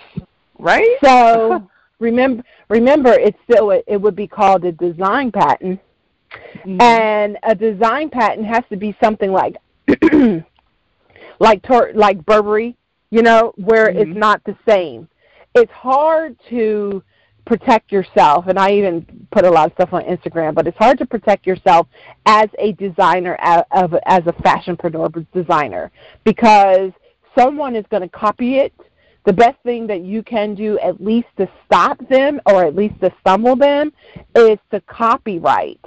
right 0.59 0.99
So 1.03 1.68
remember, 1.98 2.42
remember, 2.68 3.12
it's 3.12 3.38
still 3.50 3.70
it, 3.70 4.00
would 4.00 4.16
be 4.16 4.26
called 4.26 4.64
a 4.64 4.72
design 4.72 5.32
patent, 5.32 5.80
Mhm. 6.64 6.82
and 6.82 7.38
a 7.42 7.54
design 7.54 8.11
patent 8.11 8.46
has 8.46 8.64
to 8.70 8.76
be 8.76 8.96
something 9.02 9.32
like, 9.32 9.56
like 11.38 11.62
tor- 11.62 11.92
like 11.94 12.24
Burberry, 12.24 12.76
you 13.11 13.22
know, 13.22 13.52
where 13.56 13.88
Mhm. 13.88 13.96
it's 13.96 14.16
not 14.16 14.42
the 14.44 14.56
same. 14.68 15.09
It's 15.54 15.72
hard 15.72 16.37
to 16.50 17.02
protect 17.44 17.92
yourself, 17.92 18.48
and 18.48 18.59
I 18.59 18.72
even 18.72 19.06
put 19.30 19.44
a 19.44 19.50
lot 19.50 19.68
of 19.68 19.72
stuff 19.74 19.92
on 19.92 20.02
Instagram. 20.02 20.54
But 20.54 20.66
it's 20.66 20.76
hard 20.76 20.98
to 20.98 21.06
protect 21.06 21.46
yourself 21.46 21.87
as 22.26 22.48
a 22.59 22.72
designer, 22.72 23.37
as, 23.38 23.62
of 23.70 23.94
as 24.06 24.26
a 24.26 24.32
fashionpreneur 24.32 25.24
designer, 25.32 25.92
because 26.24 26.90
someone 27.38 27.76
is 27.76 27.85
going 27.88 28.02
to 28.02 28.09
copy 28.09 28.56
it 28.56 28.72
the 29.26 29.32
best 29.32 29.58
thing 29.64 29.86
that 29.88 30.02
you 30.02 30.22
can 30.22 30.54
do 30.54 30.78
at 30.78 31.02
least 31.02 31.26
to 31.36 31.48
stop 31.66 31.98
them 32.08 32.40
or 32.46 32.64
at 32.64 32.74
least 32.74 32.98
to 33.00 33.12
stumble 33.20 33.56
them 33.56 33.92
is 34.36 34.58
to 34.70 34.80
copyright 34.82 35.80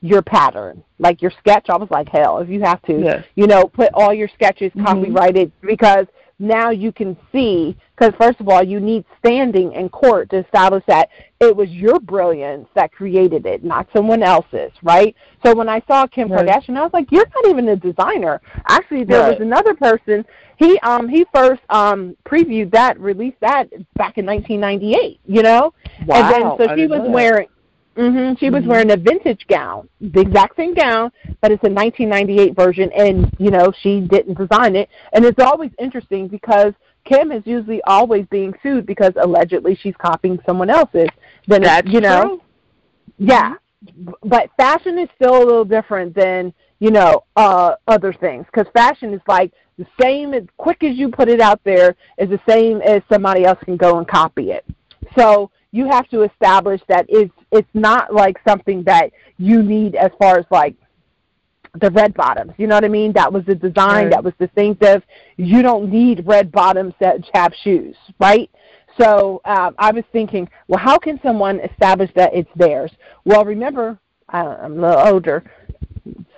your 0.00 0.22
pattern 0.22 0.82
like 0.98 1.20
your 1.22 1.30
sketch 1.38 1.66
i 1.70 1.76
was 1.76 1.90
like 1.90 2.08
hell 2.08 2.38
if 2.38 2.48
you 2.48 2.60
have 2.60 2.80
to 2.82 3.00
Yes. 3.00 3.24
you 3.36 3.46
know 3.46 3.66
put 3.66 3.90
all 3.94 4.12
your 4.14 4.28
sketches 4.28 4.70
Mhm. 4.76 4.84
copyrighted 4.84 5.50
because 5.62 6.06
now 6.38 6.70
you 6.70 6.92
can 6.92 7.16
see 7.32 7.76
because 7.96 8.12
first 8.18 8.40
of 8.40 8.48
all 8.48 8.62
you 8.62 8.80
need 8.80 9.04
standing 9.18 9.72
in 9.72 9.88
court 9.88 10.28
to 10.30 10.38
establish 10.44 10.82
that 10.86 11.08
it 11.40 11.54
was 11.54 11.68
your 11.70 12.00
brilliance 12.00 12.68
that 12.74 12.92
created 12.92 13.46
it 13.46 13.62
not 13.64 13.86
someone 13.94 14.22
else's 14.22 14.72
right? 14.82 15.14
So 15.44 15.54
when 15.54 15.68
i 15.68 15.80
saw 15.86 16.06
kim 16.06 16.28
Right. 16.28 16.46
kardashian 16.46 16.76
i 16.76 16.82
was 16.82 16.92
like 16.92 17.10
you're 17.12 17.26
not 17.34 17.46
even 17.46 17.68
a 17.68 17.76
designer. 17.76 18.40
Actually 18.68 19.04
there 19.04 19.22
was 19.22 19.36
another 19.40 19.74
person. 19.74 20.24
He 20.56 20.78
um 20.80 21.08
he 21.08 21.24
first 21.34 21.62
um 21.70 22.16
previewed 22.24 22.70
that 22.72 22.98
released 22.98 23.40
that 23.40 23.70
back 23.96 24.18
in 24.18 24.26
1998 24.26 25.20
you 25.26 25.42
know? 25.42 25.72
Wow 26.06 26.16
and 26.18 26.30
then 26.30 26.52
so 26.58 26.68
I 26.68 26.76
she 26.76 26.86
was 26.86 27.02
wearing 27.04 27.48
mhm 27.96 28.38
she 28.38 28.50
was 28.50 28.62
Mhm. 28.64 28.66
wearing 28.66 28.90
a 28.90 28.96
vintage 28.96 29.46
gown 29.46 29.88
the 30.00 30.20
exact 30.20 30.56
same 30.56 30.74
gown 30.74 31.10
but 31.40 31.52
it's 31.52 31.62
a 31.64 31.70
1998 31.70 32.54
version 32.56 32.90
and 32.92 33.30
you 33.38 33.50
know 33.50 33.72
she 33.82 34.00
didn't 34.00 34.36
design 34.36 34.74
it 34.76 34.88
and 35.12 35.24
it's 35.24 35.40
always 35.40 35.70
interesting 35.78 36.26
because 36.28 36.72
Kim 37.04 37.30
is 37.32 37.42
usually 37.46 37.82
always 37.84 38.24
being 38.30 38.54
sued 38.62 38.86
because 38.86 39.12
allegedly 39.20 39.74
she's 39.76 39.94
copying 39.96 40.38
someone 40.46 40.70
else's 40.70 41.08
then 41.46 41.62
that's 41.62 41.86
you 41.90 42.00
know 42.00 42.22
true. 42.22 42.40
yeah, 43.18 43.54
but 44.24 44.50
fashion 44.56 44.98
is 44.98 45.08
still 45.14 45.36
a 45.36 45.44
little 45.44 45.64
different 45.64 46.14
than 46.14 46.52
you 46.80 46.90
know 46.90 47.24
uh 47.36 47.74
other 47.86 48.12
things 48.12 48.46
because 48.46 48.66
fashion 48.72 49.12
is 49.14 49.20
like 49.28 49.52
the 49.78 49.86
same 50.00 50.34
as 50.34 50.44
quick 50.56 50.82
as 50.82 50.96
you 50.96 51.08
put 51.10 51.28
it 51.28 51.40
out 51.40 51.60
there 51.64 51.94
is 52.18 52.28
the 52.30 52.40
same 52.48 52.80
as 52.82 53.02
somebody 53.12 53.44
else 53.44 53.58
can 53.64 53.76
go 53.76 53.98
and 53.98 54.06
copy 54.08 54.50
it. 54.52 54.64
So 55.18 55.50
you 55.74 55.88
have 55.90 56.08
to 56.10 56.22
establish 56.22 56.80
that 56.88 57.04
it's 57.08 57.34
it's 57.50 57.68
not 57.74 58.14
like 58.14 58.36
something 58.46 58.84
that 58.84 59.10
you 59.38 59.60
need 59.62 59.96
as 59.96 60.12
far 60.20 60.38
as 60.38 60.46
like 60.50 60.74
the 61.80 61.90
red 61.90 62.14
bottoms. 62.14 62.52
You 62.56 62.68
know 62.68 62.76
what 62.76 62.84
I 62.84 62.88
mean? 62.88 63.12
That 63.14 63.32
was 63.32 63.44
the 63.44 63.56
design. 63.56 64.04
Right. 64.04 64.10
That 64.10 64.22
was 64.22 64.34
distinctive. 64.38 65.02
You 65.36 65.62
don't 65.62 65.90
need 65.90 66.24
red 66.26 66.52
bottoms 66.52 66.94
that 67.00 67.16
have 67.34 67.52
shoes, 67.64 67.96
right? 68.20 68.48
So 69.00 69.40
um, 69.44 69.74
I 69.78 69.90
was 69.90 70.04
thinking, 70.12 70.48
well, 70.68 70.78
how 70.78 70.96
can 70.98 71.18
someone 71.24 71.58
establish 71.58 72.10
that 72.14 72.30
it's 72.32 72.48
theirs? 72.54 72.92
Well, 73.24 73.44
remember, 73.44 73.98
I, 74.28 74.38
I'm 74.46 74.78
a 74.78 74.88
little 74.88 75.08
older, 75.08 75.42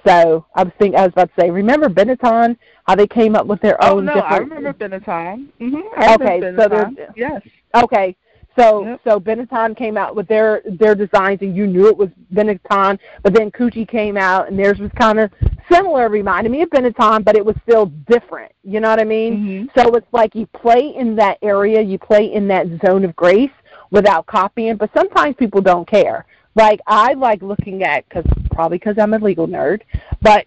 so 0.06 0.46
I 0.54 0.62
was 0.62 0.72
thinking, 0.78 0.98
I 0.98 1.02
was 1.02 1.12
about 1.12 1.28
to 1.36 1.40
say, 1.42 1.50
remember 1.50 1.88
Benetton? 1.90 2.56
How 2.86 2.94
they 2.94 3.06
came 3.06 3.34
up 3.36 3.46
with 3.46 3.60
their 3.60 3.76
Oh 3.84 3.96
own 3.98 4.06
no, 4.06 4.14
different. 4.14 4.32
I 4.32 4.38
remember 4.38 4.72
Benetton. 4.72 5.48
Mm-hmm. 5.60 6.00
I 6.00 6.14
Okay, 6.14 6.34
remember 6.40 6.62
so 6.62 6.68
there's- 6.70 7.10
yes. 7.14 7.42
Okay. 7.74 8.16
So 8.58 8.84
Yep. 8.84 9.00
so 9.04 9.20
Benetton 9.20 9.76
came 9.76 9.96
out 9.96 10.16
with 10.16 10.26
their 10.28 10.62
their 10.64 10.94
designs 10.94 11.42
and 11.42 11.54
you 11.56 11.66
knew 11.66 11.88
it 11.88 11.96
was 11.96 12.08
Benetton, 12.32 12.98
but 13.22 13.34
then 13.34 13.50
Gucci 13.50 13.86
came 13.86 14.16
out 14.16 14.48
and 14.48 14.58
theirs 14.58 14.78
was 14.78 14.90
kind 14.98 15.18
of 15.18 15.30
similar, 15.70 16.08
reminded 16.08 16.50
me 16.50 16.62
of 16.62 16.70
Benetton, 16.70 17.24
but 17.24 17.36
it 17.36 17.44
was 17.44 17.56
still 17.68 17.86
different. 18.08 18.52
You 18.62 18.80
know 18.80 18.88
what 18.88 19.00
I 19.00 19.04
mean? 19.04 19.68
Mhm. 19.74 19.78
So 19.78 19.94
it's 19.94 20.12
like 20.12 20.34
you 20.34 20.46
play 20.46 20.94
in 20.96 21.16
that 21.16 21.38
area, 21.42 21.80
you 21.80 21.98
play 21.98 22.32
in 22.32 22.48
that 22.48 22.66
zone 22.84 23.04
of 23.04 23.14
grace 23.16 23.50
without 23.90 24.26
copying, 24.26 24.76
but 24.76 24.90
sometimes 24.94 25.36
people 25.36 25.60
don't 25.60 25.86
care. 25.86 26.24
Like 26.54 26.80
I 26.86 27.12
like 27.14 27.42
looking 27.42 27.82
at 27.82 28.08
cuz 28.08 28.24
probably 28.50 28.78
cuz 28.78 28.96
I'm 28.98 29.12
a 29.12 29.18
legal 29.18 29.46
nerd, 29.46 29.82
but 30.22 30.46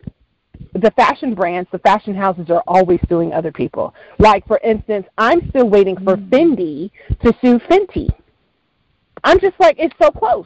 the 0.80 0.92
fashion 0.92 1.34
brands, 1.34 1.70
the 1.72 1.80
fashion 1.80 2.14
houses 2.16 2.50
are 2.50 2.64
always 2.68 3.00
suing 3.10 3.34
other 3.34 3.52
people. 3.52 3.94
Like 4.18 4.46
for 4.48 4.60
instance, 4.64 5.08
I'm 5.18 5.50
still 5.50 5.70
waiting 5.70 5.96
for 5.98 6.16
Mm. 6.18 6.30
Fendi 6.30 6.92
to 7.24 7.34
sue 7.42 7.60
Fenty. 7.60 8.10
I'm 9.24 9.40
just 9.40 9.60
like 9.60 9.76
it's 9.80 9.96
so 10.02 10.10
close. 10.12 10.46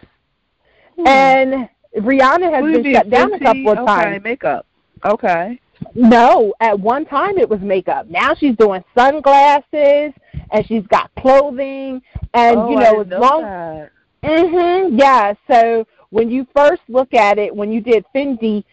And 1.05 1.69
Rihanna 1.97 2.53
has 2.53 2.63
you 2.65 2.81
been 2.83 2.93
shut 2.93 3.09
down 3.09 3.33
a 3.33 3.37
Fenty? 3.37 3.43
couple 3.43 3.69
of 3.71 3.77
okay, 3.79 3.85
times. 4.03 4.23
makeup. 4.23 4.65
Okay. 5.05 5.59
No, 5.95 6.53
at 6.61 6.79
one 6.79 7.05
time 7.05 7.37
it 7.37 7.49
was 7.49 7.59
makeup. 7.59 8.07
Now 8.09 8.33
she's 8.33 8.55
doing 8.55 8.83
sunglasses 8.97 10.13
and 10.51 10.65
she's 10.67 10.85
got 10.87 11.11
clothing 11.19 12.01
and 12.33 12.57
oh, 12.57 12.69
you 12.69 12.75
know 12.77 13.01
as 13.01 13.07
know 13.07 13.19
long 13.19 13.41
that. 13.41 13.91
Mhm. 14.23 14.99
Yeah. 14.99 15.33
So 15.49 15.85
when 16.11 16.29
you 16.29 16.47
first 16.55 16.81
look 16.87 17.13
at 17.13 17.37
it, 17.37 17.53
when 17.53 17.71
you 17.71 17.81
did 17.81 18.05
Fendi, 18.15 18.63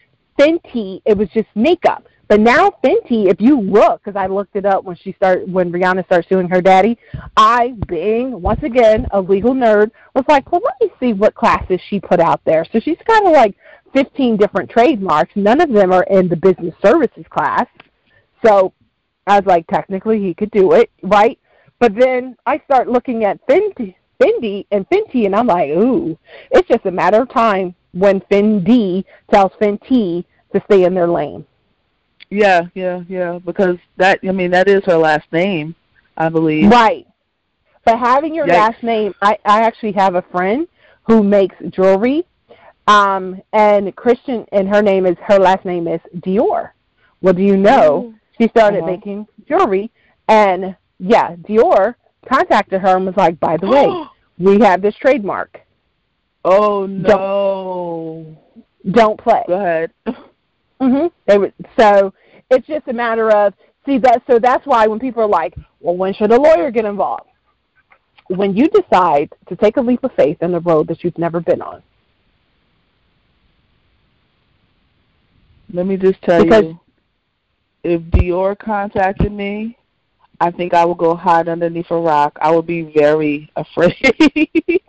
Fenty, 0.41 1.03
it 1.05 1.19
was 1.19 1.29
just 1.35 1.49
makeup. 1.55 2.07
But 2.27 2.41
now 2.41 2.71
Fenty, 2.83 3.29
if 3.29 3.41
you 3.41 3.61
look, 3.61 4.03
because 4.03 4.17
I 4.17 4.27
looked 4.27 4.57
it 4.57 4.65
up 4.65 4.85
when 4.85 4.97
she 4.97 5.13
started, 5.13 5.53
when 5.53 5.71
Rihanna 5.71 6.07
started 6.07 6.29
suing 6.29 6.49
her 6.49 6.63
daddy, 6.63 6.97
I, 7.37 7.75
being 7.89 8.41
once 8.41 8.63
again 8.63 9.07
a 9.11 9.21
legal 9.21 9.53
nerd, 9.53 9.91
was 10.15 10.25
like, 10.29 10.51
well, 10.51 10.63
let 10.65 10.75
me 10.81 10.95
see 10.99 11.13
what 11.13 11.35
classes 11.35 11.81
she 11.89 12.01
put 12.01 12.21
out 12.21 12.41
there. 12.47 12.65
So 12.73 12.81
she's 12.81 12.97
got 13.07 13.25
like 13.25 13.55
15 13.95 14.39
different 14.39 14.71
trademarks. 14.71 15.33
None 15.35 15.61
of 15.61 15.71
them 15.71 15.93
are 15.93 16.05
in 16.05 16.29
the 16.29 16.37
business 16.37 16.75
services 16.83 17.25
class. 17.29 17.67
So 18.45 18.73
I 19.27 19.41
was 19.41 19.47
like, 19.47 19.67
technically 19.67 20.21
he 20.23 20.33
could 20.33 20.53
do 20.53 20.73
it, 20.73 20.91
right? 21.03 21.39
But 21.81 21.95
then 21.97 22.37
I 22.47 22.63
start 22.65 22.89
looking 22.89 23.25
at 23.25 23.45
Fenty, 23.47 23.95
Fendi 24.21 24.67
and 24.71 24.89
Fenty, 24.89 25.27
and 25.27 25.35
I'm 25.35 25.49
like, 25.49 25.71
ooh, 25.71 26.17
it's 26.53 26.69
just 26.69 26.87
a 26.87 26.91
matter 26.91 27.23
of 27.23 27.29
time 27.31 27.75
when 27.93 28.21
Fendi 28.23 29.05
tells 29.31 29.53
Fenty 29.61 30.25
to 30.53 30.63
stay 30.67 30.85
in 30.85 30.95
their 30.95 31.09
lane. 31.09 31.45
Yeah, 32.31 32.63
yeah, 32.75 33.03
yeah. 33.09 33.39
Because 33.45 33.77
that, 33.97 34.21
I 34.27 34.33
mean, 34.33 34.51
that 34.53 34.69
is 34.69 34.85
her 34.85 34.97
last 34.97 35.31
name, 35.33 35.75
I 36.17 36.29
believe. 36.29 36.71
Right. 36.71 37.07
But 37.85 37.99
having 37.99 38.35
your 38.35 38.47
Yikes. 38.47 38.55
last 38.55 38.83
name, 38.83 39.15
I, 39.23 39.39
I 39.45 39.63
actually 39.63 39.93
have 39.93 40.15
a 40.15 40.23
friend 40.23 40.69
who 41.05 41.23
makes 41.23 41.57
jewelry, 41.71 42.25
um, 42.87 43.41
and 43.53 43.95
Christian, 43.97 44.47
and 44.53 44.69
her 44.69 44.83
name 44.83 45.07
is 45.07 45.17
her 45.23 45.39
last 45.39 45.65
name 45.65 45.89
is 45.89 46.01
Dior. 46.19 46.71
Well, 47.21 47.35
do 47.35 47.43
you 47.43 47.57
know 47.57 48.15
she 48.39 48.49
started 48.49 48.83
Uh-huh. 48.83 48.93
making 48.93 49.27
jewelry, 49.49 49.91
and 50.29 50.77
yeah, 50.99 51.35
Dior 51.37 51.95
contacted 52.29 52.81
her 52.81 52.97
and 52.97 53.07
was 53.07 53.17
like, 53.17 53.41
by 53.41 53.57
the 53.57 53.67
way, 53.67 53.89
we 54.39 54.61
have 54.61 54.83
this 54.83 54.95
trademark. 54.97 55.61
Oh 56.45 56.87
no! 56.87 58.37
Don't, 58.85 58.95
don't 58.95 59.21
play. 59.21 59.43
Go 59.47 59.55
ahead. 59.61 59.93
Mhm. 60.81 61.11
They 61.27 61.37
would. 61.37 61.53
So 61.79 62.15
it's 62.51 62.67
just 62.67 62.89
a 62.89 62.93
matter 62.95 63.31
of 63.31 63.53
see 63.85 63.99
that. 63.99 64.23
So 64.27 64.39
that's 64.39 64.65
why 64.67 64.87
when 64.87 64.99
people 64.99 65.23
are 65.23 65.29
like, 65.29 65.53
"Well, 65.81 65.95
when 65.95 66.15
should 66.15 66.33
a 66.33 66.41
lawyer 66.41 66.71
get 66.71 66.87
involved?" 66.87 67.29
When 68.29 68.57
you 68.57 68.67
decide 68.69 69.31
to 69.51 69.57
take 69.57 69.77
a 69.77 69.81
leap 69.83 70.03
of 70.05 70.13
faith 70.15 70.39
in 70.41 70.55
a 70.55 70.61
road 70.61 70.89
that 70.89 71.05
you've 71.05 71.19
never 71.19 71.41
been 71.41 71.61
on. 71.61 71.83
Let 75.73 75.87
me 75.87 75.99
just 75.99 76.23
tell 76.23 76.43
Because- 76.45 76.65
you, 76.65 76.81
if 77.85 78.01
Dior 78.03 78.59
contacted 78.59 79.33
me, 79.33 79.77
I 80.41 80.51
think 80.51 80.73
I 80.73 80.85
would 80.87 80.97
go 80.99 81.15
hide 81.15 81.49
underneath 81.49 81.91
a 81.91 81.97
rock. 81.99 82.39
I 82.41 82.51
would 82.53 82.67
be 82.67 82.83
very 82.97 83.51
afraid. 83.57 84.81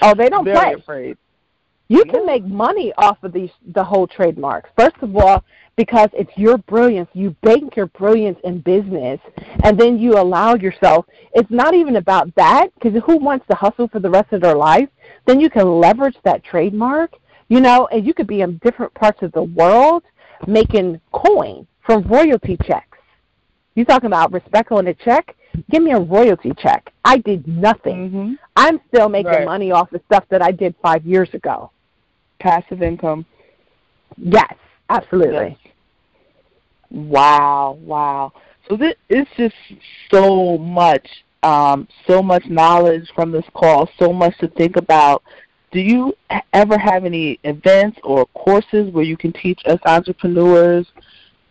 Oh, 0.00 0.14
they 0.14 0.28
don't 0.28 0.44
very 0.44 0.56
play. 0.56 0.74
afraid. 0.74 1.18
You 1.88 2.04
can 2.06 2.24
make 2.24 2.44
money 2.44 2.92
off 2.96 3.22
of 3.22 3.32
these 3.32 3.50
the 3.74 3.84
whole 3.84 4.06
trademarks. 4.06 4.70
First 4.78 4.96
of 5.02 5.14
all, 5.14 5.44
because 5.76 6.08
it's 6.12 6.30
your 6.36 6.56
brilliance, 6.58 7.08
you 7.12 7.36
bank 7.42 7.76
your 7.76 7.86
brilliance 7.86 8.38
in 8.44 8.60
business, 8.60 9.20
and 9.62 9.78
then 9.78 9.98
you 9.98 10.14
allow 10.14 10.54
yourself. 10.54 11.06
It's 11.34 11.50
not 11.50 11.74
even 11.74 11.96
about 11.96 12.34
that 12.36 12.68
because 12.74 12.98
who 13.04 13.16
wants 13.18 13.46
to 13.50 13.56
hustle 13.56 13.88
for 13.88 14.00
the 14.00 14.08
rest 14.08 14.32
of 14.32 14.40
their 14.40 14.54
life? 14.54 14.88
Then 15.26 15.40
you 15.40 15.50
can 15.50 15.80
leverage 15.80 16.16
that 16.24 16.44
trademark, 16.44 17.12
you 17.48 17.60
know, 17.60 17.88
and 17.88 18.06
you 18.06 18.14
could 18.14 18.26
be 18.26 18.40
in 18.40 18.58
different 18.64 18.94
parts 18.94 19.22
of 19.22 19.32
the 19.32 19.42
world 19.42 20.02
making 20.46 21.00
coin 21.12 21.66
from 21.84 22.02
royalty 22.04 22.56
checks. 22.64 22.98
You 23.74 23.84
talking 23.84 24.06
about 24.06 24.32
respect 24.32 24.72
on 24.72 24.86
a 24.86 24.94
check? 24.94 25.36
Give 25.70 25.82
me 25.82 25.92
a 25.92 25.98
royalty 25.98 26.52
check. 26.58 26.92
I 27.04 27.18
did 27.18 27.46
nothing. 27.46 28.10
hmm 28.10 28.32
I'm 28.56 28.80
still 28.88 29.08
making 29.08 29.30
Right. 29.32 29.44
money 29.44 29.70
off 29.70 29.92
of 29.92 30.02
stuff 30.06 30.24
that 30.28 30.42
I 30.42 30.50
did 30.52 30.74
five 30.82 31.06
years 31.06 31.32
ago. 31.32 31.70
Passive 32.38 32.82
income. 32.82 33.24
Yes, 34.16 34.54
absolutely. 34.90 35.56
Yes. 35.62 35.72
Wow, 36.90 37.78
wow. 37.82 38.32
So 38.68 38.76
this 38.76 38.94
it's 39.08 39.30
just 39.36 39.54
so 40.10 40.58
much, 40.58 41.06
um, 41.42 41.88
so 42.06 42.22
much 42.22 42.44
knowledge 42.46 43.10
from 43.14 43.32
this 43.32 43.44
call, 43.54 43.88
so 43.98 44.12
much 44.12 44.36
to 44.38 44.48
think 44.48 44.76
about. 44.76 45.22
Do 45.72 45.80
you 45.80 46.14
ever 46.52 46.76
have 46.76 47.06
any 47.06 47.40
events 47.44 47.98
or 48.04 48.26
courses 48.26 48.92
where 48.92 49.04
you 49.04 49.16
can 49.16 49.32
teach 49.32 49.60
us 49.64 49.78
entrepreneurs, 49.86 50.86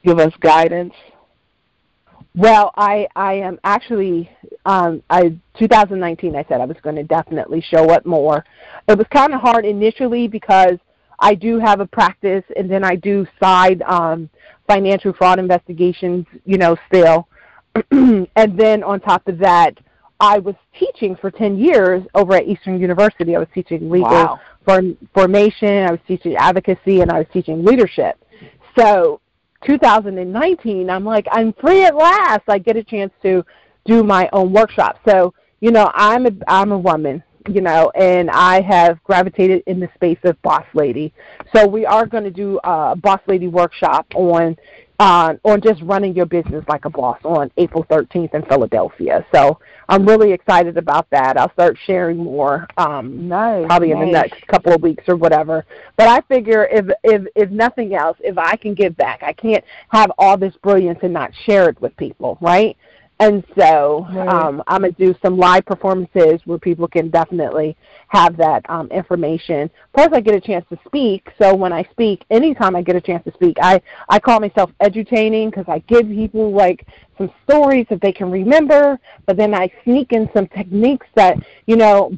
give 0.06 0.20
us 0.20 0.32
guidance? 0.40 0.94
Well, 2.36 2.72
I 2.76 3.08
I 3.16 3.34
am 3.34 3.60
actually 3.64 4.30
um 4.66 5.04
I 5.10 5.36
2019 5.60 6.36
I 6.36 6.46
said 6.48 6.62
I 6.62 6.66
was 6.66 6.78
going 6.82 6.96
to 6.96 7.04
definitely 7.04 7.62
show 7.62 7.90
up 7.90 8.06
more. 8.06 8.46
It 8.88 8.98
was 8.98 9.08
kind 9.14 9.34
of 9.34 9.42
hard 9.42 9.66
initially 9.66 10.28
because 10.28 10.78
I 11.20 11.36
do 11.36 11.60
have 11.60 11.80
a 11.80 11.86
practice 11.86 12.44
and 12.56 12.70
then 12.70 12.84
I 12.84 12.96
do 12.96 13.28
side 13.42 13.82
um 13.84 14.30
financial 14.68 15.14
fraud 15.14 15.40
investigations, 15.40 16.26
you 16.46 16.58
know, 16.58 16.78
still. 16.88 17.28
and 17.92 18.28
then 18.58 18.84
on 18.84 19.00
top 19.00 19.28
of 19.28 19.38
that, 19.40 19.78
I 20.20 20.40
was 20.40 20.56
teaching 20.78 21.16
for 21.16 21.32
10 21.32 21.58
years 21.58 22.04
over 22.14 22.36
at 22.36 22.46
Eastern 22.46 22.80
University. 22.80 23.36
I 23.36 23.40
was 23.40 23.48
teaching 23.54 23.90
legal 23.90 24.10
Wow. 24.10 24.40
form, 24.66 24.98
formation, 25.14 25.84
I 25.88 25.92
was 25.92 26.00
teaching 26.08 26.36
advocacy, 26.36 27.02
and 27.02 27.12
I 27.12 27.18
was 27.18 27.28
teaching 27.34 27.66
leadership. 27.66 28.24
So 28.78 29.20
2019, 29.66 30.90
I'm 30.90 31.06
like, 31.06 31.28
I'm 31.32 31.54
free 31.54 31.84
at 31.84 31.96
last. 31.96 32.42
I 32.48 32.58
get 32.58 32.76
a 32.76 32.84
chance 32.84 33.14
to 33.24 33.46
do 33.86 34.04
my 34.04 34.30
own 34.34 34.54
workshop. 34.54 35.00
So, 35.08 35.34
you 35.60 35.72
know, 35.72 35.92
I'm 35.94 36.26
a 36.26 36.32
I'm 36.48 36.72
a 36.72 36.78
woman, 36.78 37.24
you 37.48 37.62
know, 37.62 37.92
and 37.96 38.30
I 38.30 38.62
have 38.62 39.04
gravitated 39.04 39.64
in 39.68 39.80
the 39.80 39.90
space 39.96 40.20
of 40.24 40.42
boss 40.42 40.66
lady. 40.74 41.14
So 41.56 41.68
we 41.68 41.86
are 41.86 42.06
going 42.06 42.24
to 42.24 42.32
do 42.32 42.60
a 42.64 42.96
boss 42.96 43.22
lady 43.28 43.48
workshop 43.48 44.08
on 44.16 44.56
uh, 45.02 45.34
on 45.46 45.60
just 45.62 45.82
running 45.82 46.16
your 46.16 46.28
business 46.28 46.64
like 46.68 46.86
a 46.86 46.90
boss 46.92 47.18
on 47.24 47.50
April 47.58 47.84
13th 47.86 48.36
in 48.36 48.44
Philadelphia. 48.44 49.26
So 49.34 49.58
I'm 49.90 50.06
really 50.06 50.32
excited 50.32 50.78
about 50.78 51.10
that. 51.10 51.40
I'll 51.40 51.52
start 51.54 51.76
sharing 51.88 52.18
more 52.18 52.68
um, 52.78 53.28
Nice. 53.28 53.66
probably 53.66 53.92
in 53.92 54.00
the 54.00 54.06
next 54.06 54.46
couple 54.46 54.74
of 54.74 54.84
weeks 54.84 55.04
or 55.08 55.16
whatever. 55.16 55.66
But 55.98 56.08
I 56.08 56.22
figure 56.22 56.68
if 56.72 56.86
if 57.04 57.26
if 57.36 57.50
nothing 57.50 57.96
else, 57.96 58.16
if 58.20 58.38
I 58.38 58.56
can 58.56 58.76
give 58.76 58.96
back, 58.96 59.24
I 59.24 59.34
can't 59.34 59.64
have 59.90 60.12
all 60.20 60.38
this 60.38 60.54
brilliance 60.62 61.00
and 61.02 61.14
not 61.14 61.32
share 61.48 61.68
it 61.68 61.82
with 61.82 61.98
people, 61.98 62.38
right? 62.40 62.78
And 63.22 63.44
so 63.56 64.08
Right. 64.12 64.28
um, 64.28 64.64
I'm 64.66 64.82
gonna 64.82 64.94
do 64.94 65.14
some 65.24 65.38
live 65.38 65.64
performances 65.66 66.42
where 66.46 66.58
people 66.58 66.88
can 66.88 67.12
definitely 67.12 67.78
have 68.08 68.36
that 68.38 68.68
um, 68.68 68.88
information. 68.88 69.70
Plus, 69.94 70.10
I 70.12 70.22
get 70.22 70.34
a 70.34 70.42
chance 70.42 70.66
to 70.72 70.80
speak. 70.88 71.30
So 71.40 71.54
when 71.54 71.72
I 71.72 71.84
speak, 71.92 72.26
anytime 72.32 72.76
I 72.76 72.82
get 72.82 72.96
a 72.96 73.02
chance 73.02 73.24
to 73.26 73.34
speak, 73.34 73.58
I 73.62 73.80
I 74.10 74.20
call 74.20 74.40
myself 74.40 74.72
edutaining 74.82 75.52
because 75.52 75.66
I 75.68 75.80
give 75.88 76.08
people 76.08 76.52
like 76.52 76.88
some 77.20 77.30
stories 77.44 77.86
that 77.92 78.02
they 78.02 78.12
can 78.12 78.32
remember, 78.32 79.00
but 79.28 79.38
then 79.38 79.54
I 79.54 79.72
sneak 79.84 80.14
in 80.14 80.28
some 80.34 80.48
techniques 80.48 81.06
that 81.14 81.38
you 81.68 81.76
know 81.76 82.12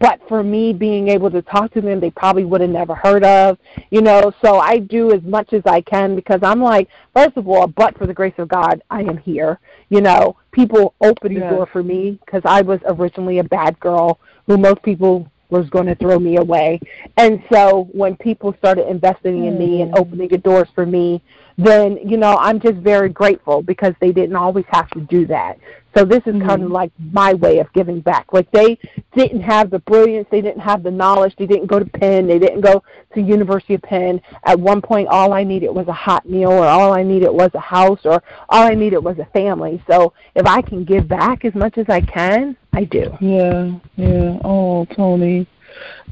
but 0.00 0.20
for 0.28 0.42
me 0.42 0.72
being 0.72 1.08
able 1.08 1.30
to 1.30 1.42
talk 1.42 1.72
to 1.72 1.80
them 1.80 2.00
they 2.00 2.10
probably 2.10 2.44
would 2.44 2.60
have 2.60 2.70
never 2.70 2.94
heard 2.94 3.24
of 3.24 3.58
you 3.90 4.00
know 4.00 4.32
so 4.44 4.58
i 4.58 4.78
do 4.78 5.12
as 5.12 5.22
much 5.22 5.52
as 5.52 5.62
i 5.66 5.80
can 5.80 6.14
because 6.14 6.40
i'm 6.42 6.60
like 6.62 6.88
first 7.14 7.36
of 7.36 7.48
all 7.48 7.66
but 7.66 7.96
for 7.96 8.06
the 8.06 8.14
grace 8.14 8.34
of 8.38 8.48
god 8.48 8.82
i 8.90 9.00
am 9.00 9.16
here 9.18 9.58
you 9.88 10.00
know 10.00 10.36
people 10.52 10.94
open 11.02 11.34
the 11.34 11.40
Yes. 11.40 11.50
door 11.50 11.66
for 11.66 11.82
me 11.82 12.18
because 12.24 12.42
i 12.44 12.60
was 12.62 12.80
originally 12.86 13.38
a 13.38 13.44
bad 13.44 13.78
girl 13.80 14.18
who 14.46 14.56
most 14.56 14.82
people 14.82 15.30
was 15.48 15.68
going 15.70 15.86
to 15.86 15.94
throw 15.94 16.18
me 16.18 16.36
away 16.38 16.80
and 17.18 17.42
so 17.52 17.88
when 17.92 18.16
people 18.16 18.52
started 18.58 18.88
investing 18.88 19.44
in 19.44 19.56
me 19.58 19.82
and 19.82 19.92
Mm. 19.92 19.98
opening 20.00 20.28
the 20.28 20.38
doors 20.38 20.68
for 20.74 20.84
me 20.84 21.22
then 21.58 21.98
you 22.06 22.16
know 22.16 22.36
i'm 22.38 22.60
just 22.60 22.76
very 22.76 23.08
grateful 23.08 23.62
because 23.62 23.94
they 24.00 24.12
didn't 24.12 24.36
always 24.36 24.64
have 24.68 24.88
to 24.90 25.00
do 25.00 25.26
that 25.26 25.58
so 25.96 26.04
this 26.04 26.20
is 26.26 26.34
kind 26.42 26.62
of 26.62 26.68
Mhm. 26.68 26.72
like 26.72 26.92
my 27.12 27.32
way 27.32 27.58
of 27.58 27.72
giving 27.72 28.00
back 28.00 28.26
like 28.32 28.50
they 28.50 28.78
didn't 29.16 29.40
have 29.40 29.70
the 29.70 29.78
brilliance, 29.80 30.28
they 30.30 30.42
didn't 30.42 30.60
have 30.60 30.82
the 30.82 30.90
knowledge, 30.90 31.34
they 31.36 31.46
didn't 31.46 31.68
go 31.68 31.78
to 31.78 31.86
Penn, 31.86 32.26
they 32.26 32.38
didn't 32.38 32.60
go 32.60 32.82
to 33.14 33.20
University 33.22 33.72
of 33.72 33.80
Penn. 33.80 34.20
At 34.44 34.60
one 34.60 34.82
point, 34.82 35.08
all 35.08 35.32
I 35.32 35.42
needed 35.42 35.70
was 35.70 35.88
a 35.88 35.92
hot 35.94 36.28
meal, 36.28 36.52
or 36.52 36.66
all 36.66 36.92
I 36.92 37.02
needed 37.02 37.30
was 37.30 37.50
a 37.54 37.60
house, 37.60 38.00
or 38.04 38.22
all 38.50 38.62
I 38.64 38.74
needed 38.74 38.98
was 38.98 39.18
a 39.18 39.24
family. 39.26 39.82
So 39.88 40.12
if 40.34 40.46
I 40.46 40.60
can 40.60 40.84
give 40.84 41.08
back 41.08 41.46
as 41.46 41.54
much 41.54 41.78
as 41.78 41.88
I 41.88 42.02
can, 42.02 42.56
I 42.74 42.84
do. 42.84 43.10
Yeah, 43.20 43.72
yeah. 43.96 44.38
Oh, 44.44 44.84
Tony. 44.94 45.46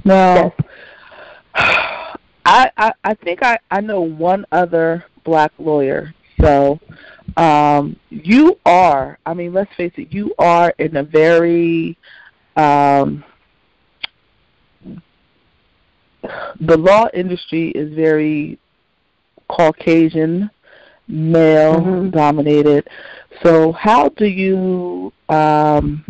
Now, 0.06 0.54
I, 1.54 2.70
I 2.78 2.92
I 3.04 3.14
think 3.14 3.42
I 3.42 3.58
I 3.70 3.82
know 3.82 4.00
one 4.00 4.46
other 4.50 5.04
black 5.24 5.52
lawyer. 5.58 6.14
So, 6.40 6.78
um, 7.36 7.96
you 8.10 8.58
are. 8.66 9.18
I 9.26 9.34
mean, 9.34 9.52
let's 9.52 9.72
face 9.76 9.92
it. 9.96 10.12
You 10.12 10.34
are 10.38 10.74
in 10.78 10.96
a 10.96 11.02
very 11.02 11.96
um, 12.56 13.24
the 16.60 16.76
law 16.76 17.08
industry 17.12 17.70
is 17.70 17.92
very 17.94 18.58
Caucasian, 19.48 20.50
male 21.08 21.80
Mhm. 21.80 22.10
dominated. 22.10 22.88
So, 23.42 23.72
how 23.72 24.08
do 24.10 24.26
you 24.26 25.12
um, 25.28 26.04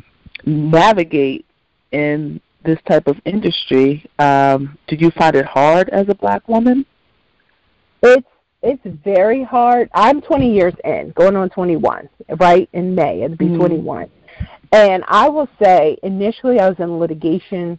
navigate 0.44 1.44
in 1.92 2.40
this 2.64 2.78
type 2.88 3.06
of 3.06 3.20
industry? 3.24 4.04
Um, 4.18 4.78
do 4.86 4.96
you 4.96 5.10
find 5.10 5.34
it 5.34 5.46
hard 5.46 5.88
as 5.90 6.08
a 6.08 6.14
black 6.14 6.48
woman? 6.48 6.84
It's 8.02 8.26
it's 8.64 8.82
very 9.04 9.42
hard. 9.42 9.90
I'm 9.94 10.20
20 10.20 10.52
years 10.52 10.74
in, 10.84 11.10
going 11.10 11.36
on 11.36 11.50
21, 11.50 12.08
right 12.40 12.68
in 12.72 12.94
May. 12.94 13.22
It'll 13.22 13.36
be 13.36 13.48
Mhm. 13.48 13.58
21. 13.58 14.10
And 14.72 15.04
I 15.06 15.28
will 15.28 15.48
say, 15.62 15.98
initially, 16.02 16.58
I 16.58 16.68
was 16.68 16.80
in 16.80 16.98
litigation. 16.98 17.78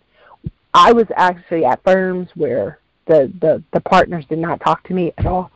I 0.74 0.94
was 0.94 1.08
actually 1.16 1.66
at 1.66 1.84
firms 1.84 2.30
where 2.36 2.80
the 3.08 3.32
the, 3.42 3.62
the 3.74 3.82
partners 3.82 4.26
did 4.30 4.40
not 4.40 4.60
talk 4.62 4.84
to 4.88 4.94
me 4.94 5.12
at 5.18 5.26
all. 5.26 5.52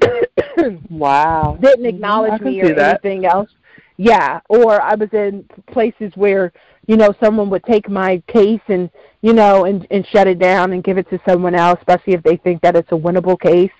Wow. 0.90 1.58
didn't 1.60 1.84
Mhm, 1.84 1.88
acknowledge 1.88 2.40
me 2.40 2.60
or 2.62 2.74
that. 2.74 3.00
anything 3.04 3.26
else. 3.26 3.50
Yeah, 3.96 4.40
or 4.48 4.80
I 4.82 4.94
was 4.94 5.08
in 5.12 5.44
places 5.66 6.12
where 6.16 6.52
you 6.86 6.96
know 6.96 7.14
someone 7.22 7.50
would 7.50 7.64
take 7.64 7.88
my 7.88 8.22
case 8.26 8.60
and 8.68 8.90
you 9.22 9.32
know 9.34 9.64
and 9.66 9.86
and 9.90 10.06
shut 10.06 10.26
it 10.26 10.38
down 10.38 10.72
and 10.72 10.82
give 10.82 10.98
it 10.98 11.08
to 11.10 11.20
someone 11.28 11.54
else, 11.54 11.78
especially 11.80 12.14
if 12.14 12.22
they 12.22 12.36
think 12.36 12.60
that 12.62 12.76
it's 12.76 12.90
a 12.92 12.96
winnable 12.96 13.38
case. 13.38 13.70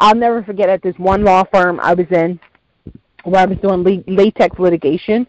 I'll 0.00 0.14
never 0.14 0.42
forget 0.42 0.68
at 0.68 0.82
this 0.82 0.96
one 0.98 1.22
law 1.24 1.44
firm 1.44 1.78
I 1.80 1.94
was 1.94 2.06
in 2.10 2.40
where 3.24 3.42
I 3.42 3.46
was 3.46 3.58
doing 3.58 3.84
la- 3.84 4.14
latex 4.14 4.58
litigation. 4.58 5.26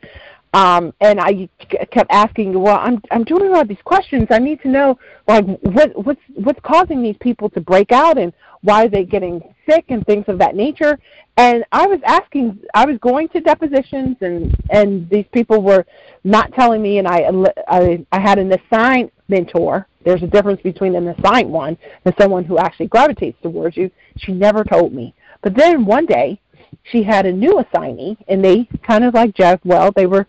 Um, 0.53 0.93
and 0.99 1.19
I 1.19 1.47
kept 1.91 2.11
asking, 2.11 2.59
well, 2.59 2.78
I'm 2.78 3.01
I'm 3.09 3.24
doing 3.24 3.53
all 3.53 3.65
these 3.65 3.82
questions. 3.86 4.28
I 4.32 4.39
need 4.39 4.61
to 4.63 4.67
know, 4.67 4.99
like, 5.28 5.45
what 5.45 6.05
what's 6.05 6.22
what's 6.34 6.59
causing 6.61 7.01
these 7.01 7.15
people 7.22 7.49
to 7.51 7.61
break 7.61 7.93
out, 7.93 8.17
and 8.17 8.34
why 8.61 8.84
are 8.84 8.89
they 8.89 9.05
getting 9.05 9.41
sick, 9.69 9.86
and 9.88 10.05
things 10.05 10.26
of 10.28 10.38
that 10.39 10.55
nature. 10.55 10.99
And 11.38 11.63
I 11.72 11.88
was 11.88 12.01
asking, 12.05 12.59
I 12.74 12.86
was 12.86 12.97
going 12.97 13.30
to 13.30 13.39
depositions, 13.39 14.17
and 14.19 14.53
and 14.69 15.09
these 15.09 15.26
people 15.32 15.61
were 15.61 15.86
not 16.26 16.51
telling 16.51 16.82
me, 16.82 16.97
and 16.97 17.07
I 17.07 17.32
I, 17.69 18.05
I 18.11 18.19
had 18.19 18.38
an 18.38 18.51
assigned 18.51 19.11
mentor. 19.32 19.88
There's 20.05 20.21
a 20.21 20.27
difference 20.27 20.61
between 20.61 20.95
an 20.95 21.07
assigned 21.07 21.51
one 21.51 21.77
and 22.05 22.13
someone 22.19 22.43
who 22.43 22.59
actually 22.59 22.88
gravitates 22.88 23.41
towards 23.41 23.75
you. 23.77 23.89
She 24.17 24.32
never 24.32 24.63
told 24.63 24.93
me. 24.93 25.15
But 25.41 25.55
then 25.55 25.86
one 25.86 26.05
day, 26.05 26.39
she 26.84 27.01
had 27.03 27.25
a 27.25 27.32
new 27.32 27.59
assignee, 27.59 28.17
and 28.27 28.43
they 28.43 28.67
kind 28.86 29.03
of 29.03 29.13
like 29.13 29.36
Jeff. 29.36 29.59
Well, 29.65 29.91
they 29.95 30.05
were 30.05 30.27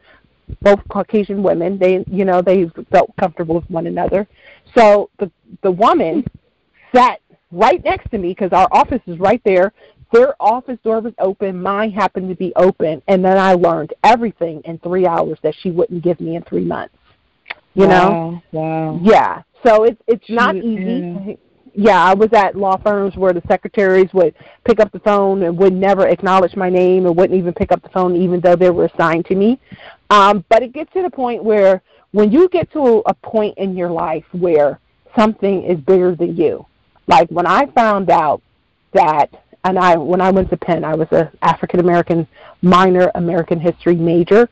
both 0.61 0.80
Caucasian 0.88 1.42
women. 1.42 1.78
They, 1.78 2.05
you 2.11 2.24
know, 2.24 2.40
they 2.40 2.70
felt 2.90 3.14
comfortable 3.18 3.57
with 3.57 3.70
one 3.70 3.86
another. 3.86 4.26
So 4.76 5.11
the 5.18 5.30
the 5.62 5.70
woman 5.70 6.24
sat 6.94 7.20
right 7.50 7.82
next 7.84 8.11
to 8.11 8.18
me 8.18 8.28
because 8.28 8.53
our 8.53 8.68
office 8.72 9.03
is 9.07 9.18
right 9.18 9.42
there. 9.44 9.72
Their 10.12 10.34
office 10.40 10.78
door 10.84 11.00
was 11.00 11.14
open. 11.18 11.62
Mine 11.62 11.90
happened 11.90 12.28
to 12.28 12.34
be 12.34 12.53
open, 12.57 13.03
and 13.09 13.24
then 13.24 13.38
I 13.38 13.55
learned 13.55 13.94
everything 14.05 14.61
in 14.66 14.78
three 14.78 15.07
hours 15.07 15.38
that 15.42 15.55
she 15.61 15.70
wouldn't 15.70 16.05
give 16.05 16.20
me 16.20 16.36
in 16.36 16.42
three 16.42 16.64
months. 16.64 16.94
You 17.75 17.87
wow, 17.87 17.89
know? 17.89 18.43
Wow. 18.53 19.01
Yeah. 19.03 19.43
So 19.64 19.85
it's 19.85 20.01
it's 20.07 20.27
She- 20.27 20.35
not 20.35 20.57
easy. 20.57 21.25
yeah. 21.27 21.35
Yeah, 21.75 22.05
I 22.05 22.12
was 22.12 22.29
at 22.35 22.55
law 22.55 22.77
firms 22.77 23.16
where 23.16 23.33
the 23.33 23.41
secretaries 23.49 24.12
would 24.12 24.35
pick 24.64 24.79
up 24.79 24.93
the 24.93 24.99
phone 24.99 25.43
and 25.45 25.57
would 25.57 25.73
never 25.73 26.07
acknowledge 26.07 26.55
my 26.55 26.68
name 26.68 27.07
and 27.07 27.16
wouldn't 27.16 27.39
even 27.39 27.55
pick 27.55 27.73
up 27.73 27.83
the 27.83 27.89
phone 27.89 28.14
even 28.14 28.41
though 28.41 28.57
they 28.57 28.68
were 28.68 28.85
assigned 28.85 29.25
to 29.27 29.35
me. 29.35 29.59
Um, 30.11 30.45
but 30.51 30.62
it 30.62 30.75
gets 30.75 30.93
to 30.93 31.01
the 31.01 31.09
point 31.09 31.43
where 31.43 31.81
when 32.11 32.31
you 32.31 32.51
get 32.51 32.70
to 32.73 33.03
a 33.07 33.14
point 33.14 33.57
in 33.57 33.75
your 33.75 33.89
life 33.89 34.25
where 34.33 34.81
something 35.16 35.62
is 35.62 35.81
bigger 35.81 36.14
than 36.14 36.37
you, 36.37 36.66
like 37.07 37.31
when 37.31 37.47
I 37.47 37.64
found 37.66 38.11
out 38.11 38.43
that, 38.93 39.31
and 39.64 39.79
I 39.79 39.97
when 39.97 40.20
I 40.20 40.31
went 40.31 40.51
to 40.51 40.59
Penn, 40.59 40.85
I 40.85 40.95
was 40.95 41.09
a 41.12 41.33
African 41.41 41.81
American 41.81 42.27
minor 42.61 43.11
American 43.14 43.59
history 43.59 43.97
major, 43.97 44.47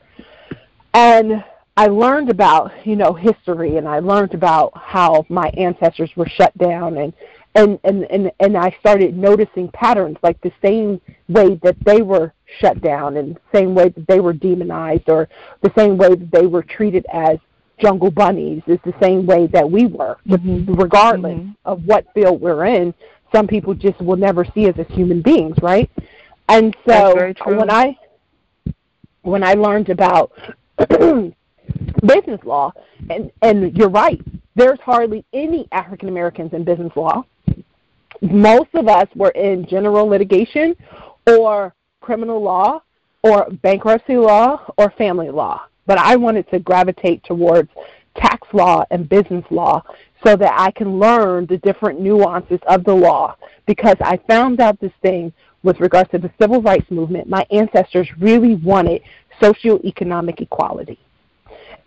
and 0.94 1.44
I 1.76 1.86
learned 1.86 2.30
about 2.30 2.72
you 2.86 2.96
know 2.96 3.12
history, 3.12 3.76
and 3.76 3.88
I 3.88 4.00
learned 4.00 4.34
about 4.34 4.76
how 4.76 5.24
my 5.28 5.48
ancestors 5.56 6.10
were 6.16 6.28
shut 6.28 6.56
down, 6.58 6.98
and 6.98 7.12
and 7.54 7.78
and 7.84 8.04
and, 8.10 8.30
and 8.40 8.56
I 8.56 8.76
started 8.80 9.16
noticing 9.16 9.68
patterns 9.68 10.18
like 10.22 10.40
the 10.40 10.52
same 10.62 11.00
way 11.28 11.54
that 11.62 11.76
they 11.84 12.02
were 12.02 12.32
shut 12.58 12.80
down, 12.82 13.16
and 13.16 13.38
same 13.52 13.74
way 13.74 13.88
that 13.90 14.06
they 14.06 14.20
were 14.20 14.32
demonized, 14.32 15.08
or 15.08 15.28
the 15.62 15.72
same 15.76 15.96
way 15.96 16.10
that 16.10 16.30
they 16.30 16.46
were 16.46 16.62
treated 16.62 17.06
as 17.12 17.38
jungle 17.78 18.10
bunnies 18.10 18.62
is 18.66 18.78
the 18.84 18.94
same 19.00 19.24
way 19.24 19.46
that 19.46 19.68
we 19.68 19.86
were, 19.86 20.18
Mhm. 20.26 20.78
regardless 20.78 21.38
Mhm. 21.38 21.56
of 21.64 21.86
what 21.86 22.04
field 22.12 22.40
we're 22.40 22.66
in. 22.66 22.92
Some 23.32 23.46
people 23.46 23.72
just 23.74 23.98
will 24.02 24.16
never 24.16 24.44
see 24.44 24.68
us 24.68 24.76
as 24.76 24.86
human 24.88 25.22
beings, 25.22 25.56
right? 25.62 25.88
And 26.48 26.76
so 26.86 27.32
when 27.44 27.70
I 27.70 27.96
when 29.22 29.42
I 29.42 29.54
learned 29.54 29.88
about 29.88 30.32
business 32.06 32.40
law, 32.44 32.72
and 33.08 33.30
and 33.42 33.76
you're 33.76 33.88
right, 33.88 34.20
there's 34.54 34.80
hardly 34.80 35.24
any 35.32 35.68
African 35.72 36.08
Americans 36.08 36.52
in 36.52 36.64
business 36.64 36.92
law. 36.96 37.24
Most 38.20 38.68
of 38.74 38.88
us 38.88 39.08
were 39.14 39.30
in 39.30 39.66
general 39.66 40.06
litigation, 40.06 40.76
or 41.26 41.74
criminal 42.00 42.42
law, 42.42 42.82
or 43.22 43.48
bankruptcy 43.62 44.16
law, 44.16 44.64
or 44.76 44.90
family 44.98 45.30
law. 45.30 45.62
But 45.86 45.98
I 45.98 46.16
wanted 46.16 46.48
to 46.50 46.58
gravitate 46.58 47.24
towards 47.24 47.70
tax 48.16 48.46
law 48.52 48.84
and 48.90 49.08
business 49.08 49.44
law 49.50 49.82
so 50.24 50.36
that 50.36 50.52
I 50.56 50.70
can 50.72 50.98
learn 50.98 51.46
the 51.46 51.58
different 51.58 52.00
nuances 52.00 52.58
of 52.68 52.84
the 52.84 52.94
law 52.94 53.36
because 53.66 53.96
I 54.00 54.18
found 54.28 54.60
out 54.60 54.80
this 54.80 54.92
thing 55.00 55.32
with 55.62 55.80
regards 55.80 56.10
to 56.10 56.18
the 56.18 56.30
civil 56.40 56.60
rights 56.60 56.90
movement. 56.90 57.28
My 57.28 57.46
ancestors 57.50 58.08
really 58.18 58.56
wanted 58.56 59.02
socioeconomic 59.40 60.40
equality. 60.40 60.98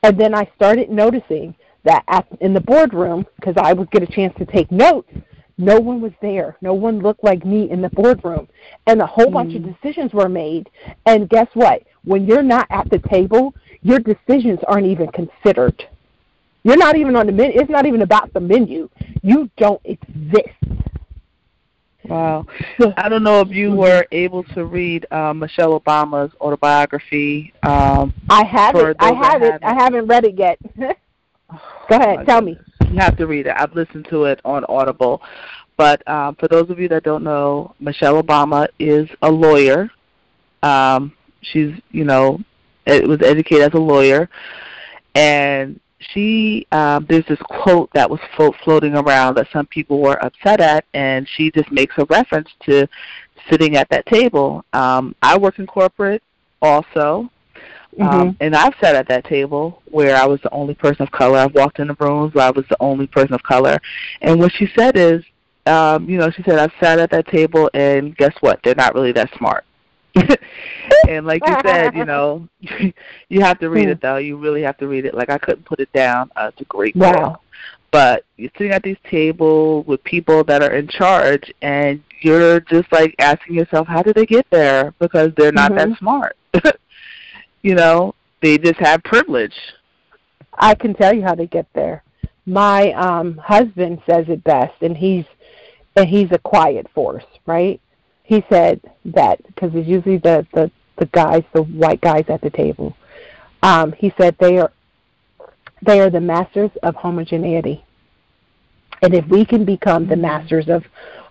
And 0.03 0.19
then 0.19 0.35
I 0.35 0.49
started 0.55 0.89
noticing 0.89 1.55
that 1.83 2.03
at, 2.07 2.27
in 2.41 2.53
the 2.53 2.61
boardroom, 2.61 3.25
because 3.37 3.55
I 3.57 3.73
would 3.73 3.89
get 3.91 4.03
a 4.03 4.07
chance 4.07 4.33
to 4.37 4.45
take 4.45 4.71
notes, 4.71 5.09
no 5.57 5.79
one 5.79 6.01
was 6.01 6.11
there. 6.21 6.57
No 6.61 6.73
one 6.73 6.99
looked 6.99 7.23
like 7.23 7.45
me 7.45 7.69
in 7.69 7.81
the 7.81 7.89
boardroom. 7.89 8.47
And 8.87 9.01
a 9.01 9.05
whole 9.05 9.29
bunch 9.29 9.55
of 9.55 9.61
mm. 9.61 9.75
decisions 9.75 10.13
were 10.13 10.29
made. 10.29 10.69
And 11.05 11.29
guess 11.29 11.47
what? 11.53 11.83
When 12.03 12.25
you're 12.25 12.43
not 12.43 12.67
at 12.69 12.89
the 12.89 12.99
table, 12.99 13.53
your 13.81 13.99
decisions 13.99 14.59
aren't 14.67 14.87
even 14.87 15.09
considered. 15.11 15.87
You're 16.63 16.77
not 16.77 16.97
even 16.97 17.15
on 17.15 17.27
the 17.27 17.31
menu. 17.31 17.59
It's 17.59 17.69
not 17.69 17.85
even 17.85 18.01
about 18.01 18.33
the 18.33 18.39
menu. 18.39 18.89
You 19.21 19.49
don't 19.57 19.81
exist. 19.83 20.55
Wow. 22.05 22.45
I 22.97 23.09
don't 23.09 23.23
know 23.23 23.39
if 23.41 23.49
you 23.49 23.71
were 23.71 24.05
able 24.11 24.43
to 24.55 24.65
read 24.65 25.05
uh, 25.11 25.33
Michelle 25.33 25.79
Obama's 25.79 26.33
autobiography. 26.41 27.53
Um, 27.63 28.13
I 28.29 28.45
have 28.45 28.73
For 28.73 28.91
it. 28.91 28.97
I 28.99 29.13
have 29.13 29.41
it. 29.41 29.53
haven't. 29.53 29.63
I 29.63 29.73
haven't 29.73 30.07
read 30.07 30.25
it 30.25 30.37
yet. 30.37 30.57
Go 30.77 31.95
ahead. 31.97 32.17
my 32.17 32.23
Tell 32.25 32.41
me. 32.41 32.57
you 32.89 32.99
have 32.99 33.17
to 33.17 33.27
read 33.27 33.47
it. 33.47 33.53
I've 33.55 33.73
listened 33.73 34.07
to 34.09 34.25
it 34.25 34.39
on 34.43 34.65
Audible. 34.69 35.21
But 35.77 36.07
um, 36.07 36.35
for 36.35 36.47
those 36.47 36.69
of 36.69 36.79
you 36.79 36.87
that 36.89 37.03
don't 37.03 37.23
know, 37.23 37.75
Michelle 37.79 38.21
Obama 38.21 38.67
is 38.79 39.09
a 39.21 39.31
lawyer. 39.31 39.89
Um, 40.61 41.13
she's, 41.41 41.73
you 41.91 42.03
know, 42.03 42.39
it 42.85 43.07
was 43.07 43.21
educated 43.21 43.63
as 43.63 43.73
a 43.73 43.81
lawyer, 43.81 44.29
and 45.15 45.79
she 46.13 46.67
um, 46.71 47.05
there's 47.09 47.25
this 47.25 47.39
quote 47.49 47.89
that 47.93 48.09
was 48.09 48.19
flo- 48.35 48.55
floating 48.63 48.95
around 48.95 49.35
that 49.35 49.47
some 49.51 49.65
people 49.67 49.99
were 50.01 50.23
upset 50.23 50.59
at, 50.59 50.85
and 50.93 51.27
she 51.35 51.51
just 51.51 51.71
makes 51.71 51.95
a 51.97 52.05
reference 52.05 52.49
to 52.65 52.87
sitting 53.49 53.75
at 53.75 53.89
that 53.89 54.05
table. 54.05 54.63
Um, 54.73 55.15
I 55.21 55.37
work 55.37 55.59
in 55.59 55.67
corporate 55.67 56.23
also, 56.61 57.29
um, 57.99 58.37
and 58.39 58.55
I've 58.55 58.73
sat 58.81 58.95
at 58.95 59.07
that 59.09 59.25
table 59.25 59.81
where 59.85 60.15
I 60.15 60.25
was 60.25 60.41
the 60.41 60.49
only 60.51 60.73
person 60.73 61.03
of 61.03 61.11
color. 61.11 61.37
I've 61.37 61.53
walked 61.53 61.79
in 61.79 61.87
the 61.87 61.97
rooms 61.99 62.33
where 62.33 62.45
I 62.45 62.51
was 62.51 62.65
the 62.69 62.77
only 62.79 63.07
person 63.07 63.33
of 63.33 63.43
color. 63.43 63.79
And 64.21 64.39
what 64.39 64.51
she 64.53 64.67
said 64.75 64.97
is, 64.97 65.23
um, 65.65 66.09
you 66.09 66.17
know, 66.17 66.29
she 66.31 66.43
said, 66.43 66.59
I've 66.59 66.73
sat 66.79 66.99
at 66.99 67.11
that 67.11 67.27
table 67.27 67.69
and 67.73 68.15
guess 68.17 68.33
what? 68.41 68.59
They're 68.63 68.75
not 68.75 68.95
really 68.95 69.11
that 69.13 69.29
smart. 69.37 69.63
And 71.07 71.25
like 71.25 71.45
you 71.45 71.55
said, 71.65 71.95
you 71.95 72.05
know, 72.05 72.47
you 73.29 73.41
have 73.41 73.59
to 73.59 73.69
read 73.69 73.89
it 73.89 74.01
though. 74.01 74.17
You 74.17 74.37
really 74.37 74.61
have 74.61 74.77
to 74.77 74.87
read 74.87 75.05
it. 75.05 75.13
Like 75.13 75.29
I 75.29 75.37
couldn't 75.37 75.65
put 75.65 75.79
it 75.79 75.91
down. 75.93 76.31
Uh, 76.35 76.49
it's 76.51 76.61
a 76.61 76.65
great 76.65 76.93
book. 76.97 77.15
Wow. 77.15 77.39
But 77.91 78.25
you're 78.37 78.49
sitting 78.57 78.71
at 78.73 78.81
these 78.81 78.97
tables 79.09 79.85
with 79.85 80.03
people 80.03 80.43
that 80.45 80.63
are 80.63 80.73
in 80.73 80.87
charge 80.87 81.53
and 81.61 82.01
you're 82.21 82.59
just 82.61 82.91
like 82.91 83.13
asking 83.19 83.55
yourself, 83.55 83.87
how 83.87 84.01
did 84.01 84.15
they 84.15 84.25
get 84.25 84.47
there? 84.49 84.93
Because 84.99 85.31
they're 85.37 85.51
not 85.51 85.71
Mhm. 85.71 85.75
that 85.75 85.97
smart. 85.99 86.35
you 87.61 87.75
know, 87.75 88.15
they 88.41 88.57
just 88.57 88.79
have 88.79 89.03
privilege. 89.03 89.55
I 90.55 90.75
can 90.75 90.93
tell 90.93 91.13
you 91.13 91.23
how 91.23 91.35
they 91.35 91.47
get 91.47 91.67
there. 91.73 92.03
My 92.45 92.91
um 92.93 93.37
husband 93.37 94.01
says 94.05 94.25
it 94.27 94.43
best, 94.43 94.73
and 94.81 94.97
he's 94.97 95.25
and 95.95 96.07
he's 96.07 96.31
a 96.31 96.39
quiet 96.39 96.87
force, 96.93 97.25
right? 97.45 97.79
He 98.23 98.43
said 98.49 98.81
that 99.05 99.45
because 99.47 99.71
it's 99.73 99.87
usually 99.87 100.17
the 100.17 100.45
the 100.53 100.71
the 100.97 101.05
guys, 101.07 101.43
the 101.53 101.63
white 101.63 102.01
guys 102.01 102.25
at 102.29 102.41
the 102.41 102.49
table. 102.49 102.95
Um, 103.61 103.93
he 103.93 104.13
said 104.17 104.35
they 104.39 104.57
are 104.59 104.71
they 105.81 105.99
are 105.99 106.09
the 106.09 106.21
masters 106.21 106.71
of 106.83 106.95
homogeneity, 106.95 107.83
and 109.01 109.13
if 109.13 109.25
we 109.27 109.45
can 109.45 109.65
become 109.65 110.07
the 110.07 110.15
masters 110.15 110.69
of 110.69 110.83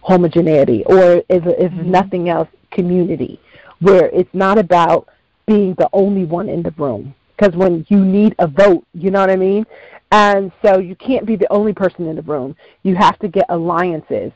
homogeneity, 0.02 0.84
or 0.84 1.22
if 1.28 1.46
if 1.46 1.72
Mhm. 1.72 1.86
nothing 1.86 2.28
else, 2.28 2.48
community, 2.70 3.40
where 3.80 4.06
it's 4.12 4.32
not 4.34 4.58
about 4.58 5.08
being 5.46 5.74
the 5.74 5.88
only 5.92 6.24
one 6.24 6.48
in 6.48 6.62
the 6.62 6.74
room, 6.76 7.14
because 7.36 7.56
when 7.56 7.86
you 7.88 7.98
need 7.98 8.34
a 8.38 8.46
vote, 8.46 8.84
you 8.94 9.10
know 9.10 9.20
what 9.20 9.30
I 9.30 9.36
mean? 9.36 9.66
And 10.10 10.52
so 10.62 10.78
you 10.78 10.94
can't 10.94 11.24
be 11.24 11.36
the 11.36 11.50
only 11.50 11.72
person 11.72 12.06
in 12.06 12.16
the 12.16 12.22
room. 12.22 12.54
You 12.82 12.94
have 12.96 13.18
to 13.20 13.28
get 13.28 13.46
alliances. 13.48 14.30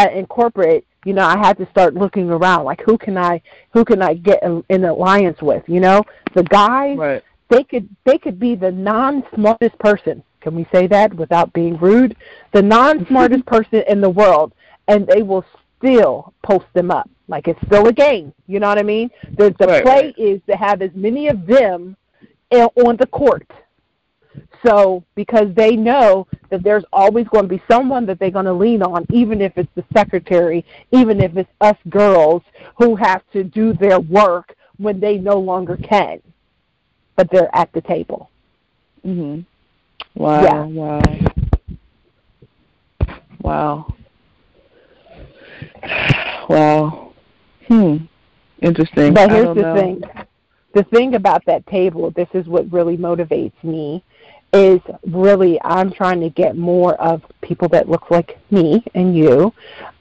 Uh, 0.00 0.08
in 0.18 0.26
corporate, 0.26 0.84
you 1.04 1.12
know, 1.12 1.24
I 1.24 1.36
had 1.38 1.58
to 1.58 1.68
start 1.70 1.94
looking 1.94 2.30
around, 2.30 2.64
like 2.64 2.80
who 2.86 2.96
can 2.96 3.16
I, 3.18 3.42
who 3.72 3.84
can 3.84 4.00
I 4.02 4.14
get 4.14 4.42
an, 4.42 4.64
an 4.70 4.84
alliance 4.84 5.40
with? 5.42 5.62
You 5.66 5.80
know, 5.80 6.02
the 6.34 6.42
guys, 6.44 6.96
Right. 6.96 7.22
they 7.50 7.64
could, 7.64 7.88
they 8.04 8.16
could 8.18 8.38
be 8.38 8.54
the 8.54 8.70
non-smartest 8.70 9.78
person. 9.78 10.22
Can 10.40 10.54
we 10.54 10.66
say 10.72 10.86
that 10.86 11.12
without 11.14 11.52
being 11.52 11.76
rude? 11.78 12.16
The 12.52 12.62
non-smartest 12.62 13.44
person 13.54 13.82
in 13.88 14.00
the 14.00 14.08
world, 14.08 14.54
and 14.88 15.06
they 15.06 15.22
will 15.22 15.44
still 15.78 16.32
post 16.42 16.66
them 16.74 16.90
up. 16.90 17.08
Like 17.28 17.46
it's 17.46 17.60
still 17.66 17.86
a 17.88 17.92
game. 17.92 18.32
You 18.46 18.58
know 18.60 18.68
what 18.68 18.78
I 18.78 18.82
mean? 18.82 19.10
The 19.36 19.54
the 19.58 19.66
Right, 19.66 19.82
play 19.84 20.02
right. 20.06 20.18
is 20.18 20.40
to 20.48 20.56
have 20.56 20.80
as 20.82 20.90
many 20.94 21.28
of 21.28 21.46
them 21.46 21.96
uh, 22.52 22.68
on 22.86 22.96
the 22.96 23.06
court. 23.06 23.46
So 24.64 25.04
because 25.14 25.54
they 25.54 25.76
know 25.76 26.26
that 26.50 26.62
there's 26.62 26.84
always 26.92 27.26
going 27.28 27.44
to 27.44 27.48
be 27.48 27.62
someone 27.70 28.04
that 28.06 28.18
they're 28.18 28.30
going 28.30 28.44
to 28.44 28.52
lean 28.52 28.82
on, 28.82 29.06
even 29.10 29.40
if 29.40 29.56
it's 29.56 29.70
the 29.74 29.84
secretary, 29.96 30.64
even 30.90 31.20
if 31.20 31.36
it's 31.36 31.50
us 31.60 31.76
girls 31.88 32.42
who 32.76 32.96
have 32.96 33.22
to 33.32 33.44
do 33.44 33.72
their 33.72 34.00
work 34.00 34.54
when 34.78 35.00
they 35.00 35.18
no 35.18 35.38
longer 35.38 35.76
can, 35.76 36.20
but 37.16 37.30
they're 37.30 37.54
at 37.54 37.72
the 37.72 37.80
table. 37.82 38.30
Mhm. 39.06 39.44
Wow. 40.14 40.42
Yeah. 40.42 40.64
Wow. 40.64 41.02
Wow. 43.42 43.94
Wow. 46.48 47.12
Hmm. 47.68 47.96
Interesting. 48.60 49.14
But 49.14 49.30
here's 49.30 49.54
the 49.54 49.62
know. 49.62 49.74
thing. 49.74 50.02
The 50.72 50.84
thing 50.84 51.14
about 51.14 51.44
that 51.46 51.66
table, 51.66 52.10
this 52.12 52.28
is 52.32 52.46
what 52.46 52.70
really 52.72 52.96
motivates 52.96 53.62
me, 53.64 54.04
is 54.52 54.80
really 55.06 55.60
I'm 55.62 55.92
trying 55.92 56.20
to 56.20 56.30
get 56.30 56.56
more 56.56 56.94
of 57.00 57.22
people 57.42 57.68
that 57.68 57.88
look 57.88 58.10
like 58.10 58.38
me 58.50 58.84
and 58.94 59.16
you 59.16 59.52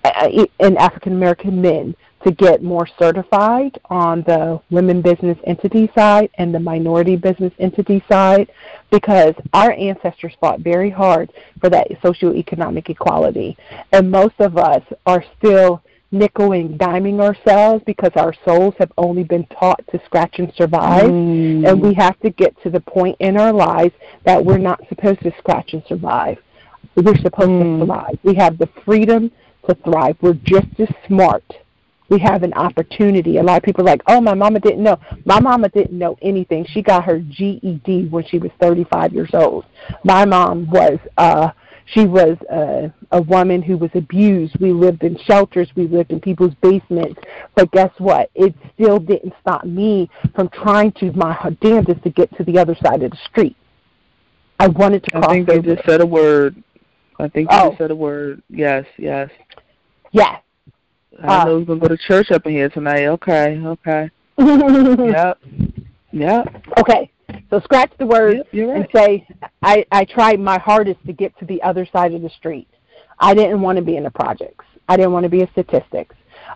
uh, 0.03 0.45
and 0.59 0.77
African 0.77 1.13
American 1.13 1.61
men 1.61 1.95
to 2.23 2.31
get 2.31 2.61
more 2.61 2.87
certified 2.97 3.79
on 3.85 4.23
the 4.23 4.59
women 4.69 5.01
business 5.01 5.37
entity 5.45 5.89
side 5.95 6.29
and 6.37 6.53
the 6.53 6.59
minority 6.59 7.15
business 7.15 7.53
entity 7.59 8.03
side 8.09 8.51
because 8.91 9.33
our 9.53 9.71
ancestors 9.71 10.33
fought 10.39 10.59
very 10.59 10.89
hard 10.89 11.31
for 11.61 11.69
that 11.69 11.87
socioeconomic 12.03 12.89
equality. 12.89 13.57
And 13.93 14.11
most 14.11 14.35
of 14.39 14.57
us 14.57 14.83
are 15.05 15.23
still 15.37 15.81
nickel 16.11 16.53
and 16.53 16.79
diming 16.79 17.19
ourselves 17.19 17.83
because 17.85 18.11
our 18.15 18.33
souls 18.45 18.73
have 18.79 18.91
only 18.97 19.23
been 19.23 19.45
taught 19.47 19.81
to 19.91 20.01
scratch 20.05 20.39
and 20.39 20.51
survive. 20.55 21.09
Mm. 21.09 21.69
And 21.69 21.81
we 21.81 21.93
have 21.95 22.19
to 22.21 22.29
get 22.29 22.59
to 22.63 22.69
the 22.69 22.79
point 22.79 23.17
in 23.19 23.37
our 23.37 23.53
lives 23.53 23.93
that 24.25 24.43
we're 24.43 24.57
not 24.57 24.81
supposed 24.89 25.21
to 25.21 25.31
scratch 25.37 25.73
and 25.73 25.83
survive. 25.87 26.37
We're 26.95 27.17
supposed 27.17 27.49
mm. 27.49 27.79
to 27.79 27.85
thrive. 27.85 28.19
We 28.23 28.35
have 28.35 28.57
the 28.57 28.69
freedom 28.85 29.31
to 29.67 29.75
thrive. 29.83 30.17
We're 30.21 30.33
just 30.33 30.67
as 30.79 30.89
smart 31.07 31.43
we 32.09 32.19
have 32.19 32.43
an 32.43 32.53
opportunity. 32.53 33.37
A 33.37 33.43
lot 33.43 33.57
of 33.57 33.63
people 33.63 33.83
are 33.83 33.91
like, 33.91 34.01
oh, 34.07 34.19
my 34.19 34.33
mama 34.33 34.59
didn't 34.59 34.83
know. 34.83 34.99
My 35.25 35.39
mama 35.39 35.69
didn't 35.69 35.97
know 35.97 36.17
anything. 36.21 36.65
She 36.65 36.81
got 36.81 37.05
her 37.05 37.19
GED 37.19 38.07
when 38.09 38.25
she 38.25 38.39
was 38.39 38.51
35 38.59 39.13
years 39.13 39.29
old. 39.33 39.65
My 40.03 40.25
mom 40.25 40.69
was, 40.69 40.97
uh, 41.17 41.51
she 41.93 42.05
was 42.05 42.37
uh, 42.51 42.89
a 43.11 43.21
woman 43.21 43.61
who 43.61 43.77
was 43.77 43.89
abused. 43.95 44.55
We 44.59 44.73
lived 44.73 45.03
in 45.03 45.17
shelters. 45.25 45.69
We 45.75 45.87
lived 45.87 46.11
in 46.11 46.19
people's 46.19 46.53
basements. 46.61 47.19
But 47.55 47.71
guess 47.71 47.91
what? 47.97 48.29
It 48.35 48.53
still 48.73 48.99
didn't 48.99 49.33
stop 49.41 49.65
me 49.65 50.09
from 50.35 50.49
trying 50.49 50.91
to 50.93 51.11
my 51.13 51.55
damnedest 51.61 52.03
to 52.03 52.09
get 52.09 52.35
to 52.37 52.43
the 52.43 52.57
other 52.57 52.75
side 52.83 53.03
of 53.03 53.11
the 53.11 53.17
street. 53.29 53.55
I 54.59 54.67
wanted 54.67 55.03
to 55.05 55.17
I 55.17 55.33
think 55.33 55.49
you 55.49 55.61
just 55.61 55.85
said 55.85 56.01
a 56.01 56.05
word. 56.05 56.61
I 57.17 57.27
think 57.27 57.49
you 57.51 57.57
oh. 57.57 57.69
just 57.69 57.79
said 57.79 57.91
a 57.91 57.95
word. 57.95 58.41
Yes, 58.49 58.85
yes. 58.97 59.29
Yes, 60.11 60.41
I 61.23 61.41
uh, 61.41 61.45
know 61.45 61.59
we're 61.59 61.65
gonna 61.65 61.79
go 61.79 61.87
to 61.87 61.97
church 61.97 62.31
up 62.31 62.45
in 62.45 62.53
here 62.53 62.69
tonight. 62.69 63.05
Okay, 63.05 63.61
okay. 63.63 64.09
yep. 64.37 65.39
Yep. 66.11 66.63
Okay. 66.79 67.11
So 67.49 67.59
scratch 67.61 67.91
the 67.97 68.05
word 68.05 68.43
yep, 68.51 68.67
right. 68.67 68.75
and 68.75 68.87
say, 68.93 69.27
I, 69.61 69.85
I 69.91 70.05
tried 70.05 70.39
my 70.39 70.59
hardest 70.59 71.03
to 71.07 71.13
get 71.13 71.37
to 71.39 71.45
the 71.45 71.61
other 71.63 71.87
side 71.91 72.13
of 72.13 72.21
the 72.21 72.29
street. 72.29 72.67
I 73.19 73.33
didn't 73.33 73.61
want 73.61 73.77
to 73.77 73.83
be 73.83 73.97
in 73.97 74.03
the 74.03 74.11
projects. 74.11 74.65
I 74.87 74.97
didn't 74.97 75.13
want 75.13 75.23
to 75.23 75.29
be 75.29 75.41
a 75.41 75.51
statistics. 75.51 76.15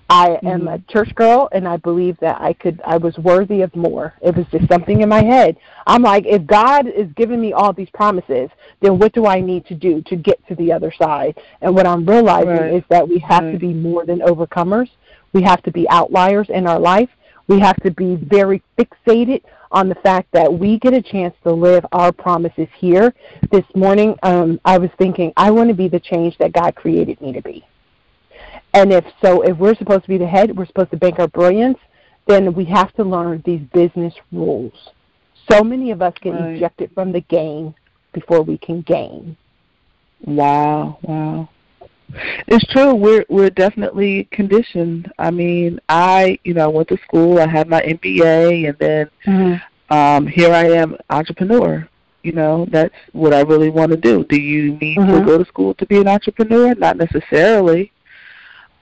I 0.10 0.30
mm-hmm. 0.30 0.48
am 0.48 0.68
a 0.68 0.80
church 0.90 1.14
girl, 1.16 1.50
and 1.52 1.68
I 1.68 1.78
believe 1.78 2.18
that 2.20 2.42
I 2.42 2.54
could, 2.54 2.82
I 2.86 2.98
was 2.98 3.18
worthy 3.18 3.62
of 3.62 3.76
more. 3.76 4.14
It 4.22 4.36
was 4.36 4.46
just 4.52 4.68
something 4.68 5.02
in 5.02 5.10
my 5.10 5.24
head. 5.24 5.58
I'm 5.88 6.04
like, 6.04 6.26
if 6.26 6.46
God 6.46 6.88
is 6.88 7.08
giving 7.16 7.42
me 7.42 7.54
all 7.54 7.74
these 7.74 7.90
promises, 7.94 8.50
then 8.82 9.00
what 9.00 9.14
do 9.14 9.26
I 9.26 9.40
need 9.40 9.66
to 9.68 9.76
do 9.76 10.02
to 10.04 10.16
get 10.16 10.46
to 10.48 10.56
the 10.56 10.72
other 10.72 10.92
side? 10.92 11.40
And 11.62 11.76
what 11.76 11.88
I'm 11.88 12.06
realizing 12.06 12.50
right. 12.50 12.74
is 12.74 12.84
that 12.90 13.08
we 13.08 13.20
have 13.20 13.44
right. 13.44 13.52
to 13.52 13.60
be 13.60 13.74
more 13.74 14.06
than 14.06 14.20
overcomers. 14.20 14.90
We 15.32 15.42
have 15.44 15.64
to 15.64 15.72
be 15.72 15.88
outliers 15.90 16.48
in 16.50 16.68
our 16.68 16.80
life. 16.80 17.10
We 17.48 17.60
have 17.60 17.78
to 17.84 17.92
be 17.92 18.16
very 18.16 18.64
fixated 18.78 19.44
on 19.74 19.90
the 19.90 19.96
fact 19.96 20.32
that 20.32 20.52
we 20.52 20.80
get 20.80 20.94
a 20.94 21.02
chance 21.02 21.36
to 21.44 21.52
live 21.52 21.86
our 21.92 22.12
promises 22.12 22.68
here. 22.78 23.14
This 23.52 23.66
morning, 23.76 24.16
um, 24.24 24.62
I 24.64 24.78
was 24.78 24.92
thinking, 24.98 25.34
I 25.36 25.52
want 25.52 25.70
to 25.70 25.76
be 25.76 25.90
the 25.90 26.00
change 26.00 26.38
that 26.38 26.54
God 26.54 26.76
created 26.76 27.20
me 27.20 27.34
to 27.34 27.42
be. 27.42 27.66
And 28.76 28.94
if 28.94 29.04
so, 29.22 29.42
if 29.42 29.58
we're 29.58 29.76
supposed 29.76 30.04
to 30.04 30.10
be 30.10 30.18
the 30.18 30.28
head, 30.28 30.56
we're 30.56 30.68
supposed 30.68 30.92
to 30.92 30.98
bank 30.98 31.20
our 31.20 31.28
brilliance, 31.28 31.78
then 32.28 32.54
we 32.54 32.66
have 32.66 32.94
to 32.94 33.04
learn 33.04 33.42
these 33.46 33.62
business 33.74 34.14
rules. 34.32 34.74
So 35.52 35.64
many 35.64 35.92
of 35.92 36.02
us 36.02 36.14
get 36.22 36.34
right. 36.34 36.56
ejected 36.56 36.92
from 36.94 37.12
the 37.12 37.22
game 37.22 37.76
before 38.14 38.44
we 38.44 38.58
can 38.58 38.82
gain. 38.82 39.36
Wow, 40.26 41.00
wow. 41.02 41.50
It's 42.48 42.66
true. 42.72 42.94
We're 42.94 43.26
we're 43.30 43.50
definitely 43.50 44.28
conditioned. 44.32 45.12
I 45.18 45.32
mean, 45.32 45.80
I 45.90 46.38
you 46.44 46.54
know 46.54 46.66
I 46.66 46.68
went 46.68 46.90
to 46.90 46.98
school. 47.08 47.40
I 47.40 47.48
had 47.48 47.68
my 47.68 47.82
MBA, 47.82 48.70
and 48.70 48.78
then 48.78 49.10
mm-hmm. 49.26 49.94
um, 49.96 50.28
here 50.28 50.54
I 50.54 50.66
am, 50.66 50.98
entrepreneur. 51.10 51.88
You 52.22 52.32
know, 52.32 52.66
that's 52.72 52.96
what 53.12 53.34
I 53.34 53.42
really 53.42 53.70
want 53.70 53.92
to 53.92 53.98
do. 53.98 54.24
Do 54.24 54.40
you 54.40 54.78
need 54.78 54.98
mm-hmm. 54.98 55.20
to 55.20 55.26
go 55.26 55.38
to 55.38 55.46
school 55.46 55.74
to 55.76 55.86
be 55.86 55.98
an 55.98 56.08
entrepreneur? 56.08 56.74
Not 56.76 56.98
necessarily. 56.98 57.92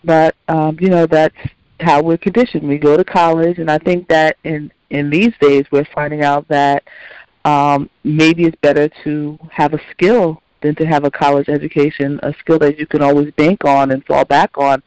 But 0.03 0.35
um, 0.47 0.77
you 0.79 0.89
know, 0.89 1.05
that's 1.05 1.37
how 1.79 2.01
we're 2.01 2.17
conditioned. 2.17 2.67
We 2.67 2.77
go 2.77 2.97
to 2.97 3.03
college, 3.03 3.59
and 3.59 3.69
I 3.69 3.77
think 3.77 4.07
that 4.09 4.37
in 4.43 4.71
in 4.89 5.09
these 5.09 5.33
days 5.39 5.65
we're 5.71 5.87
finding 5.95 6.23
out 6.23 6.47
that 6.49 6.83
um, 7.45 7.89
maybe 8.03 8.43
it's 8.43 8.57
better 8.61 8.89
to 9.03 9.39
have 9.51 9.73
a 9.73 9.79
skill 9.91 10.40
than 10.61 10.75
to 10.75 10.85
have 10.85 11.03
a 11.03 11.11
college 11.11 11.49
education, 11.49 12.19
a 12.23 12.33
skill 12.39 12.59
that 12.59 12.79
you 12.79 12.85
can 12.85 13.01
always 13.01 13.31
bank 13.33 13.65
on 13.65 13.91
and 13.91 14.05
fall 14.05 14.25
back 14.25 14.57
on 14.57 14.81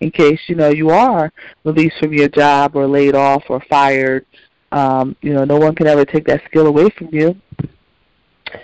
in 0.00 0.10
case 0.10 0.40
you 0.46 0.54
know 0.54 0.68
you 0.68 0.90
are 0.90 1.32
released 1.64 1.96
from 1.98 2.12
your 2.12 2.28
job 2.28 2.76
or 2.76 2.86
laid 2.86 3.14
off 3.14 3.44
or 3.48 3.62
fired. 3.68 4.26
Um, 4.72 5.16
you 5.20 5.34
know, 5.34 5.44
no 5.44 5.56
one 5.56 5.74
can 5.74 5.86
ever 5.86 6.04
take 6.04 6.26
that 6.26 6.42
skill 6.44 6.66
away 6.66 6.90
from 6.90 7.08
you. 7.12 7.34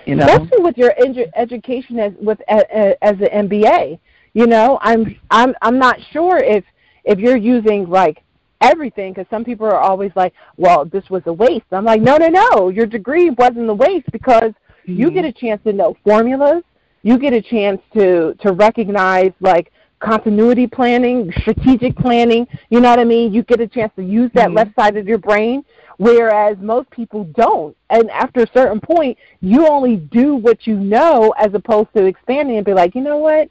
You 0.04 0.16
know, 0.16 0.26
especially 0.26 0.62
with 0.62 0.76
your 0.76 0.92
edu- 1.00 1.30
education 1.34 1.98
as 1.98 2.12
with 2.20 2.40
as, 2.48 2.94
as 3.02 3.16
an 3.20 3.48
MBA. 3.48 3.98
You 4.34 4.46
know, 4.46 4.78
I'm 4.82 5.18
I'm 5.30 5.54
I'm 5.62 5.78
not 5.78 5.98
sure 6.12 6.38
if 6.38 6.64
if 7.04 7.18
you're 7.18 7.36
using 7.36 7.88
like 7.88 8.22
everything 8.60 9.12
because 9.12 9.28
some 9.30 9.44
people 9.44 9.66
are 9.66 9.78
always 9.78 10.12
like, 10.16 10.32
well, 10.56 10.84
this 10.84 11.08
was 11.10 11.22
a 11.26 11.32
waste. 11.32 11.66
I'm 11.72 11.84
like, 11.84 12.00
no, 12.00 12.16
no, 12.16 12.28
no. 12.28 12.68
Your 12.68 12.86
degree 12.86 13.30
wasn't 13.30 13.68
a 13.68 13.74
waste 13.74 14.10
because 14.12 14.52
mm-hmm. 14.86 15.00
you 15.00 15.10
get 15.10 15.24
a 15.24 15.32
chance 15.32 15.62
to 15.64 15.72
know 15.72 15.96
formulas. 16.04 16.62
You 17.02 17.18
get 17.18 17.32
a 17.32 17.42
chance 17.42 17.80
to 17.94 18.34
to 18.40 18.52
recognize 18.52 19.32
like 19.40 19.72
continuity 20.00 20.66
planning, 20.66 21.32
strategic 21.40 21.96
planning. 21.96 22.46
You 22.70 22.80
know 22.80 22.90
what 22.90 22.98
I 22.98 23.04
mean? 23.04 23.32
You 23.32 23.42
get 23.42 23.60
a 23.60 23.66
chance 23.66 23.92
to 23.96 24.02
use 24.02 24.30
that 24.34 24.48
mm-hmm. 24.48 24.56
left 24.56 24.74
side 24.74 24.96
of 24.96 25.06
your 25.06 25.18
brain, 25.18 25.64
whereas 25.98 26.56
most 26.60 26.90
people 26.90 27.24
don't. 27.36 27.76
And 27.90 28.10
after 28.10 28.42
a 28.42 28.46
certain 28.52 28.80
point, 28.80 29.16
you 29.40 29.66
only 29.68 29.96
do 29.96 30.34
what 30.34 30.66
you 30.66 30.76
know 30.76 31.32
as 31.38 31.54
opposed 31.54 31.88
to 31.96 32.04
expanding 32.04 32.56
and 32.56 32.66
be 32.66 32.74
like, 32.74 32.94
you 32.94 33.00
know 33.00 33.18
what? 33.18 33.50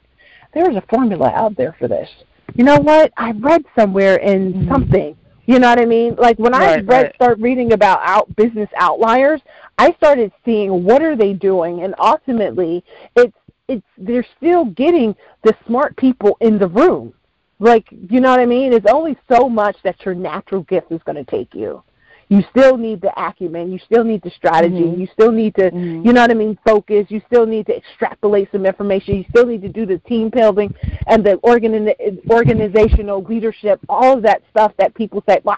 there's 0.56 0.76
a 0.76 0.82
formula 0.88 1.30
out 1.34 1.56
there 1.56 1.76
for 1.78 1.86
this. 1.86 2.08
You 2.54 2.64
know 2.64 2.78
what? 2.78 3.12
I 3.16 3.32
read 3.32 3.64
somewhere 3.78 4.16
in 4.16 4.52
mm-hmm. 4.52 4.72
something. 4.72 5.16
You 5.44 5.58
know 5.60 5.68
what 5.68 5.78
I 5.78 5.84
mean? 5.84 6.16
Like 6.16 6.38
when 6.38 6.52
right, 6.52 6.78
I 6.78 6.80
read 6.80 6.86
right. 6.88 7.14
start 7.14 7.38
reading 7.38 7.72
about 7.72 8.00
out 8.02 8.34
business 8.34 8.68
outliers, 8.76 9.40
I 9.78 9.92
started 9.94 10.32
seeing 10.44 10.84
what 10.84 11.02
are 11.02 11.16
they 11.16 11.32
doing 11.32 11.82
and 11.82 11.94
ultimately 11.98 12.84
it's 13.14 13.36
it's 13.68 13.86
they're 13.98 14.26
still 14.36 14.66
getting 14.66 15.14
the 15.42 15.54
smart 15.66 15.96
people 15.96 16.36
in 16.40 16.58
the 16.58 16.68
room. 16.68 17.12
Like, 17.58 17.86
you 17.90 18.20
know 18.20 18.30
what 18.30 18.38
I 18.38 18.46
mean? 18.46 18.72
It's 18.72 18.86
only 18.88 19.16
so 19.28 19.48
much 19.48 19.76
that 19.82 20.04
your 20.04 20.14
natural 20.14 20.62
gift 20.62 20.92
is 20.92 21.02
going 21.04 21.16
to 21.16 21.24
take 21.24 21.54
you 21.54 21.82
you 22.28 22.42
still 22.50 22.76
need 22.76 23.00
the 23.00 23.12
acumen, 23.16 23.70
you 23.70 23.78
still 23.78 24.02
need 24.02 24.20
the 24.22 24.30
strategy, 24.30 24.82
mm-hmm. 24.82 25.00
you 25.00 25.08
still 25.12 25.30
need 25.30 25.54
to, 25.54 25.70
mm-hmm. 25.70 26.04
you 26.04 26.12
know 26.12 26.22
what 26.22 26.30
I 26.30 26.34
mean, 26.34 26.58
focus, 26.66 27.06
you 27.08 27.22
still 27.26 27.46
need 27.46 27.66
to 27.66 27.76
extrapolate 27.76 28.50
some 28.50 28.66
information, 28.66 29.16
you 29.16 29.24
still 29.30 29.46
need 29.46 29.62
to 29.62 29.68
do 29.68 29.86
the 29.86 29.98
team 30.00 30.30
building 30.30 30.74
and 31.06 31.24
the 31.24 31.34
organi- 31.44 31.94
organizational 32.28 33.22
leadership, 33.22 33.78
all 33.88 34.16
of 34.16 34.22
that 34.22 34.42
stuff 34.50 34.72
that 34.78 34.94
people 34.94 35.22
say, 35.28 35.40
well, 35.44 35.56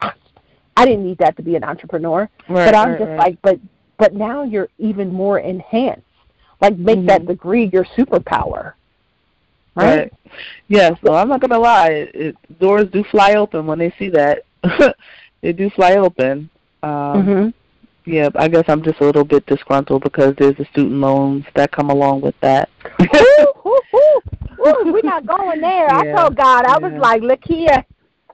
I 0.77 0.85
didn't 0.85 1.07
need 1.07 1.19
that 1.19 1.37
to 1.37 1.43
be 1.43 1.57
an 1.57 1.65
entrepreneur. 1.65 2.29
Right, 2.49 2.65
but 2.67 2.75
I'm 2.75 2.91
right, 2.91 2.99
just 2.99 3.09
right. 3.09 3.19
like, 3.19 3.39
but 3.43 3.59
but 3.99 4.15
now 4.15 4.43
you're 4.43 4.69
even 4.79 5.13
more 5.13 5.39
enhanced. 5.39 6.03
Like 6.61 6.77
make 6.77 6.99
mm-hmm. 6.99 7.07
that 7.07 7.27
degree 7.27 7.71
your 7.73 7.85
superpower. 7.97 8.75
Right? 9.75 9.99
right. 9.99 10.13
Yes. 10.67 10.99
Well, 11.03 11.15
I'm 11.15 11.29
not 11.29 11.41
gonna 11.41 11.59
lie. 11.59 11.91
It, 11.91 12.15
it, 12.15 12.59
doors 12.59 12.89
do 12.93 13.05
fly 13.05 13.35
open 13.35 13.67
when 13.67 13.79
they 13.79 13.95
see 13.99 14.09
that. 14.11 14.45
they 15.41 15.53
do 15.53 15.71
fly 15.71 15.97
open. 15.97 16.51
Um, 16.83 16.91
mm-hmm. 16.91 17.49
Yeah, 18.11 18.31
I 18.37 18.49
guess 18.49 18.65
I'm 18.69 18.83
just 18.83 19.01
a 19.01 19.05
little 19.05 19.25
bit 19.25 19.45
disgruntled 19.45 20.03
because 20.03 20.35
there's 20.39 20.57
the 20.57 20.65
student 20.73 20.95
loans 20.95 21.45
that 21.55 21.73
come 21.73 21.91
along 21.91 22.23
with 22.23 22.35
that. 22.41 22.71
ooh, 23.03 23.47
ooh, 23.67 23.81
ooh, 23.95 24.21
ooh, 24.67 24.93
we're 24.93 25.03
not 25.03 25.27
going 25.37 25.61
there. 25.61 25.87
Yeah, 25.89 25.99
I 25.99 26.05
told 26.13 26.37
God, 26.37 26.65
I 26.65 26.79
yeah. 26.81 26.89
was 26.89 27.01
like, 27.01 27.21
look 27.21 27.41
here, 27.45 27.85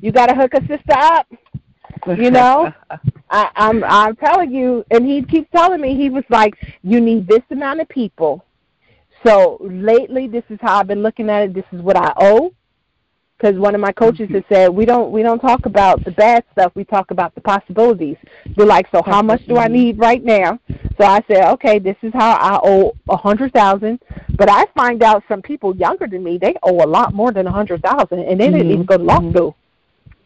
you 0.01 0.13
got 0.13 0.27
to 0.27 0.35
hook 0.35 0.55
a 0.55 0.61
sister 0.61 0.93
up. 0.93 1.27
You 2.07 2.31
know, 2.31 2.73
I, 3.35 3.51
I'm 3.57 3.83
I'm 3.83 4.15
telling 4.15 4.55
you, 4.55 4.85
and 4.93 5.05
he 5.05 5.21
keeps 5.23 5.51
telling 5.51 5.81
me 5.81 5.97
he 5.97 6.09
was 6.09 6.23
like, 6.31 6.55
you 6.85 7.01
need 7.01 7.27
this 7.27 7.43
amount 7.51 7.81
of 7.81 7.89
people. 7.89 8.45
So 9.27 9.59
lately, 9.61 10.29
this 10.29 10.45
is 10.51 10.59
how 10.63 10.79
I've 10.79 10.87
been 10.87 11.03
looking 11.03 11.29
at 11.29 11.43
it. 11.43 11.55
This 11.55 11.65
is 11.73 11.83
what 11.83 11.97
I 11.97 12.13
owe. 12.17 12.55
Because 13.37 13.59
one 13.59 13.75
of 13.75 13.81
my 13.81 13.91
coaches 13.91 14.27
mm-hmm. 14.29 14.35
has 14.37 14.45
said 14.49 14.69
we 14.69 14.85
don't 14.85 15.11
we 15.11 15.25
don't 15.25 15.41
talk 15.41 15.67
about 15.67 16.05
the 16.05 16.13
bad 16.13 16.45
stuff. 16.53 16.71
We 16.77 16.85
talk 16.85 17.11
about 17.11 17.35
the 17.35 17.41
possibilities. 17.41 18.17
They're 18.57 18.65
like 18.67 18.87
so 18.93 19.03
how 19.05 19.21
much 19.21 19.45
do 19.49 19.57
i 19.57 19.65
mm-hmm. 19.65 19.73
need 19.73 19.99
right 19.99 20.23
now? 20.23 20.61
So 20.97 21.05
i 21.05 21.21
said 21.27 21.51
okay 21.55 21.81
this 21.81 21.97
is 22.03 22.13
how 22.15 22.35
i 22.37 22.61
owe 22.63 22.97
a 23.09 23.17
hundred 23.17 23.53
thousand. 23.53 23.99
But 24.37 24.49
i 24.49 24.67
find 24.77 25.03
out 25.03 25.25
some 25.27 25.43
people 25.43 25.77
younger 25.77 26.07
than 26.07 26.23
me 26.23 26.39
they 26.39 26.55
owe 26.63 26.85
a 26.85 26.87
lot 26.87 27.13
more 27.13 27.33
than 27.33 27.49
a 27.49 27.53
hundred 27.53 27.83
thousand 27.83 28.21
and 28.21 28.41
they 28.41 28.51
didn't 28.51 28.71
even 28.71 28.85
go 28.85 28.99
to 28.99 29.03
law 29.03 29.19
mm-hmm. 29.19 29.33
school 29.33 29.57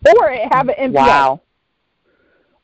mm-hmm. 0.04 0.22
or 0.22 0.54
have 0.54 0.68
an 0.68 0.92
mba 0.92 1.06
wow 1.06 1.40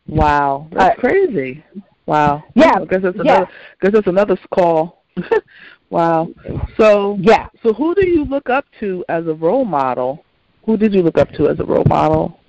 wow 0.06 0.68
that's 0.72 0.98
uh, 0.98 1.00
crazy 1.00 1.64
Wow. 2.06 2.44
Yeah. 2.54 2.80
I 2.80 2.84
that's 2.84 3.04
yeah. 3.04 3.10
another. 3.20 3.48
Guess 3.80 3.92
that's 3.92 4.06
another 4.06 4.38
call. 4.52 5.04
wow. 5.90 6.28
So 6.76 7.16
Yeah. 7.20 7.48
So 7.62 7.72
who 7.72 7.94
do 7.94 8.06
you 8.06 8.24
look 8.24 8.50
up 8.50 8.66
to 8.80 9.04
as 9.08 9.26
a 9.26 9.34
role 9.34 9.64
model? 9.64 10.24
Who 10.66 10.76
did 10.76 10.94
you 10.94 11.02
look 11.02 11.18
up 11.18 11.30
to 11.32 11.48
as 11.48 11.60
a 11.60 11.64
role 11.64 11.84
model? 11.86 12.40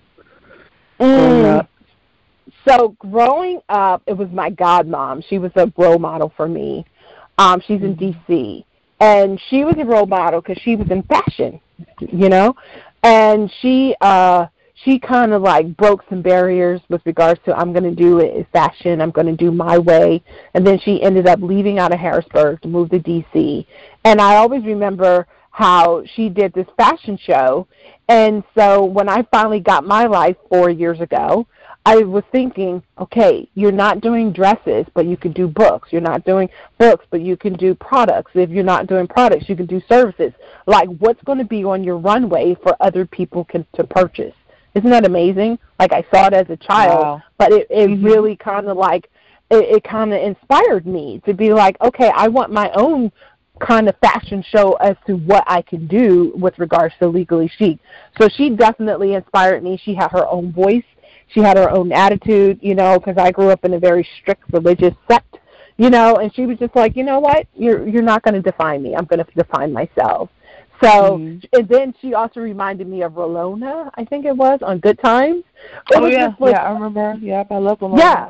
Mm. 0.99 1.67
So 2.67 2.95
growing 2.99 3.59
up, 3.69 4.01
it 4.07 4.13
was 4.13 4.29
my 4.31 4.49
godmom. 4.49 5.23
She 5.27 5.37
was 5.37 5.51
a 5.55 5.71
role 5.77 5.99
model 5.99 6.33
for 6.35 6.47
me. 6.47 6.85
Um, 7.37 7.61
she's 7.67 7.81
in 7.81 7.95
D.C. 7.95 8.65
and 9.01 9.39
she 9.49 9.65
was 9.65 9.75
a 9.77 9.85
role 9.85 10.05
model 10.05 10.41
because 10.41 10.61
she 10.63 10.75
was 10.75 10.89
in 10.89 11.03
fashion, 11.03 11.59
you 11.99 12.29
know, 12.29 12.55
and 13.03 13.51
she 13.61 13.93
uh 13.99 14.45
she 14.85 14.99
kind 14.99 15.33
of 15.33 15.41
like 15.41 15.75
broke 15.75 16.03
some 16.09 16.21
barriers 16.21 16.79
with 16.89 17.01
regards 17.05 17.41
to 17.45 17.57
I'm 17.57 17.73
going 17.73 17.83
to 17.83 17.95
do 17.95 18.19
it 18.19 18.37
as 18.37 18.45
fashion. 18.53 19.01
I'm 19.01 19.11
going 19.11 19.27
to 19.27 19.35
do 19.35 19.51
my 19.51 19.79
way, 19.79 20.23
and 20.53 20.65
then 20.65 20.79
she 20.79 21.01
ended 21.01 21.27
up 21.27 21.39
leaving 21.41 21.79
out 21.79 21.91
of 21.91 21.99
Harrisburg 21.99 22.61
to 22.61 22.67
move 22.67 22.91
to 22.91 22.99
D.C. 22.99 23.67
And 24.03 24.21
I 24.21 24.35
always 24.35 24.63
remember 24.63 25.27
how 25.49 26.03
she 26.15 26.29
did 26.29 26.53
this 26.53 26.67
fashion 26.77 27.17
show, 27.17 27.67
and 28.07 28.43
so 28.55 28.85
when 28.85 29.09
I 29.09 29.23
finally 29.31 29.59
got 29.59 29.85
my 29.85 30.05
life 30.05 30.35
four 30.49 30.69
years 30.69 31.01
ago, 31.01 31.47
I 31.87 31.97
was 31.97 32.23
thinking, 32.31 32.81
okay, 32.99 33.47
you're 33.53 33.71
not 33.71 34.01
doing 34.01 34.33
dresses, 34.33 34.85
but 34.93 35.05
you 35.05 35.17
can 35.17 35.33
do 35.33 35.47
books. 35.47 35.89
You're 35.91 36.01
not 36.01 36.25
doing 36.25 36.49
books, 36.79 37.05
but 37.11 37.21
you 37.21 37.37
can 37.37 37.53
do 37.53 37.75
products. 37.75 38.31
If 38.33 38.49
you're 38.49 38.63
not 38.63 38.87
doing 38.87 39.07
products, 39.07 39.47
you 39.47 39.55
can 39.55 39.67
do 39.67 39.81
services. 39.87 40.33
Like, 40.65 40.89
what's 40.97 41.21
going 41.23 41.37
to 41.37 41.45
be 41.45 41.63
on 41.63 41.83
your 41.83 41.97
runway 41.97 42.55
for 42.61 42.75
other 42.79 43.05
people 43.05 43.45
can, 43.45 43.67
to 43.75 43.83
purchase? 43.83 44.33
Isn't 44.75 44.89
that 44.89 45.05
amazing? 45.05 45.57
Like, 45.79 45.93
I 45.93 46.05
saw 46.13 46.27
it 46.27 46.33
as 46.33 46.49
a 46.49 46.57
child, 46.57 47.01
Wow. 47.01 47.23
but 47.37 47.51
it, 47.51 47.67
it 47.69 47.89
Mhm. 47.89 48.03
really 48.03 48.35
kind 48.35 48.67
of 48.67 48.77
like, 48.77 49.09
it, 49.49 49.63
it 49.77 49.83
kind 49.83 50.13
of 50.13 50.21
inspired 50.21 50.85
me 50.85 51.21
to 51.25 51.33
be 51.33 51.53
like, 51.53 51.77
okay, 51.81 52.11
I 52.13 52.27
want 52.27 52.51
my 52.51 52.69
own 52.75 53.11
kind 53.59 53.87
of 53.87 53.95
fashion 53.97 54.43
show 54.49 54.73
as 54.73 54.97
to 55.07 55.15
what 55.15 55.45
I 55.47 55.61
can 55.61 55.87
do 55.87 56.33
with 56.35 56.59
regards 56.59 56.93
to 56.99 57.07
legally 57.07 57.47
chic. 57.47 57.79
So 58.19 58.27
she 58.27 58.49
definitely 58.49 59.13
inspired 59.13 59.63
me. 59.63 59.77
She 59.81 59.95
had 59.95 60.11
her 60.11 60.27
own 60.27 60.51
voice. 60.51 60.83
She 61.27 61.39
had 61.39 61.57
her 61.57 61.69
own 61.71 61.93
attitude, 61.93 62.59
you 62.61 62.75
know, 62.75 62.99
because 62.99 63.17
I 63.17 63.31
grew 63.31 63.49
up 63.49 63.63
in 63.63 63.73
a 63.73 63.79
very 63.79 64.05
strict 64.19 64.43
religious 64.51 64.93
sect, 65.09 65.37
you 65.77 65.89
know, 65.89 66.17
and 66.17 66.33
she 66.35 66.45
was 66.45 66.57
just 66.59 66.75
like, 66.75 66.95
you 66.97 67.03
know 67.03 67.19
what, 67.19 67.47
you're 67.55 67.87
you're 67.87 68.03
not 68.03 68.21
going 68.23 68.35
to 68.35 68.41
define 68.41 68.83
me. 68.83 68.95
I'm 68.95 69.05
going 69.05 69.23
to 69.23 69.31
define 69.35 69.71
myself. 69.73 70.29
So, 70.85 71.17
Mhm. 71.17 71.45
and 71.53 71.67
then 71.67 71.93
she 72.01 72.13
also 72.13 72.39
reminded 72.41 72.87
me 72.87 73.01
of 73.01 73.13
Rolona, 73.13 73.89
I 73.95 74.05
think 74.05 74.25
it 74.25 74.35
was 74.35 74.59
on 74.61 74.79
Good 74.79 74.99
Times. 74.99 75.43
It 75.91 75.97
Oh 75.97 76.05
yeah, 76.07 76.33
like- 76.39 76.53
yeah, 76.55 76.63
I 76.63 76.71
remember. 76.73 77.17
Yep, 77.21 77.47
I 77.51 77.57
love 77.57 77.79
them. 77.79 77.97
yeah. 77.97 78.29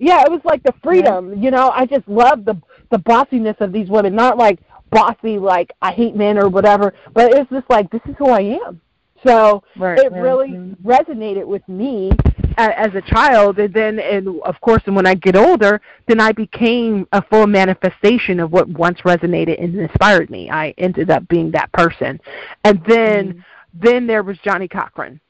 Yeah, 0.00 0.22
it 0.24 0.30
was 0.30 0.40
like 0.44 0.62
the 0.62 0.72
freedom. 0.82 1.42
You 1.42 1.50
know, 1.50 1.70
I 1.74 1.84
just 1.86 2.06
love 2.08 2.44
the 2.44 2.56
the 2.90 2.98
bossiness 2.98 3.56
of 3.60 3.72
these 3.72 3.88
women. 3.90 4.14
Not 4.14 4.38
like 4.38 4.60
bossy, 4.90 5.38
like 5.38 5.72
I 5.82 5.90
hate 5.90 6.14
men 6.14 6.38
or 6.38 6.48
whatever, 6.48 6.94
but 7.12 7.34
it's 7.34 7.50
just 7.50 7.68
like 7.68 7.90
this 7.90 8.00
is 8.08 8.14
who 8.16 8.28
I 8.28 8.40
am. 8.64 8.80
So 9.24 9.62
Right. 9.76 9.98
it 9.98 10.12
right. 10.12 10.20
really 10.20 10.48
Mhm. 10.50 10.76
resonated 10.82 11.44
with 11.46 11.66
me 11.68 12.12
as 12.56 12.92
a 12.94 13.00
child, 13.02 13.58
and 13.60 13.72
then, 13.72 14.00
and 14.00 14.40
of 14.42 14.60
course, 14.60 14.82
and 14.86 14.96
when 14.96 15.06
I 15.06 15.14
get 15.14 15.36
older, 15.36 15.80
then 16.06 16.20
I 16.20 16.32
became 16.32 17.06
a 17.12 17.22
full 17.22 17.46
manifestation 17.46 18.40
of 18.40 18.50
what 18.52 18.68
once 18.68 18.98
resonated 19.02 19.62
and 19.62 19.76
inspired 19.76 20.28
me. 20.28 20.50
I 20.50 20.74
ended 20.76 21.08
up 21.10 21.28
being 21.28 21.52
that 21.52 21.70
person, 21.72 22.20
and 22.64 22.82
then 22.84 23.34
Mhm. 23.34 23.44
then 23.74 24.06
there 24.08 24.24
was 24.24 24.38
Johnnie 24.38 24.66
Cochran. 24.66 25.20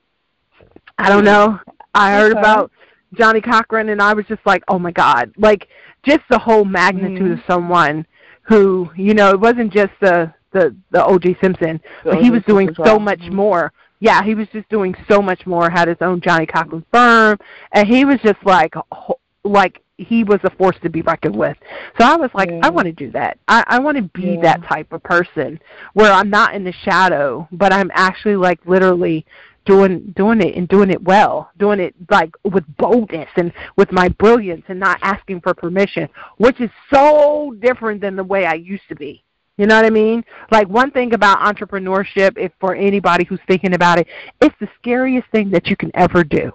I 0.96 1.10
don't 1.10 1.24
know. 1.24 1.60
I 1.94 2.12
heard 2.14 2.32
Okay. 2.32 2.40
about 2.40 2.70
Johnnie 3.12 3.42
Cochran, 3.42 3.90
and 3.90 4.00
I 4.00 4.14
was 4.14 4.24
just 4.26 4.44
like, 4.46 4.62
oh 4.68 4.78
my 4.78 4.90
god, 4.90 5.32
like 5.36 5.68
just 6.02 6.22
the 6.30 6.38
whole 6.38 6.64
magnitude 6.64 7.30
Mhm. 7.30 7.38
of 7.38 7.44
someone 7.46 8.06
who, 8.42 8.90
you 8.96 9.12
know, 9.12 9.30
it 9.30 9.40
wasn't 9.40 9.72
just 9.72 9.92
the 10.00 10.32
the 10.52 10.74
the 10.92 11.04
O.J. 11.04 11.36
Simpson, 11.42 11.78
The 12.04 12.10
but 12.12 12.22
he 12.22 12.30
was 12.30 12.42
doing 12.44 12.74
so 12.74 12.98
much 12.98 13.20
more. 13.30 13.70
Yeah, 14.00 14.22
he 14.22 14.34
was 14.34 14.48
just 14.52 14.68
doing 14.68 14.94
so 15.08 15.20
much 15.20 15.46
more. 15.46 15.68
Had 15.70 15.88
his 15.88 15.96
own 16.00 16.20
Johnnie 16.20 16.46
Cochran 16.46 16.84
firm, 16.92 17.38
and 17.72 17.88
he 17.88 18.04
was 18.04 18.18
just 18.22 18.38
like, 18.44 18.74
ho- 18.92 19.18
like 19.44 19.82
he 19.96 20.22
was 20.22 20.38
a 20.44 20.50
force 20.50 20.76
to 20.82 20.88
be 20.88 21.02
reckoned 21.02 21.36
with. 21.36 21.56
So 21.98 22.06
I 22.06 22.16
was 22.16 22.30
like, 22.32 22.50
Yeah. 22.50 22.60
I 22.62 22.70
want 22.70 22.86
to 22.86 22.92
do 22.92 23.10
that. 23.12 23.38
I, 23.48 23.64
I 23.66 23.78
want 23.80 23.96
to 23.96 24.02
be 24.02 24.34
Yeah. 24.34 24.42
that 24.42 24.62
type 24.64 24.92
of 24.92 25.02
person 25.02 25.58
where 25.94 26.12
I'm 26.12 26.30
not 26.30 26.54
in 26.54 26.62
the 26.64 26.72
shadow, 26.72 27.48
but 27.50 27.72
I'm 27.72 27.90
actually 27.94 28.36
like 28.36 28.60
literally 28.64 29.26
doing 29.64 30.14
doing 30.16 30.40
it 30.40 30.54
and 30.54 30.68
doing 30.68 30.90
it 30.90 31.02
well, 31.02 31.50
doing 31.58 31.80
it 31.80 31.94
like 32.10 32.30
with 32.44 32.64
boldness 32.76 33.28
and 33.36 33.52
with 33.76 33.90
my 33.90 34.08
brilliance 34.08 34.62
and 34.68 34.78
not 34.78 34.98
asking 35.02 35.40
for 35.40 35.52
permission, 35.52 36.08
which 36.36 36.60
is 36.60 36.70
so 36.94 37.54
different 37.60 38.00
than 38.00 38.14
the 38.14 38.24
way 38.24 38.46
I 38.46 38.54
used 38.54 38.88
to 38.88 38.94
be. 38.94 39.24
You 39.58 39.66
know 39.66 39.74
what 39.76 39.84
I 39.84 39.90
mean? 39.90 40.24
Like 40.50 40.68
one 40.68 40.90
thing 40.92 41.12
about 41.14 41.38
entrepreneurship, 41.40 42.38
if 42.38 42.52
for 42.60 42.74
anybody 42.74 43.24
who's 43.24 43.40
thinking 43.48 43.74
about 43.74 43.98
it, 43.98 44.06
it's 44.40 44.54
the 44.60 44.68
scariest 44.80 45.28
thing 45.30 45.50
that 45.50 45.66
you 45.66 45.76
can 45.76 45.90
ever 45.94 46.22
do. 46.24 46.52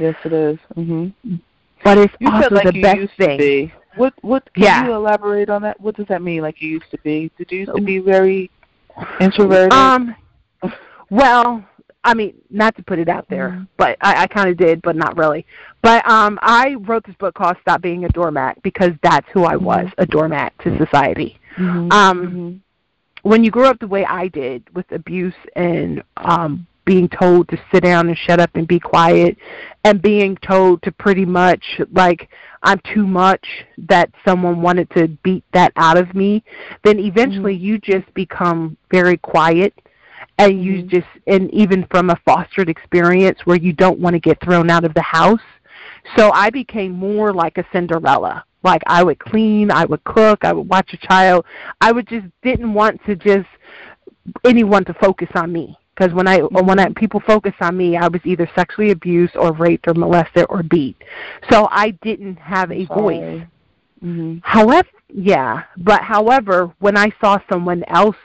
Yes, 0.00 0.16
it 0.24 0.32
is. 0.32 0.58
Mhm. 0.76 1.12
But 1.84 1.98
it's 1.98 2.14
You 2.18 2.30
also 2.30 2.54
like 2.54 2.72
the 2.72 2.80
best 2.80 3.12
thing. 3.18 3.70
What? 3.96 4.14
What? 4.22 4.50
Can 4.54 4.64
Yeah. 4.64 4.86
you 4.86 4.94
elaborate 4.94 5.50
on 5.50 5.62
that? 5.62 5.78
What 5.80 5.94
does 5.94 6.06
that 6.08 6.22
mean? 6.22 6.40
Like 6.40 6.60
you 6.60 6.70
used 6.70 6.90
to 6.90 6.98
be? 7.04 7.30
Did 7.36 7.52
you 7.52 7.58
used 7.60 7.74
to 7.76 7.82
be 7.82 7.98
very 7.98 8.50
introverted? 9.20 9.72
Um, 9.74 10.14
well, 11.10 11.62
I 12.02 12.14
mean, 12.14 12.34
not 12.50 12.76
to 12.76 12.82
put 12.82 12.98
it 12.98 13.08
out 13.08 13.28
there, 13.28 13.50
Mhm. 13.50 13.68
but 13.76 13.98
I, 14.00 14.22
I 14.22 14.26
kind 14.26 14.48
of 14.48 14.56
did, 14.56 14.80
but 14.80 14.96
not 14.96 15.16
really. 15.18 15.44
But 15.82 16.08
um, 16.08 16.38
I 16.40 16.76
wrote 16.80 17.04
this 17.04 17.16
book 17.16 17.34
called 17.34 17.56
"Stop 17.60 17.82
Being 17.82 18.04
a 18.04 18.08
Doormat" 18.08 18.62
because 18.62 18.92
that's 19.02 19.26
who 19.32 19.44
I 19.44 19.56
was, 19.56 19.86
a 19.98 20.06
doormat 20.06 20.54
to 20.60 20.76
society. 20.78 21.38
Mhm. 21.56 21.92
Um, 21.92 22.20
Mhm. 22.20 22.60
when 23.22 23.44
you 23.44 23.50
grew 23.50 23.64
up 23.66 23.78
the 23.78 23.88
way 23.88 24.04
I 24.04 24.28
did, 24.28 24.62
with 24.74 24.90
abuse 24.92 25.34
and 25.54 26.02
um, 26.16 26.66
being 26.84 27.08
told 27.08 27.48
to 27.48 27.58
sit 27.72 27.82
down 27.82 28.08
and 28.08 28.16
shut 28.16 28.38
up 28.40 28.50
and 28.54 28.66
be 28.66 28.78
quiet, 28.78 29.36
and 29.84 30.00
being 30.00 30.36
told 30.36 30.82
to 30.82 30.92
pretty 30.92 31.24
much 31.24 31.80
like 31.92 32.28
I'm 32.62 32.80
too 32.92 33.06
much, 33.06 33.46
that 33.78 34.10
someone 34.24 34.60
wanted 34.60 34.90
to 34.90 35.08
beat 35.22 35.44
that 35.52 35.72
out 35.76 35.96
of 35.96 36.14
me, 36.14 36.42
then 36.84 36.98
eventually 36.98 37.54
you 37.54 37.78
just 37.78 38.12
become 38.14 38.76
very 38.90 39.16
quiet 39.18 39.72
and 40.38 40.62
you 40.62 40.82
Mhm. 40.82 40.88
just 40.88 41.06
and 41.26 41.50
even 41.52 41.86
from 41.90 42.10
a 42.10 42.16
fostered 42.24 42.68
experience 42.68 43.38
where 43.44 43.56
you 43.56 43.72
don't 43.72 43.98
want 43.98 44.14
to 44.14 44.20
get 44.20 44.40
thrown 44.40 44.70
out 44.70 44.84
of 44.84 44.94
the 44.94 45.02
house 45.02 45.40
so 46.16 46.30
i 46.32 46.50
became 46.50 46.92
more 46.92 47.32
like 47.32 47.58
a 47.58 47.64
cinderella 47.72 48.44
like 48.66 48.82
i 48.86 49.02
would 49.02 49.18
clean 49.18 49.70
i 49.70 49.84
would 49.84 50.02
cook 50.04 50.44
i 50.44 50.52
would 50.52 50.68
watch 50.68 50.92
a 50.92 51.06
child 51.06 51.44
i 51.80 51.90
would 51.90 52.06
just 52.08 52.26
didn't 52.42 52.74
want 52.74 53.02
to 53.06 53.16
just 53.16 53.48
anyone 54.44 54.84
to 54.84 54.92
focus 54.94 55.28
on 55.34 55.50
me 55.52 55.78
because 55.94 56.12
when 56.12 56.26
i 56.28 56.38
when 56.40 56.78
I, 56.78 56.88
people 56.90 57.20
focus 57.20 57.54
on 57.60 57.76
me 57.76 57.96
i 57.96 58.08
was 58.08 58.20
either 58.24 58.50
sexually 58.54 58.90
abused 58.90 59.36
or 59.36 59.52
raped 59.52 59.88
or 59.88 59.94
molested 59.94 60.46
or 60.50 60.62
beat 60.62 60.96
so 61.50 61.68
i 61.70 61.90
didn't 62.02 62.36
have 62.36 62.70
a 62.70 62.84
voice 62.86 63.22
Sorry. 63.22 63.46
Mhm. 64.04 64.40
However, 64.44 64.88
yeah, 65.08 65.62
but 65.78 66.02
however, 66.02 66.70
when 66.80 66.96
I 66.98 67.10
saw 67.20 67.38
someone 67.50 67.82
else 67.88 68.16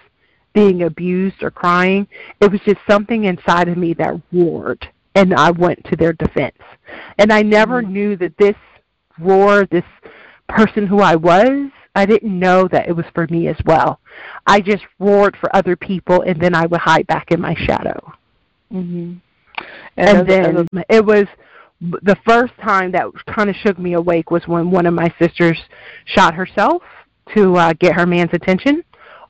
being 0.53 0.83
abused 0.83 1.41
or 1.41 1.51
crying, 1.51 2.07
it 2.41 2.51
was 2.51 2.59
just 2.61 2.79
something 2.89 3.23
inside 3.23 3.69
of 3.69 3.77
me 3.77 3.93
that 3.93 4.19
roared, 4.33 4.85
and 5.15 5.33
I 5.33 5.51
went 5.51 5.83
to 5.85 5.95
their 5.95 6.13
defense. 6.13 6.57
And 7.19 7.31
I 7.31 7.41
never 7.41 7.81
Mhm. 7.81 7.89
knew 7.89 8.15
that 8.17 8.37
this 8.37 8.57
roar, 9.17 9.65
this 9.65 9.85
person 10.55 10.87
who 10.87 10.99
I 10.99 11.15
was, 11.15 11.69
I 11.95 12.05
didn't 12.05 12.37
know 12.37 12.67
that 12.69 12.87
it 12.87 12.93
was 12.95 13.05
for 13.13 13.27
me 13.29 13.47
as 13.47 13.57
well. 13.65 13.99
I 14.47 14.61
just 14.61 14.83
roared 14.99 15.35
for 15.37 15.53
other 15.55 15.75
people, 15.75 16.21
and 16.21 16.39
then 16.39 16.55
I 16.55 16.65
would 16.65 16.79
hide 16.79 17.07
back 17.07 17.31
in 17.31 17.41
my 17.41 17.53
shadow 17.55 18.13
Mhm. 18.71 19.19
and, 19.97 20.09
as 20.17 20.21
a- 20.21 20.23
then 20.23 20.67
a- 20.75 20.85
it 20.95 21.05
was 21.05 21.25
the 22.03 22.15
first 22.27 22.53
time 22.61 22.91
that 22.91 23.07
kind 23.25 23.49
of 23.49 23.55
shook 23.57 23.77
me 23.79 23.93
awake 23.93 24.29
was 24.31 24.47
when 24.47 24.69
one 24.71 24.85
of 24.85 24.93
my 24.93 25.11
sisters 25.19 25.59
shot 26.05 26.33
herself 26.35 26.81
to 27.35 27.55
uh, 27.57 27.73
get 27.79 27.95
her 27.95 28.05
man's 28.05 28.33
attention, 28.33 28.83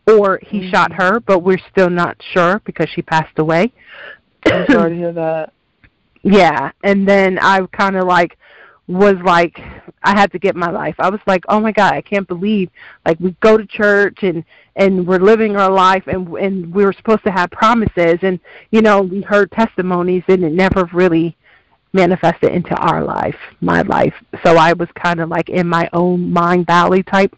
or 0.08 0.40
he 0.44 0.62
Mhm. 0.62 0.72
shot 0.72 0.92
her, 0.94 1.20
but 1.22 1.40
we're 1.40 1.62
still 1.72 1.90
not 1.90 2.18
sure 2.34 2.62
because 2.66 2.90
she 2.90 3.02
passed 3.02 3.38
away. 3.40 3.72
I'm 4.46 4.66
sorry 4.70 4.90
to 4.92 4.96
hear 4.96 5.12
that. 5.14 5.54
yeah, 6.24 6.72
and 6.84 7.08
then 7.08 7.40
I 7.40 7.62
kind 7.72 7.96
of 7.96 8.06
like 8.06 8.38
was 8.88 9.16
like 9.24 9.60
I 10.04 10.18
had 10.18 10.32
to 10.32 10.40
get 10.40 10.56
my 10.56 10.70
life. 10.70 10.96
I 11.00 11.10
was 11.10 11.22
like, 11.28 11.44
"Oh 11.48 11.60
my 11.60 11.72
god, 11.72 11.94
I 11.94 12.02
can't 12.02 12.28
believe 12.28 12.70
like 13.06 13.20
we 13.20 13.36
go 13.42 13.58
to 13.58 13.66
church 13.66 14.20
and 14.24 14.44
and 14.76 15.06
we're 15.06 15.20
living 15.20 15.56
our 15.56 15.72
life 15.72 16.04
and 16.08 16.28
and 16.38 16.74
we 16.74 16.84
were 16.86 16.94
supposed 16.94 17.24
to 17.24 17.32
have 17.32 17.52
promises 17.52 18.20
and 18.22 18.40
you 18.72 18.82
know, 18.82 19.02
we 19.02 19.22
heard 19.22 19.52
testimonies 19.52 20.24
and 20.28 20.44
it 20.44 20.54
never 20.54 20.90
really 20.94 21.38
manifested 21.94 22.52
into 22.54 22.76
our 22.76 23.04
life, 23.04 23.36
my 23.60 23.82
life. 23.82 24.14
So 24.44 24.58
I 24.58 24.74
was 24.74 24.88
kind 24.96 25.20
of 25.20 25.30
like 25.30 25.50
in 25.50 25.68
my 25.68 25.90
own 25.94 26.32
mind 26.32 26.66
valley 26.66 27.04
type 27.04 27.36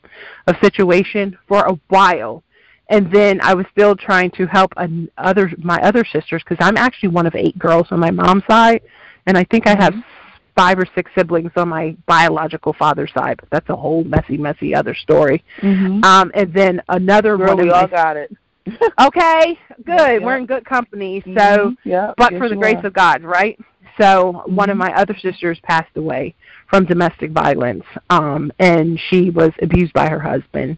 of 0.47 0.55
situation 0.61 1.37
for 1.47 1.63
a 1.65 1.79
while. 1.89 2.43
And 2.89 3.11
then 3.11 3.41
I 3.41 3.53
was 3.53 3.65
still 3.71 3.95
trying 3.95 4.29
to 4.31 4.45
help 4.45 4.71
an 4.77 5.09
other 5.17 5.51
my 5.57 5.81
other 5.81 6.05
sisters 6.05 6.43
because 6.47 6.63
I'm 6.63 6.77
actually 6.77 7.09
one 7.09 7.25
of 7.25 7.35
eight 7.35 7.57
girls 7.57 7.87
on 7.91 7.99
my 7.99 8.11
mom's 8.11 8.43
side, 8.47 8.81
and 9.25 9.37
I 9.37 9.45
think 9.45 9.65
I 9.65 9.75
have 9.75 9.93
mm-hmm. 9.93 10.12
Five 10.55 10.77
or 10.77 10.85
six 10.95 11.11
siblings 11.15 11.51
on 11.55 11.69
my 11.69 11.95
biological 12.05 12.73
father's 12.73 13.11
side, 13.13 13.37
but 13.39 13.49
that's 13.49 13.69
a 13.69 13.75
whole 13.75 14.03
messy, 14.03 14.37
messy 14.37 14.75
other 14.75 14.93
story. 14.93 15.43
Mm-hmm. 15.61 16.03
Um, 16.03 16.31
and 16.35 16.53
then 16.53 16.81
another 16.89 17.37
Girl, 17.37 17.55
one. 17.55 17.57
we 17.57 17.69
of 17.69 17.75
all 17.75 17.81
my, 17.83 17.87
got 17.87 18.17
it. 18.17 18.35
okay, 19.01 19.57
good. 19.85 19.85
Yeah, 19.87 20.17
We're 20.19 20.37
in 20.37 20.45
good 20.45 20.65
company. 20.65 21.21
So, 21.25 21.31
Mhm. 21.31 21.77
yeah, 21.83 22.13
but 22.17 22.33
for 22.37 22.47
the 22.47 22.55
grace 22.55 22.77
are. 22.83 22.87
of 22.87 22.93
God, 22.93 23.23
right? 23.23 23.59
So 23.99 24.43
one 24.45 24.69
of 24.69 24.75
Mhm. 24.77 24.81
my 24.81 24.93
other 24.95 25.15
sisters 25.17 25.59
passed 25.63 25.95
away 25.97 26.33
from 26.67 26.85
domestic 26.85 27.31
violence, 27.31 27.83
um, 28.09 28.51
and 28.59 28.99
she 29.09 29.29
was 29.29 29.51
abused 29.61 29.93
by 29.93 30.07
her 30.09 30.19
husband. 30.19 30.77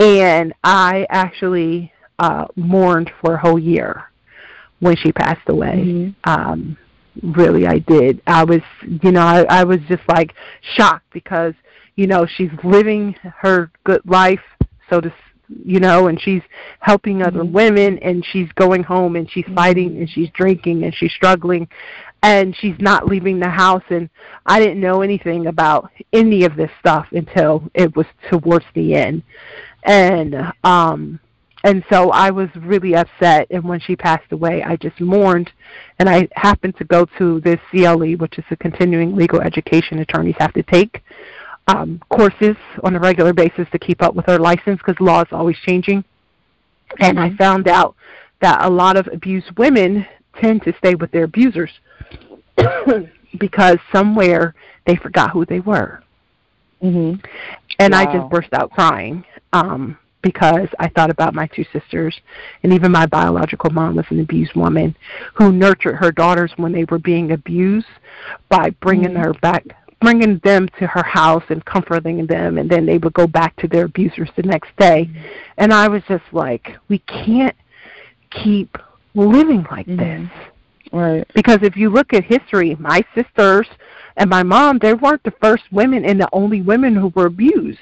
And 0.00 0.54
I 0.64 1.06
actually 1.10 1.92
uh, 2.18 2.46
mourned 2.56 3.12
for 3.20 3.34
a 3.34 3.38
whole 3.38 3.58
year 3.58 4.04
when 4.80 4.96
she 4.96 5.12
passed 5.12 5.48
away. 5.48 5.84
Mhm. 5.84 6.14
Um, 6.24 6.76
really, 7.22 7.66
I 7.66 7.78
did. 7.80 8.20
I 8.26 8.44
was, 8.44 8.60
you 9.02 9.12
know, 9.12 9.22
I, 9.22 9.44
I 9.48 9.64
was 9.64 9.78
just 9.88 10.02
like 10.08 10.34
shocked 10.76 11.06
because, 11.12 11.54
you 11.96 12.06
know, 12.06 12.26
she's 12.26 12.50
living 12.62 13.14
her 13.38 13.70
good 13.84 14.02
life, 14.04 14.40
so 14.88 15.00
to, 15.00 15.12
you 15.64 15.80
know, 15.80 16.08
and 16.08 16.20
she's 16.20 16.42
helping 16.80 17.22
other 17.22 17.40
Mhm. 17.40 17.52
women, 17.52 17.98
and 17.98 18.24
she's 18.24 18.50
going 18.52 18.82
home 18.82 19.16
and 19.16 19.30
she's 19.30 19.46
fighting 19.54 19.96
and 19.98 20.08
she's 20.08 20.30
drinking 20.30 20.84
and 20.84 20.94
she's 20.94 21.12
struggling, 21.12 21.66
and 22.22 22.54
she's 22.56 22.76
not 22.78 23.06
leaving 23.06 23.38
the 23.38 23.48
house. 23.48 23.82
And 23.90 24.08
I 24.46 24.60
didn't 24.60 24.80
know 24.80 25.02
anything 25.02 25.46
about 25.46 25.90
any 26.12 26.44
of 26.44 26.54
this 26.56 26.70
stuff 26.80 27.06
until 27.12 27.62
it 27.74 27.96
was 27.96 28.06
towards 28.30 28.66
the 28.74 28.94
end, 28.94 29.22
and 29.84 30.52
um 30.64 31.18
and 31.64 31.84
so 31.90 32.10
I 32.10 32.30
was 32.30 32.48
really 32.56 32.94
upset. 32.94 33.46
And 33.50 33.64
when 33.64 33.80
she 33.80 33.96
passed 33.96 34.30
away, 34.30 34.62
I 34.62 34.76
just 34.76 35.00
mourned. 35.00 35.50
And 35.98 36.08
I 36.08 36.28
happened 36.34 36.76
to 36.78 36.84
go 36.84 37.04
to 37.18 37.40
this 37.40 37.58
CLE, 37.70 38.12
which 38.12 38.38
is 38.38 38.44
a 38.50 38.56
continuing 38.56 39.16
legal 39.16 39.40
education 39.40 39.98
attorneys 39.98 40.36
have 40.38 40.52
to 40.54 40.62
take 40.62 41.02
um, 41.66 42.00
courses 42.10 42.56
on 42.84 42.94
a 42.96 43.00
regular 43.00 43.32
basis 43.32 43.66
to 43.72 43.78
keep 43.78 44.02
up 44.02 44.14
with 44.14 44.26
their 44.26 44.38
license 44.38 44.78
because 44.78 44.98
law 45.00 45.20
is 45.20 45.28
always 45.32 45.56
changing. 45.66 46.04
And 47.00 47.20
I 47.20 47.34
found 47.36 47.68
out 47.68 47.94
that 48.40 48.64
a 48.64 48.70
lot 48.70 48.96
of 48.96 49.08
abused 49.12 49.58
women 49.58 50.06
tend 50.40 50.62
to 50.62 50.72
stay 50.78 50.94
with 50.94 51.10
their 51.10 51.24
abusers 51.24 51.70
because 53.38 53.78
somewhere 53.92 54.54
they 54.86 54.96
forgot 54.96 55.30
who 55.30 55.44
they 55.44 55.60
were 55.60 56.02
Mhm. 56.82 57.22
and 57.80 57.94
I 57.94 58.04
just 58.04 58.30
burst 58.30 58.52
out 58.52 58.70
crying 58.70 59.24
um, 59.52 59.98
because 60.22 60.68
I 60.78 60.88
thought 60.88 61.10
about 61.10 61.34
my 61.34 61.46
two 61.46 61.64
sisters, 61.72 62.18
and 62.62 62.72
even 62.72 62.90
my 62.92 63.06
biological 63.06 63.70
mom 63.70 63.96
was 63.96 64.06
an 64.10 64.20
abused 64.20 64.54
woman 64.54 64.96
who 65.34 65.52
nurtured 65.52 65.96
her 65.96 66.10
daughters 66.10 66.52
when 66.56 66.72
they 66.72 66.84
were 66.84 66.98
being 66.98 67.32
abused 67.32 67.86
by 68.48 68.70
bringing 68.80 69.12
Mhm. 69.12 69.24
her 69.24 69.32
back, 69.34 69.64
bringing 70.00 70.38
them 70.38 70.68
to 70.78 70.86
her 70.86 71.02
house 71.02 71.44
and 71.48 71.64
comforting 71.64 72.26
them, 72.26 72.58
and 72.58 72.68
then 72.68 72.86
they 72.86 72.98
would 72.98 73.14
go 73.14 73.26
back 73.26 73.54
to 73.56 73.68
their 73.68 73.84
abusers 73.84 74.30
the 74.36 74.42
next 74.42 74.74
day. 74.76 75.08
And 75.56 75.72
I 75.72 75.88
was 75.88 76.02
just 76.08 76.24
like, 76.32 76.76
we 76.88 76.98
can't 76.98 77.56
keep 78.30 78.76
living 79.14 79.66
like 79.70 79.86
Mhm. 79.86 79.98
this. 79.98 80.30
Right. 80.92 81.26
Because 81.34 81.62
if 81.62 81.76
you 81.76 81.90
look 81.90 82.12
at 82.14 82.24
history, 82.24 82.76
my 82.80 83.04
sisters 83.14 83.68
and 84.16 84.28
my 84.30 84.42
mom, 84.42 84.78
they 84.78 84.94
weren't 84.94 85.22
the 85.22 85.32
first 85.32 85.64
women 85.70 86.04
and 86.04 86.20
the 86.20 86.28
only 86.32 86.62
women 86.62 86.94
who 86.94 87.08
were 87.08 87.26
abused. 87.26 87.78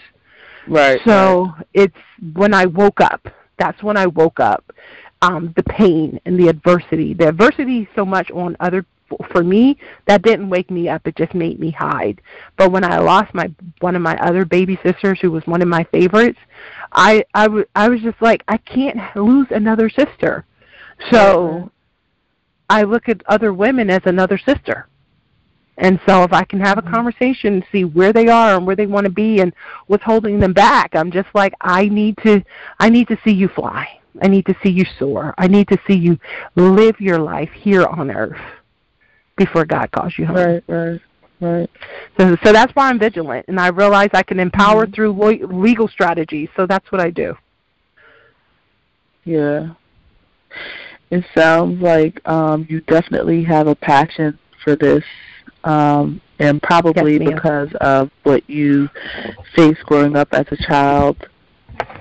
Right. 0.68 1.00
So 1.04 1.52
it's 1.74 1.96
when 2.34 2.54
I 2.54 2.66
woke 2.66 3.00
up. 3.00 3.26
That's 3.58 3.82
when 3.82 3.96
I 3.96 4.06
woke 4.06 4.40
up. 4.40 4.64
Um, 5.22 5.52
the 5.56 5.62
pain 5.62 6.20
and 6.26 6.38
the 6.38 6.48
adversity. 6.48 7.14
The 7.14 7.28
adversity 7.28 7.88
so 7.96 8.04
much 8.04 8.30
on 8.30 8.56
other 8.60 8.84
for 9.30 9.44
me 9.44 9.78
that 10.06 10.22
didn't 10.22 10.48
wake 10.50 10.70
me 10.70 10.88
up. 10.88 11.06
It 11.06 11.16
just 11.16 11.34
made 11.34 11.60
me 11.60 11.70
hide. 11.70 12.20
But 12.56 12.72
when 12.72 12.84
I 12.84 12.98
lost 12.98 13.32
my 13.34 13.50
one 13.80 13.96
of 13.96 14.02
my 14.02 14.16
other 14.18 14.44
baby 14.44 14.78
sisters, 14.84 15.18
who 15.20 15.30
was 15.30 15.46
one 15.46 15.62
of 15.62 15.68
my 15.68 15.84
favorites, 15.84 16.38
I 16.92 17.24
I, 17.34 17.44
w- 17.44 17.66
I 17.74 17.88
was 17.88 18.00
just 18.00 18.20
like 18.20 18.42
I 18.48 18.58
can't 18.58 18.98
lose 19.16 19.46
another 19.50 19.88
sister. 19.88 20.44
So 21.10 21.70
I 22.68 22.82
look 22.82 23.08
at 23.08 23.22
other 23.26 23.52
women 23.52 23.90
as 23.90 24.02
another 24.04 24.38
sister. 24.38 24.88
And 25.79 26.01
so 26.07 26.22
if 26.22 26.33
I 26.33 26.45
can 26.45 26.61
have 26.61 26.79
a 26.79 26.83
conversation 26.83 27.55
and 27.55 27.64
see 27.70 27.85
where 27.85 28.12
they 28.12 28.29
are 28.29 28.57
and 28.57 28.66
where 28.66 28.77
they 28.77 28.87
want 28.87 29.05
to 29.05 29.12
be 29.12 29.41
and 29.41 29.53
what's 29.89 30.05
holding 30.05 30.41
them 30.41 30.53
back, 30.53 30.95
I'm 30.95 31.11
just 31.11 31.29
like 31.35 31.55
I 31.61 31.89
need 31.89 32.16
to 32.24 32.43
I 32.79 32.89
need 32.89 33.09
to 33.09 33.18
see 33.24 33.33
you 33.33 33.49
fly. 33.49 33.87
I 34.22 34.29
need 34.29 34.47
to 34.47 34.55
see 34.62 34.70
you 34.70 34.85
soar. 34.99 35.35
I 35.37 35.47
need 35.47 35.68
to 35.68 35.79
see 35.87 35.95
you 35.95 36.18
live 36.55 36.99
your 37.01 37.18
life 37.18 37.51
here 37.51 37.85
on 37.85 38.11
earth 38.11 38.41
before 39.37 39.66
God 39.66 39.91
calls 39.93 40.16
you 40.18 40.24
home. 40.24 40.37
Right. 40.37 40.64
Right. 40.66 41.01
Right. 41.39 41.70
So, 42.18 42.35
so 42.43 42.53
that's 42.53 42.74
why 42.74 42.89
I'm 42.89 42.99
vigilant, 42.99 43.45
and 43.49 43.61
I 43.61 43.68
realize 43.68 44.09
I 44.14 44.22
can 44.22 44.41
empower 44.41 44.87
Mhm. 44.87 44.95
through 44.95 45.12
lo- 45.12 45.47
legal 45.62 45.87
strategies. 45.87 46.49
So 46.57 46.66
that's 46.66 46.91
what 46.91 47.03
I 47.03 47.11
do. 47.11 47.37
Yeah. 49.24 49.70
It 51.11 51.24
sounds 51.35 51.83
like 51.83 52.27
um, 52.27 52.66
you 52.70 52.81
definitely 52.81 53.45
have 53.45 53.66
a 53.66 53.74
passion 53.74 54.39
for 54.64 54.77
this, 54.77 55.05
um, 55.64 56.20
and 56.38 56.62
probably 56.62 57.18
Yes, 57.18 57.34
because 57.34 57.68
of 57.80 58.11
what 58.22 58.49
you 58.49 58.88
faced 59.55 59.80
growing 59.84 60.16
up 60.16 60.28
as 60.32 60.47
a 60.51 60.57
child. 60.57 61.16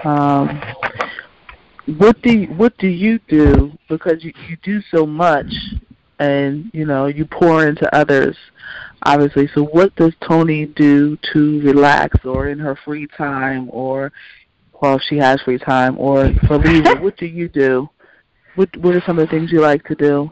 Um, 0.04 0.62
what 1.98 2.22
do 2.22 2.32
you, 2.32 2.48
what 2.48 2.78
do 2.78 2.88
you 2.88 3.20
do 3.28 3.72
because 3.89 4.24
you, 4.24 4.34
you 4.50 4.58
do 4.64 4.82
so 4.91 5.06
much, 5.06 5.52
and 6.20 6.70
you 6.74 6.86
know 6.86 7.08
you 7.08 7.26
pour 7.26 7.68
into 7.68 7.93
others, 7.96 8.36
obviously. 9.04 9.50
So 9.54 9.64
what 9.64 9.96
does 9.96 10.14
Tony 10.28 10.66
do 10.66 11.18
to 11.34 11.62
relax, 11.62 12.26
or 12.26 12.50
in 12.50 12.60
her 12.60 12.78
free 12.86 13.08
time, 13.18 13.70
or 13.72 14.12
well, 14.82 14.96
if 14.96 15.04
she 15.04 15.18
has 15.18 15.41
free 15.41 15.60
time, 15.60 15.98
or 15.98 16.32
for 16.48 16.58
leisure? 16.58 16.96
what 17.02 17.18
do 17.18 17.26
you 17.26 17.48
do? 17.48 17.89
What 18.56 18.76
What 18.78 18.96
are 18.96 19.04
some 19.06 19.20
of 19.20 19.28
the 19.28 19.32
things 19.32 19.52
you 19.52 19.62
like 19.62 19.84
to 19.86 19.96
do? 19.96 20.32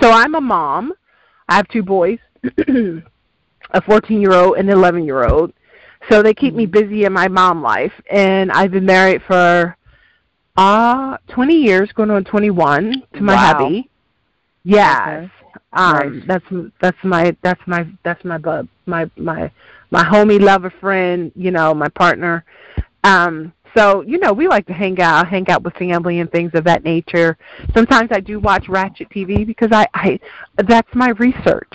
So 0.00 0.10
I'm 0.10 0.34
a 0.34 0.40
mom. 0.40 0.94
I 1.48 1.56
have 1.56 1.68
two 1.68 1.82
boys, 1.82 2.18
a 3.70 3.82
14 3.86 4.20
year 4.20 4.32
old 4.32 4.56
and 4.56 4.68
an 4.68 4.76
11 4.76 5.04
year 5.04 5.24
old. 5.24 5.52
So 6.10 6.22
they 6.22 6.34
keep 6.34 6.54
me 6.54 6.66
busy 6.66 7.04
in 7.04 7.12
my 7.12 7.28
mom 7.28 7.62
life, 7.62 7.92
and 8.10 8.52
I've 8.52 8.70
been 8.70 8.84
married 8.86 9.22
for 9.26 9.76
uh 10.56 11.16
20 11.28 11.54
years, 11.54 11.90
going 11.92 12.10
on 12.10 12.24
21 12.24 13.02
to 13.14 13.22
my 13.22 13.34
Wow. 13.34 13.40
hubby. 13.54 13.90
Yes. 14.64 15.08
Okay. 15.08 15.30
Um, 15.72 16.18
Nice. 16.18 16.24
that's 16.26 16.44
that's 16.80 17.04
my 17.04 17.36
that's 17.42 17.60
my 17.66 17.86
that's 18.04 18.24
my 18.24 18.38
bub 18.38 18.68
my 18.86 19.10
my 19.16 19.50
my 19.90 20.04
homie 20.04 20.40
lover 20.40 20.70
friend 20.80 21.32
you 21.34 21.50
know 21.50 21.74
my 21.74 21.88
partner 21.88 22.44
um 23.04 23.52
so 23.76 24.02
you 24.02 24.18
know 24.18 24.32
we 24.32 24.46
like 24.48 24.66
to 24.66 24.72
hang 24.72 25.00
out 25.00 25.28
hang 25.28 25.48
out 25.48 25.62
with 25.62 25.74
family 25.74 26.20
and 26.20 26.30
things 26.30 26.50
of 26.54 26.64
that 26.64 26.84
nature. 26.84 27.36
Sometimes 27.74 28.10
i 28.12 28.20
do 28.20 28.38
watch 28.40 28.68
ratchet 28.68 29.08
tv 29.10 29.46
because 29.46 29.70
i 29.72 29.86
i 29.94 30.18
that's 30.68 30.88
my 30.94 31.10
research. 31.10 31.74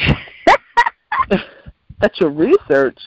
That's 2.02 2.18
your 2.20 2.30
research. 2.30 2.98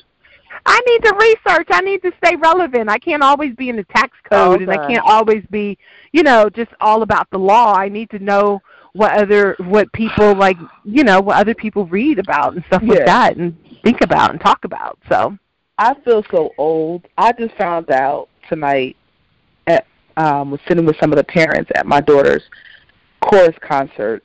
i 0.67 0.81
need 0.87 1.03
to 1.05 1.15
research. 1.15 1.69
I 1.71 1.81
need 1.81 2.03
to 2.03 2.13
stay 2.23 2.37
relevant. 2.37 2.91
I 2.91 2.99
can't 2.99 3.23
always 3.23 3.55
be 3.55 3.69
in 3.71 3.77
the 3.77 3.85
tax 3.85 4.17
code 4.31 4.61
and 4.63 4.71
i 4.71 4.77
can't 4.87 5.05
always 5.05 5.45
be 5.51 5.79
you 6.13 6.23
know 6.23 6.49
just 6.51 6.71
all 6.81 7.03
about 7.03 7.29
the 7.31 7.39
law. 7.39 7.75
I 7.75 7.89
need 7.89 8.11
to 8.11 8.19
know 8.19 8.61
what 8.93 9.13
other 9.13 9.57
what 9.61 9.91
people 9.93 10.35
like 10.35 10.59
you 10.85 11.03
know 11.05 11.21
what 11.21 11.39
other 11.39 11.55
people 11.55 11.87
read 11.87 12.19
about 12.19 12.55
and 12.55 12.63
stuff 12.67 12.83
Yeah. 12.83 12.95
like 12.95 13.07
that 13.07 13.37
and 13.39 13.57
think 13.83 14.03
about 14.03 14.31
and 14.33 14.41
talk 14.41 14.65
about 14.65 14.99
so. 15.09 15.37
I 15.79 15.95
feel 16.05 16.23
so 16.31 16.51
old. 16.59 17.07
I 17.17 17.33
just 17.33 17.55
found 17.57 17.91
out 17.91 18.29
tonight. 18.53 18.97
At, 19.67 19.87
um, 20.17 20.51
was 20.51 20.61
sitting 20.69 20.85
with 20.85 20.97
some 21.01 21.13
of 21.13 21.17
the 21.17 21.25
parents 21.25 21.71
at 21.75 21.87
my 21.87 22.01
daughter's 22.01 22.43
chorus 23.21 23.57
concert, 23.61 24.23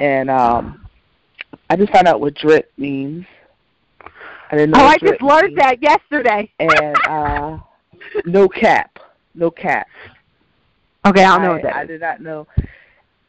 and 0.00 0.30
um, 0.30 0.86
I 1.70 1.76
just 1.76 1.92
found 1.92 2.08
out 2.08 2.20
what 2.20 2.34
drip 2.34 2.72
means. 2.76 3.24
I 4.50 4.56
didn't 4.56 4.70
know. 4.70 4.80
oh 4.80 4.86
i 4.86 4.96
just 4.98 5.20
learned 5.20 5.48
means. 5.54 5.58
that 5.58 5.82
yesterday 5.82 6.50
And 6.58 6.96
uh, 7.06 7.58
no 8.24 8.48
cap, 8.48 8.98
no 9.34 9.50
cap. 9.50 9.86
okay 11.06 11.22
i 11.22 11.28
don't 11.36 11.42
know 11.42 11.50
I, 11.50 11.52
what 11.52 11.62
that 11.64 11.76
I 11.76 11.82
is 11.82 11.88
did 11.88 12.00
not 12.00 12.20
know. 12.22 12.46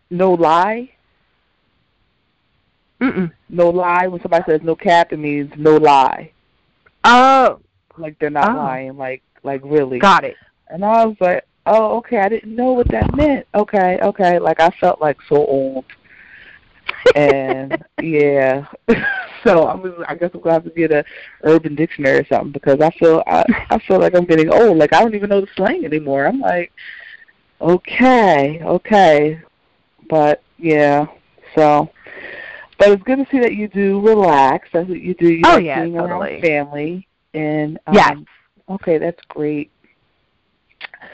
No 0.09 0.33
lie, 0.33 0.89
Mm-mm. 3.01 3.31
no 3.49 3.69
lie. 3.69 4.07
When 4.07 4.21
somebody 4.21 4.43
says 4.47 4.61
no 4.63 4.75
cap, 4.75 5.11
it 5.13 5.19
means 5.19 5.51
no 5.57 5.75
lie. 5.77 6.31
oh 7.03 7.59
Like 7.97 8.17
they're 8.19 8.29
not 8.29 8.51
Oh. 8.55 8.57
lying. 8.57 8.97
Like 8.97 9.21
like 9.43 9.61
really. 9.63 9.99
got 9.99 10.23
it 10.23 10.35
And 10.69 10.83
I 10.83 11.05
was 11.05 11.17
like, 11.19 11.45
oh, 11.65 11.97
okay, 11.97 12.17
I 12.17 12.29
didn't 12.29 12.55
know 12.55 12.73
what 12.73 12.87
that 12.89 13.15
meant. 13.15 13.45
Okay, 13.55 13.99
okay. 14.01 14.39
Like 14.39 14.59
I 14.59 14.69
felt 14.79 15.01
like 15.01 15.17
so 15.27 15.35
old. 15.35 15.85
and 17.15 17.83
yeah, 18.01 18.65
so 19.43 19.63
I 19.65 19.75
was. 19.75 19.93
I 20.07 20.15
guess 20.15 20.31
I'm 20.33 20.41
gonna 20.41 20.53
have 20.53 20.63
to 20.63 20.69
get 20.71 20.91
a 20.91 21.03
Urban 21.43 21.75
Dictionary 21.75 22.19
or 22.19 22.25
something 22.27 22.51
because 22.51 22.81
I 22.81 22.89
feel 22.91 23.23
I 23.27 23.43
I 23.69 23.79
feel 23.87 23.99
like 23.99 24.15
I'm 24.15 24.25
getting 24.25 24.49
old. 24.51 24.77
Like 24.77 24.93
I 24.93 25.01
don't 25.01 25.15
even 25.15 25.29
know 25.29 25.41
the 25.41 25.47
slang 25.55 25.85
anymore. 25.85 26.25
I'm 26.25 26.39
like, 26.39 26.71
okay, 27.61 28.61
okay, 28.63 29.39
but 30.09 30.41
yeah. 30.57 31.05
So, 31.55 31.89
But 32.77 32.89
it's 32.91 33.03
good 33.03 33.17
to 33.17 33.27
see 33.31 33.39
that 33.39 33.55
you 33.55 33.67
do 33.67 33.99
relax. 34.01 34.69
That's 34.73 34.87
what 34.87 35.01
you 35.01 35.13
do. 35.13 35.31
You 35.31 35.41
oh 35.45 35.55
like 35.55 35.65
yeah, 35.65 35.83
being 35.83 35.95
totally. 35.95 36.31
around 36.33 36.41
family. 36.41 37.07
And 37.33 37.79
um, 37.87 37.93
yes. 37.93 38.17
Okay, 38.69 38.97
that's 38.97 39.21
great. 39.29 39.71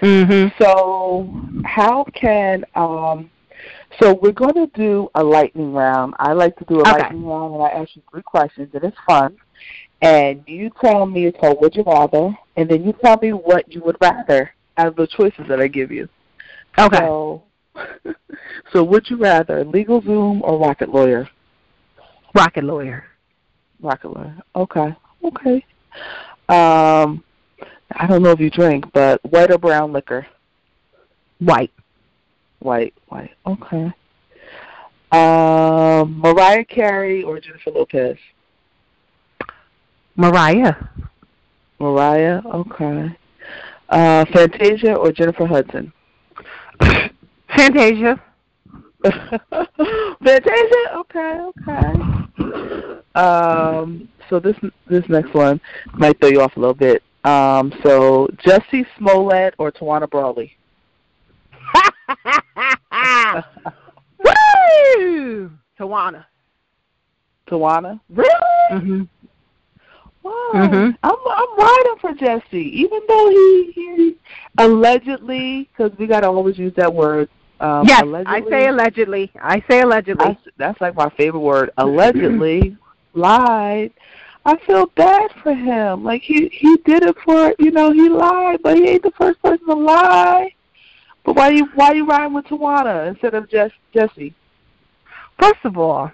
Mhm. 0.01 0.51
So, 0.60 1.30
how 1.66 2.03
can 2.14 2.66
um 2.76 3.30
so 3.99 4.14
we're 4.22 4.32
going 4.32 4.53
to 4.53 4.68
do 4.74 5.10
a 5.16 5.24
lightning 5.24 5.74
round. 5.74 6.16
I 6.20 6.34
like 6.34 6.56
to 6.58 6.66
do 6.66 6.80
a 6.80 6.82
Okay. 6.82 6.91
lightning 6.91 7.26
round 7.26 7.53
and 7.56 7.64
I 7.64 7.70
ask 7.70 7.95
you 7.95 8.01
three 8.12 8.22
questions 8.22 8.70
and 8.74 8.84
it's 8.84 8.97
fun. 9.08 9.38
And 10.01 10.43
you 10.47 10.70
tell 10.82 11.06
me 11.06 11.26
it's 11.26 11.39
called 11.39 11.62
Would 11.62 11.76
You 11.76 11.84
Rather 11.84 12.38
and 12.58 12.70
then 12.70 12.84
you 12.84 12.93
tell 13.03 13.18
me 13.22 13.32
what 13.32 13.72
you 13.72 13.82
would 13.84 13.97
rather 14.01 14.51
out 14.78 14.88
of 14.88 14.95
the 14.95 15.08
choices 15.08 15.45
that 15.47 15.62
I 15.62 15.68
give 15.68 15.91
you. 15.91 16.10
Okay. 16.78 16.97
So, 16.97 17.43
so 18.74 18.84
would 18.84 19.10
you 19.10 19.18
rather 19.18 19.64
LegalZoom 19.64 20.41
or 20.41 20.60
Rocket 20.60 20.89
Lawyer? 20.89 21.30
Rocket 22.34 22.66
lawyer. 22.66 23.06
Rocket 23.82 24.10
Lawyer. 24.10 24.36
Okay. 24.56 24.95
Okay. 25.24 25.66
Um 26.49 27.24
I 27.97 28.07
don't 28.07 28.21
know 28.21 28.31
if 28.31 28.39
you 28.41 28.49
drink, 28.49 28.85
but 28.93 29.23
white 29.23 29.51
or 29.51 29.57
brown 29.57 29.93
liquor? 29.93 30.27
White. 31.39 31.71
White, 32.59 32.93
white. 33.07 33.31
Okay. 33.45 33.93
Um, 35.11 36.19
Mariah 36.19 36.65
Carey 36.65 37.23
or 37.23 37.39
Jennifer 37.39 37.71
Lopez? 37.71 38.17
Mariah. 40.17 40.73
Mariah. 41.79 42.41
Okay. 42.45 43.17
Uh, 43.89 44.25
Fantasia 44.33 44.95
or 44.95 45.11
Jennifer 45.11 45.45
Hudson? 45.45 45.93
Fantasia. 47.55 48.21
Fantasia. 50.23 50.95
Okay. 50.95 51.39
Okay. 51.59 53.01
Um, 53.15 54.09
so 54.29 54.39
this 54.39 54.57
this 54.87 55.03
next 55.07 55.33
one 55.33 55.61
might 55.93 56.19
throw 56.19 56.29
you 56.29 56.41
off 56.41 56.57
a 56.57 56.59
little 56.59 56.73
bit. 56.73 57.03
Um, 57.26 57.73
so 57.82 58.28
Jussie 58.38 58.86
Smollett 58.97 59.55
or 59.57 59.71
Tawana 59.71 60.07
Brawley? 60.09 60.55
Woo! 64.19 65.51
Tawana. 65.80 66.26
Tawana. 67.49 67.99
Really? 68.09 68.30
Mhm. 68.71 69.07
Wow. 70.23 70.51
Mhm. 70.53 70.97
I'm 71.03 71.15
I'm 71.28 71.57
riding 71.57 71.95
for 71.99 72.13
Jesse, 72.13 72.80
even 72.80 72.99
though 73.07 73.30
he 73.30 73.71
he 73.73 74.15
allegedly, 74.57 75.67
because 75.71 75.97
we 75.97 76.07
gotta 76.07 76.28
always 76.28 76.57
use 76.57 76.73
that 76.76 76.93
word. 76.93 77.30
Um, 77.59 77.88
yes, 77.88 78.01
allegedly, 78.01 78.34
I 78.36 78.49
say 78.49 78.67
allegedly. 78.67 79.32
I 79.41 79.63
say 79.69 79.82
allegedly. 79.82 80.26
I- 80.26 80.38
that's 80.57 80.80
like 80.82 80.95
my 80.95 81.09
favorite 81.17 81.39
word. 81.41 81.71
Allegedly 81.78 82.78
lied. 83.13 83.91
I 84.45 84.57
feel 84.57 84.85
bad 84.95 85.31
for 85.41 85.53
him. 85.53 86.03
Like 86.03 86.21
he 86.21 86.49
he 86.49 86.77
did 86.85 87.03
it 87.03 87.15
for 87.25 87.53
you 87.57 87.71
know 87.71 87.91
he 87.91 88.09
lied, 88.09 88.59
but 88.61 88.77
he 88.77 88.87
ain't 88.87 89.03
the 89.03 89.11
first 89.11 89.41
person 89.41 89.65
to 89.65 89.73
lie. 89.73 90.53
But 91.23 91.35
why 91.35 91.49
you 91.49 91.65
why 91.73 91.93
you 91.93 92.05
riding 92.05 92.33
with 92.33 92.45
Tawana 92.45 93.07
instead 93.07 93.33
of 93.33 93.49
just 93.49 93.73
Jussie? 93.93 94.33
First 95.39 95.59
of 95.63 95.77
all, 95.77 96.11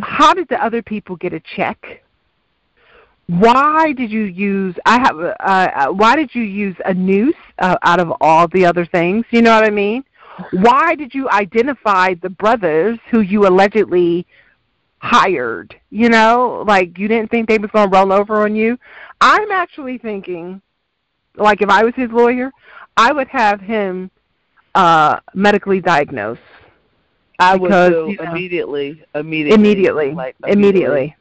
how 0.00 0.34
did 0.34 0.48
the 0.48 0.62
other 0.62 0.82
people 0.82 1.14
get 1.16 1.32
a 1.32 1.40
check? 1.40 2.02
Why 3.26 3.92
did 3.92 4.10
you 4.10 4.24
use? 4.24 4.74
I 4.84 4.98
have. 4.98 5.18
Uh, 5.18 5.32
uh, 5.40 5.92
why 5.92 6.16
did 6.16 6.34
you 6.34 6.42
use 6.42 6.76
a 6.84 6.92
noose 6.92 7.34
uh, 7.60 7.76
out 7.82 8.00
of 8.00 8.12
all 8.20 8.48
the 8.48 8.66
other 8.66 8.84
things? 8.84 9.24
You 9.30 9.40
know 9.40 9.54
what 9.54 9.64
I 9.64 9.70
mean? 9.70 10.04
Why 10.50 10.96
did 10.96 11.14
you 11.14 11.30
identify 11.30 12.14
the 12.14 12.28
brothers 12.28 12.98
who 13.10 13.20
you 13.20 13.46
allegedly 13.46 14.26
hired? 15.04 15.74
You 15.90 16.08
know, 16.08 16.64
like 16.66 16.98
you 16.98 17.08
didn't 17.08 17.30
think 17.30 17.48
they 17.48 17.58
was 17.58 17.70
going 17.70 17.90
to 17.90 17.96
roll 17.96 18.12
over 18.12 18.42
on 18.42 18.56
you. 18.56 18.78
I'm 19.20 19.50
actually 19.50 19.98
thinking, 19.98 20.60
like 21.36 21.62
if 21.62 21.68
I 21.68 21.84
was 21.84 21.94
his 21.94 22.10
lawyer, 22.10 22.50
I 22.96 23.12
would 23.12 23.28
have 23.28 23.60
him 23.60 24.10
uh 24.74 25.20
medically 25.34 25.80
diagnosed 25.80 26.40
I 27.38 27.56
would 27.56 27.68
Because, 27.68 27.92
do 27.92 28.10
you 28.10 28.16
know, 28.16 28.30
immediately, 28.30 29.04
immediately, 29.14 29.54
immediately. 29.54 30.14
like 30.14 30.36
immediately. 30.46 31.16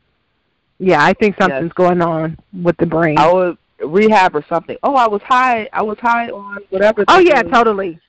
Yeah, 0.79 1.03
I 1.03 1.13
think 1.13 1.35
something's 1.39 1.65
Yes. 1.65 1.73
going 1.73 2.01
on 2.01 2.37
with 2.61 2.77
the 2.77 2.85
brain. 2.85 3.17
I 3.17 3.31
would 3.31 3.57
rehab 3.79 4.35
or 4.35 4.43
something. 4.47 4.77
Oh, 4.83 4.95
I 4.95 5.07
was 5.07 5.21
high. 5.23 5.69
I 5.73 5.81
was 5.81 5.97
high 5.99 6.29
on 6.29 6.59
whatever. 6.69 7.05
oh 7.07 7.19
yeah, 7.19 7.41
do. 7.43 7.49
totally. 7.49 7.99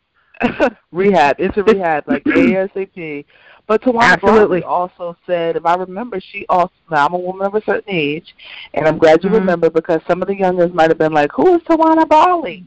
rehab, 0.93 1.41
into 1.41 1.63
rehab, 1.63 2.05
like 2.07 2.25
ASAP. 2.25 3.25
But 3.67 3.83
Tawana 3.83 4.13
Absolutely. 4.13 4.63
Also 4.63 5.17
said, 5.27 5.57
if 5.57 5.65
I 5.65 5.75
remember, 5.77 6.21
she 6.21 6.45
also, 6.49 6.73
now 6.91 7.07
I'm 7.07 7.15
a 7.15 7.19
woman 7.19 7.47
of 7.47 7.55
a 7.55 7.63
certain 7.65 7.89
age, 7.89 8.35
and 8.75 8.87
I'm 8.87 8.99
glad 8.99 9.25
you 9.25 9.31
Mhm. 9.31 9.35
remember 9.41 9.71
because 9.71 10.03
some 10.07 10.21
of 10.21 10.29
the 10.29 10.37
youngers 10.37 10.73
might 10.75 10.91
have 10.91 10.99
been 10.99 11.15
like, 11.15 11.33
who 11.33 11.55
is 11.55 11.63
Tawana 11.63 12.07
Brawley? 12.07 12.65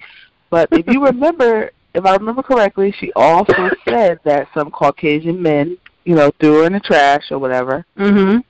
But 0.50 0.70
if 0.72 0.88
you 0.88 1.04
remember, 1.06 1.72
if 1.94 2.06
I 2.06 2.14
remember 2.16 2.42
correctly, 2.42 2.92
she 2.92 3.12
also 3.16 3.70
said 3.88 4.20
that 4.24 4.48
some 4.56 4.72
Caucasian 4.72 5.40
men, 5.42 5.78
you 6.06 6.16
know, 6.16 6.32
threw 6.40 6.62
her 6.62 6.66
in 6.66 6.74
the 6.74 6.80
trash 6.80 7.32
or 7.32 7.38
whatever. 7.38 7.86
Mhm. 7.98 8.44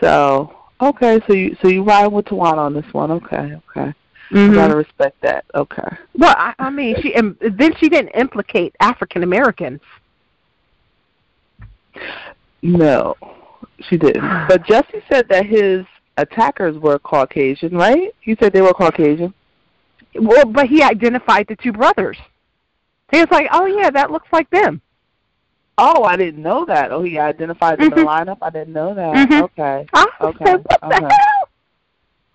So, 0.00 0.54
okay, 0.82 1.20
so 1.26 1.32
you 1.32 1.56
so 1.62 1.68
you 1.68 1.82
ride 1.82 2.08
with 2.08 2.26
Tawana 2.26 2.58
on 2.58 2.74
this 2.74 2.92
one. 2.92 3.10
Okay, 3.10 3.56
okay. 3.70 3.94
Mhm. 4.30 4.54
Gotta 4.54 4.76
respect 4.76 5.20
that. 5.22 5.44
Okay. 5.54 5.96
Well, 6.18 6.34
I, 6.36 6.54
I 6.58 6.68
mean, 6.70 6.96
she 7.00 7.14
and 7.14 7.36
then 7.40 7.74
she 7.76 7.88
didn't 7.88 8.10
implicate 8.10 8.74
African 8.80 9.22
Americans. 9.22 9.80
No, 12.62 13.14
she 13.80 13.96
didn't. 13.96 14.22
But 14.48 14.62
Jussie 14.66 15.02
said 15.10 15.28
that 15.28 15.46
his 15.46 15.84
attackers 16.16 16.78
were 16.78 16.98
Caucasian, 16.98 17.76
right? 17.76 18.14
He 18.20 18.36
said 18.40 18.52
they 18.52 18.62
were 18.62 18.72
Caucasian. 18.72 19.34
Well, 20.14 20.44
but 20.46 20.68
he 20.68 20.82
identified 20.82 21.46
the 21.48 21.56
two 21.56 21.72
brothers. 21.72 22.16
He 23.10 23.18
was 23.18 23.28
like, 23.30 23.48
"Oh 23.52 23.66
yeah, 23.66 23.90
that 23.90 24.10
looks 24.10 24.28
like 24.32 24.48
them." 24.50 24.80
Oh, 25.76 26.04
I 26.04 26.16
didn't 26.16 26.42
know 26.42 26.64
that. 26.66 26.92
Oh, 26.92 27.02
he 27.02 27.18
identified 27.18 27.78
them 27.78 27.86
in 27.86 27.90
the 27.90 27.96
Mhm. 27.96 28.06
lineup. 28.06 28.38
I 28.40 28.50
didn't 28.50 28.72
know 28.72 28.94
that. 28.94 29.28
Mhm. 29.28 29.42
Okay. 29.42 29.86
I 29.92 30.06
Okay, 30.20 30.44
said, 30.44 30.64
"What 30.64 30.80
the 30.80 30.94
hell?" 31.08 31.48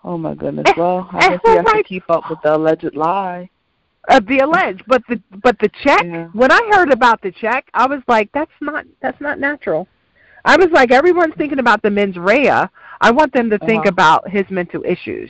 Oh 0.03 0.17
my 0.17 0.33
goodness. 0.33 0.65
Eh, 0.67 0.73
Well, 0.77 1.09
I 1.11 1.17
eh, 1.25 1.29
guess 1.29 1.39
he 1.43 1.51
has 1.55 1.65
to 1.65 1.83
keep 1.83 2.09
up 2.09 2.29
with 2.29 2.41
the 2.41 2.55
alleged 2.55 2.95
lie. 2.95 3.49
Uh, 4.07 4.19
the 4.21 4.39
alleged, 4.39 4.83
but 4.87 5.03
the 5.07 5.21
but 5.43 5.59
the 5.59 5.69
check. 5.83 6.03
Yeah. 6.03 6.27
When 6.33 6.51
I 6.51 6.59
heard 6.71 6.91
about 6.91 7.21
the 7.21 7.31
check, 7.31 7.69
I 7.73 7.85
was 7.85 8.01
like, 8.07 8.31
"That's 8.31 8.51
not 8.61 8.85
that's 9.01 9.19
not 9.21 9.39
natural." 9.39 9.87
I 10.45 10.55
was 10.55 10.69
like, 10.71 10.89
"Everyone's 10.91 11.35
thinking 11.35 11.59
about 11.59 11.81
the 11.81 11.91
mens 11.91 12.17
rea. 12.17 12.49
I 13.01 13.11
want 13.11 13.33
them 13.33 13.49
to 13.49 13.57
think 13.59 13.81
Uh-huh. 13.81 13.89
about 13.89 14.29
his 14.29 14.49
mental 14.49 14.83
issues." 14.85 15.29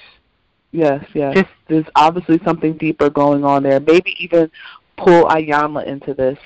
Yes, 0.71 1.03
yes. 1.13 1.33
Just 1.35 1.49
There's 1.67 1.85
obviously 1.95 2.39
something 2.45 2.73
deeper 2.73 3.09
going 3.09 3.43
on 3.43 3.63
there. 3.63 3.79
Maybe 3.79 4.15
even 4.19 4.51
pull 4.97 5.25
Iyanla 5.25 5.85
into 5.87 6.13
this 6.13 6.37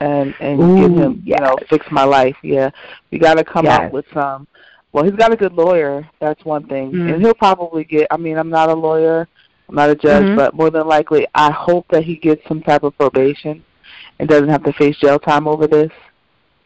and 0.00 0.34
and 0.38 0.58
give 0.58 0.90
Ooh, 0.92 0.98
him, 1.02 1.22
you 1.24 1.36
know, 1.38 1.56
fix 1.68 1.86
my 1.90 2.04
life. 2.04 2.36
Yeah, 2.42 2.70
we 3.10 3.18
got 3.18 3.34
to 3.34 3.44
come 3.44 3.64
Yes. 3.64 3.80
up 3.86 3.92
with 3.92 4.04
some. 4.12 4.46
Well, 4.92 5.04
he's 5.04 5.14
got 5.14 5.32
a 5.32 5.36
good 5.36 5.54
lawyer. 5.54 6.06
That's 6.20 6.44
one 6.44 6.66
thing, 6.66 6.92
Mm. 6.92 7.14
and 7.14 7.22
he'll 7.22 7.34
probably 7.34 7.84
get. 7.84 8.06
I 8.10 8.16
mean, 8.18 8.36
I'm 8.36 8.50
not 8.50 8.68
a 8.68 8.74
lawyer, 8.74 9.28
I'm 9.70 9.76
not 9.76 9.88
a 9.90 9.94
judge, 9.94 10.24
Mhm. 10.24 10.36
but 10.36 10.54
more 10.54 10.68
than 10.70 10.88
likely, 10.88 11.28
I 11.32 11.52
hope 11.52 11.86
that 11.90 12.02
he 12.02 12.16
gets 12.16 12.46
some 12.48 12.60
type 12.60 12.82
of 12.82 12.98
probation 12.98 13.62
and 14.18 14.28
doesn't 14.28 14.48
have 14.48 14.64
to 14.64 14.72
face 14.72 14.96
jail 14.96 15.20
time 15.20 15.46
over 15.46 15.68
this. 15.68 15.92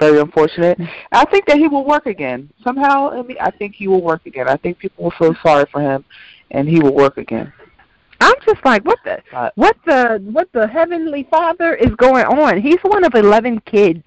Very 0.00 0.18
unfortunate. 0.18 0.80
I 1.12 1.24
think 1.26 1.44
that 1.46 1.58
he 1.58 1.68
will 1.68 1.84
work 1.84 2.06
again 2.06 2.48
somehow. 2.64 3.10
I 3.10 3.22
mean, 3.22 3.36
I 3.40 3.50
think 3.50 3.74
he 3.74 3.88
will 3.88 4.00
work 4.00 4.22
again. 4.24 4.48
I 4.48 4.56
think 4.56 4.78
people 4.78 5.04
will 5.04 5.10
feel 5.12 5.36
sorry 5.42 5.66
for 5.70 5.80
him, 5.82 6.04
and 6.50 6.66
he 6.66 6.80
will 6.80 6.94
work 6.94 7.18
again. 7.18 7.52
I'm 8.20 8.34
just 8.46 8.64
like, 8.64 8.84
what 8.86 8.98
the 9.04 9.22
what 9.54 9.76
the 9.84 10.22
what 10.32 10.48
the 10.52 10.66
heavenly 10.66 11.24
Father 11.30 11.74
is 11.74 11.94
going 11.96 12.24
on? 12.24 12.60
He's 12.60 12.80
one 12.82 13.04
of 13.04 13.14
eleven 13.14 13.60
kids. 13.60 14.02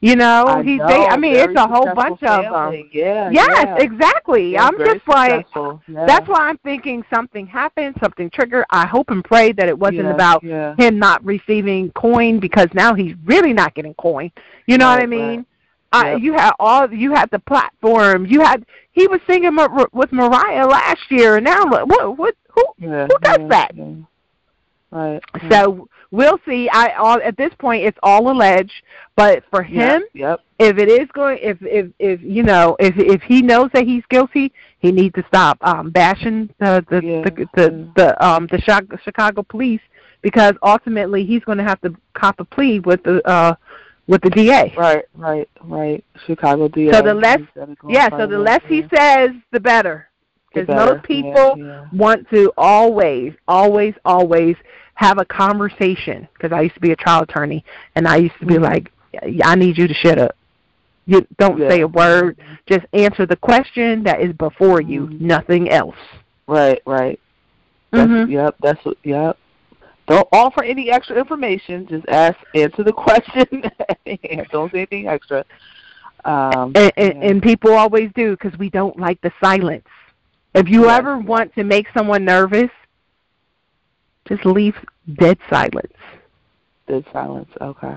You 0.00 0.14
know, 0.14 0.46
I 0.46 0.62
he's 0.62 0.78
know, 0.78 0.86
they, 0.86 1.06
I 1.06 1.16
mean, 1.16 1.34
very 1.34 1.52
it's 1.52 1.60
a 1.60 1.66
whole 1.66 1.86
successful 1.86 2.16
bunch 2.18 2.22
of 2.22 2.72
them. 2.72 2.88
Yeah. 2.92 3.30
Yes, 3.30 3.48
yeah. 3.48 3.76
exactly. 3.78 4.56
I'm 4.56 4.78
just 4.78 5.06
like. 5.08 5.46
Yeah. 5.54 6.06
that's 6.06 6.28
why 6.28 6.48
I'm 6.48 6.58
thinking 6.58 7.04
something 7.12 7.46
happened, 7.46 7.96
something 8.00 8.30
triggered. 8.30 8.64
I 8.70 8.86
hope 8.86 9.10
and 9.10 9.24
pray 9.24 9.52
that 9.52 9.68
it 9.68 9.78
wasn't 9.78 10.04
Yeah, 10.04 10.14
about 10.14 10.44
him 10.78 10.98
not 10.98 11.24
receiving 11.24 11.90
coin 11.92 12.38
because 12.38 12.68
now 12.74 12.94
he's 12.94 13.14
really 13.24 13.52
not 13.52 13.74
getting 13.74 13.94
coin. 13.94 14.30
You 14.66 14.78
know 14.78 14.88
what 14.88 15.02
I 15.02 15.06
mean? 15.06 15.20
right. 15.38 15.44
I, 15.90 16.12
Yep. 16.12 16.20
you 16.20 16.32
had 16.34 16.52
all 16.60 16.92
you 16.92 17.14
had 17.14 17.30
the 17.30 17.38
platform. 17.38 18.26
You 18.26 18.42
had 18.42 18.66
he 18.92 19.06
was 19.06 19.20
singing 19.26 19.56
with 19.92 20.12
Mariah 20.12 20.66
last 20.66 21.10
year, 21.10 21.36
and 21.36 21.44
now 21.44 21.64
look, 21.64 21.88
what 21.88 22.18
what 22.18 22.34
who 22.50 22.64
who 22.78 23.18
does 23.22 23.48
that? 23.48 23.72
Right. 24.90 25.22
So 25.50 25.88
we'll 26.10 26.38
see. 26.46 26.68
I 26.70 26.92
all 26.92 27.20
at 27.22 27.36
this 27.36 27.52
point 27.58 27.84
it's 27.84 27.98
all 28.02 28.30
alleged, 28.30 28.72
but 29.16 29.44
for 29.50 29.62
him, 29.62 30.02
Yep. 30.14 30.40
if 30.58 30.78
it 30.78 30.88
is 30.88 31.08
going, 31.12 31.38
if 31.42 31.58
if 31.60 31.88
if 31.98 32.22
you 32.22 32.42
know, 32.42 32.76
if 32.80 32.96
if 32.96 33.22
he 33.22 33.42
knows 33.42 33.70
that 33.74 33.84
he's 33.84 34.04
guilty, 34.08 34.52
he 34.78 34.90
needs 34.90 35.14
to 35.16 35.24
stop 35.28 35.58
um 35.60 35.90
bashing 35.90 36.48
the 36.58 36.84
the 36.88 37.04
Yeah, 37.04 37.22
the, 37.22 37.48
the, 37.54 37.92
the 37.96 38.26
um 38.26 38.46
the 38.50 38.58
Chicago, 38.60 38.96
Chicago 39.04 39.42
police 39.42 39.82
because 40.22 40.54
ultimately 40.62 41.24
he's 41.24 41.44
going 41.44 41.58
to 41.58 41.64
have 41.64 41.80
to 41.82 41.94
cop 42.14 42.40
a 42.40 42.44
plea 42.44 42.80
with 42.80 43.02
the 43.04 43.26
uh 43.28 43.54
with 44.06 44.22
the 44.22 44.30
DA. 44.30 44.74
Right, 44.76 45.04
right, 45.14 45.48
right. 45.64 46.04
Chicago 46.26 46.68
DA. 46.68 46.92
So 46.92 47.02
the 47.02 47.14
less, 47.14 47.40
yeah, 47.88 48.08
so 48.16 48.26
the 48.26 48.38
less 48.38 48.62
he 48.66 48.84
says, 48.94 49.30
the 49.52 49.60
better. 49.60 50.07
Because 50.52 50.68
most 50.68 51.04
people 51.04 51.54
yeah, 51.56 51.64
yeah. 51.64 51.88
want 51.92 52.28
to 52.30 52.52
always, 52.56 53.34
always, 53.46 53.94
always 54.04 54.56
have 54.94 55.18
a 55.18 55.24
conversation. 55.24 56.26
Because 56.32 56.52
I 56.52 56.62
used 56.62 56.74
to 56.74 56.80
be 56.80 56.92
a 56.92 56.96
trial 56.96 57.22
attorney, 57.22 57.64
and 57.94 58.08
I 58.08 58.16
used 58.16 58.38
to 58.40 58.46
be 58.46 58.54
Mhm. 58.54 58.62
like, 58.62 58.92
"I 59.44 59.54
need 59.54 59.76
you 59.78 59.86
to 59.86 59.94
shut 59.94 60.18
up. 60.18 60.34
You 61.06 61.26
don't 61.38 61.58
Yeah. 61.58 61.68
say 61.68 61.80
a 61.82 61.88
word. 61.88 62.38
Just 62.66 62.86
answer 62.92 63.26
the 63.26 63.36
question 63.36 64.02
that 64.04 64.20
is 64.20 64.32
before 64.32 64.80
you. 64.80 65.06
Mhm. 65.06 65.20
Nothing 65.20 65.70
else." 65.70 65.96
Right, 66.46 66.80
right. 66.86 67.20
That's, 67.92 68.10
Mhm. 68.10 68.30
Yep, 68.30 68.56
that's 68.60 68.84
what. 68.84 68.96
Yep. 69.04 69.38
Don't 70.06 70.28
offer 70.32 70.64
any 70.64 70.90
extra 70.90 71.16
information. 71.16 71.86
Just 71.86 72.08
ask, 72.08 72.38
answer 72.54 72.82
the 72.82 72.92
question. 73.04 73.70
don't 74.50 74.72
say 74.72 74.78
anything 74.78 75.06
extra. 75.06 75.44
Um, 76.24 76.72
and, 76.74 76.92
and, 76.96 77.22
and 77.22 77.42
people 77.42 77.72
always 77.74 78.10
do 78.14 78.32
because 78.32 78.58
we 78.58 78.70
don't 78.70 78.98
like 78.98 79.20
the 79.20 79.30
silence. 79.42 79.86
If 80.54 80.68
you 80.68 80.88
ever 80.88 81.18
want 81.18 81.54
to 81.54 81.64
make 81.64 81.86
someone 81.96 82.24
nervous, 82.24 82.70
just 84.26 84.44
leave 84.44 84.74
dead 85.18 85.38
silence. 85.50 85.92
Dead 86.86 87.04
silence. 87.12 87.50
Okay. 87.60 87.96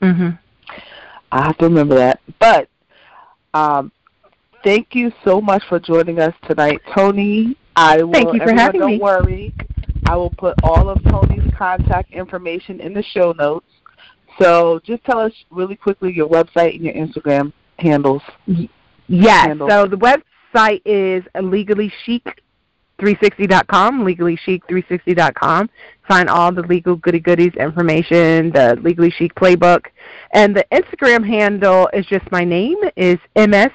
Mhm. 0.00 0.38
I 1.30 1.46
have 1.46 1.58
to 1.58 1.64
remember 1.66 1.94
that. 1.94 2.20
But 2.38 2.68
um, 3.54 3.90
thank 4.62 4.94
you 4.94 5.12
so 5.24 5.40
much 5.40 5.62
for 5.68 5.80
joining 5.80 6.18
us 6.20 6.34
tonight, 6.46 6.80
Toni. 6.94 7.56
I 7.74 8.02
will. 8.02 8.12
Thank 8.12 8.32
you 8.34 8.38
for 8.38 8.42
everyone, 8.42 8.58
having 8.58 8.80
don't 8.80 8.90
me. 8.92 8.98
worry. 8.98 9.54
I 10.06 10.16
will 10.16 10.30
put 10.30 10.54
all 10.62 10.88
of 10.90 11.02
Toni's 11.04 11.52
contact 11.56 12.12
information 12.12 12.80
in 12.80 12.92
the 12.92 13.02
show 13.02 13.32
notes. 13.32 13.66
So 14.38 14.80
just 14.84 15.04
tell 15.04 15.18
us 15.18 15.32
really 15.50 15.76
quickly 15.76 16.12
your 16.12 16.28
website 16.28 16.74
and 16.74 16.84
your 16.84 16.94
Instagram 16.94 17.52
handles. 17.78 18.22
Yes. 19.08 19.46
handle. 19.46 19.68
So 19.68 19.86
the 19.86 19.96
website 20.52 20.82
is 20.84 21.24
legallychic360.com, 21.34 24.04
legallychic360.com. 24.04 25.70
Find 26.08 26.28
all 26.28 26.52
the 26.52 26.62
legal 26.62 26.96
goody 26.96 27.20
goodies 27.20 27.54
information, 27.54 28.50
the 28.52 28.78
Legally 28.82 29.10
Chic 29.10 29.34
playbook, 29.34 29.86
and 30.32 30.54
the 30.56 30.64
Instagram 30.72 31.26
handle 31.26 31.88
is 31.92 32.06
just 32.06 32.30
my 32.32 32.44
name 32.44 32.76
is 32.96 33.18
MS 33.36 33.70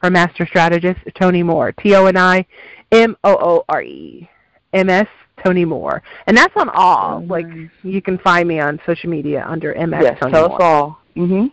for 0.00 0.10
Master 0.10 0.46
Strategist 0.46 1.00
Toni 1.18 1.42
Moore, 1.42 1.72
T 1.72 1.94
O 1.94 2.06
N 2.06 2.16
I 2.16 2.46
M 2.92 3.16
O 3.24 3.34
O 3.34 3.64
R 3.68 3.82
E, 3.82 4.28
MS 4.72 5.06
Toni 5.44 5.64
Moore, 5.64 6.02
and 6.26 6.36
that's 6.36 6.56
on 6.56 6.68
all. 6.70 7.24
Like 7.26 7.46
you 7.82 8.00
can 8.00 8.18
find 8.18 8.48
me 8.48 8.60
on 8.60 8.80
social 8.86 9.10
media 9.10 9.44
under 9.46 9.74
MS 9.74 10.00
yes, 10.02 10.18
Toni 10.20 10.32
tell 10.32 10.48
Moore. 10.48 10.62
us 10.62 10.64
all. 10.64 11.00
Mhm. 11.16 11.50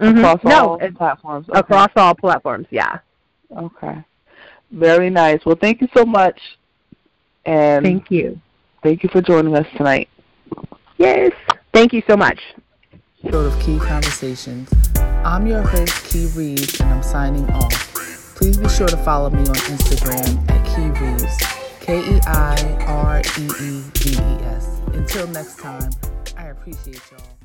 Mhm. 0.00 0.18
Across 0.18 0.44
no, 0.44 0.68
all 0.70 0.78
platforms. 0.92 1.48
Okay. 1.48 1.58
across 1.58 1.90
all 1.96 2.14
platforms. 2.14 2.66
Yeah. 2.70 2.98
Okay. 3.56 4.04
Very 4.70 5.10
nice. 5.10 5.44
Well, 5.46 5.56
thank 5.60 5.80
you 5.80 5.88
so 5.96 6.04
much. 6.04 6.40
And 7.44 7.84
Thank 7.84 8.10
you. 8.10 8.40
thank 8.82 9.02
you 9.02 9.08
for 9.08 9.22
joining 9.22 9.56
us 9.56 9.66
tonight. 9.76 10.08
Yes. 10.98 11.32
Thank 11.72 11.92
you 11.92 12.02
so 12.06 12.16
much. 12.16 12.40
episode 13.24 13.52
of 13.52 13.60
Key 13.62 13.78
Conversations. 13.78 14.70
I'm 15.24 15.46
your 15.46 15.62
host, 15.62 16.04
Kei 16.10 16.26
Reeves, 16.36 16.80
and 16.80 16.90
I'm 16.90 17.02
signing 17.02 17.48
off. 17.50 17.94
Please 18.36 18.56
be 18.58 18.68
sure 18.68 18.86
to 18.88 18.96
follow 18.98 19.30
me 19.30 19.40
on 19.40 19.54
Instagram 19.54 20.48
at 20.50 20.64
Kei 20.66 20.90
Reeves, 21.00 21.36
K 21.80 21.98
E 22.16 22.20
I 22.26 22.84
R 22.86 23.20
E 23.20 23.44
E 23.44 23.82
V 23.94 24.10
E 24.12 24.44
S. 24.44 24.80
Until 24.92 25.26
next 25.28 25.58
time, 25.58 25.90
I 26.36 26.46
appreciate 26.48 27.00
y'all. 27.10 27.37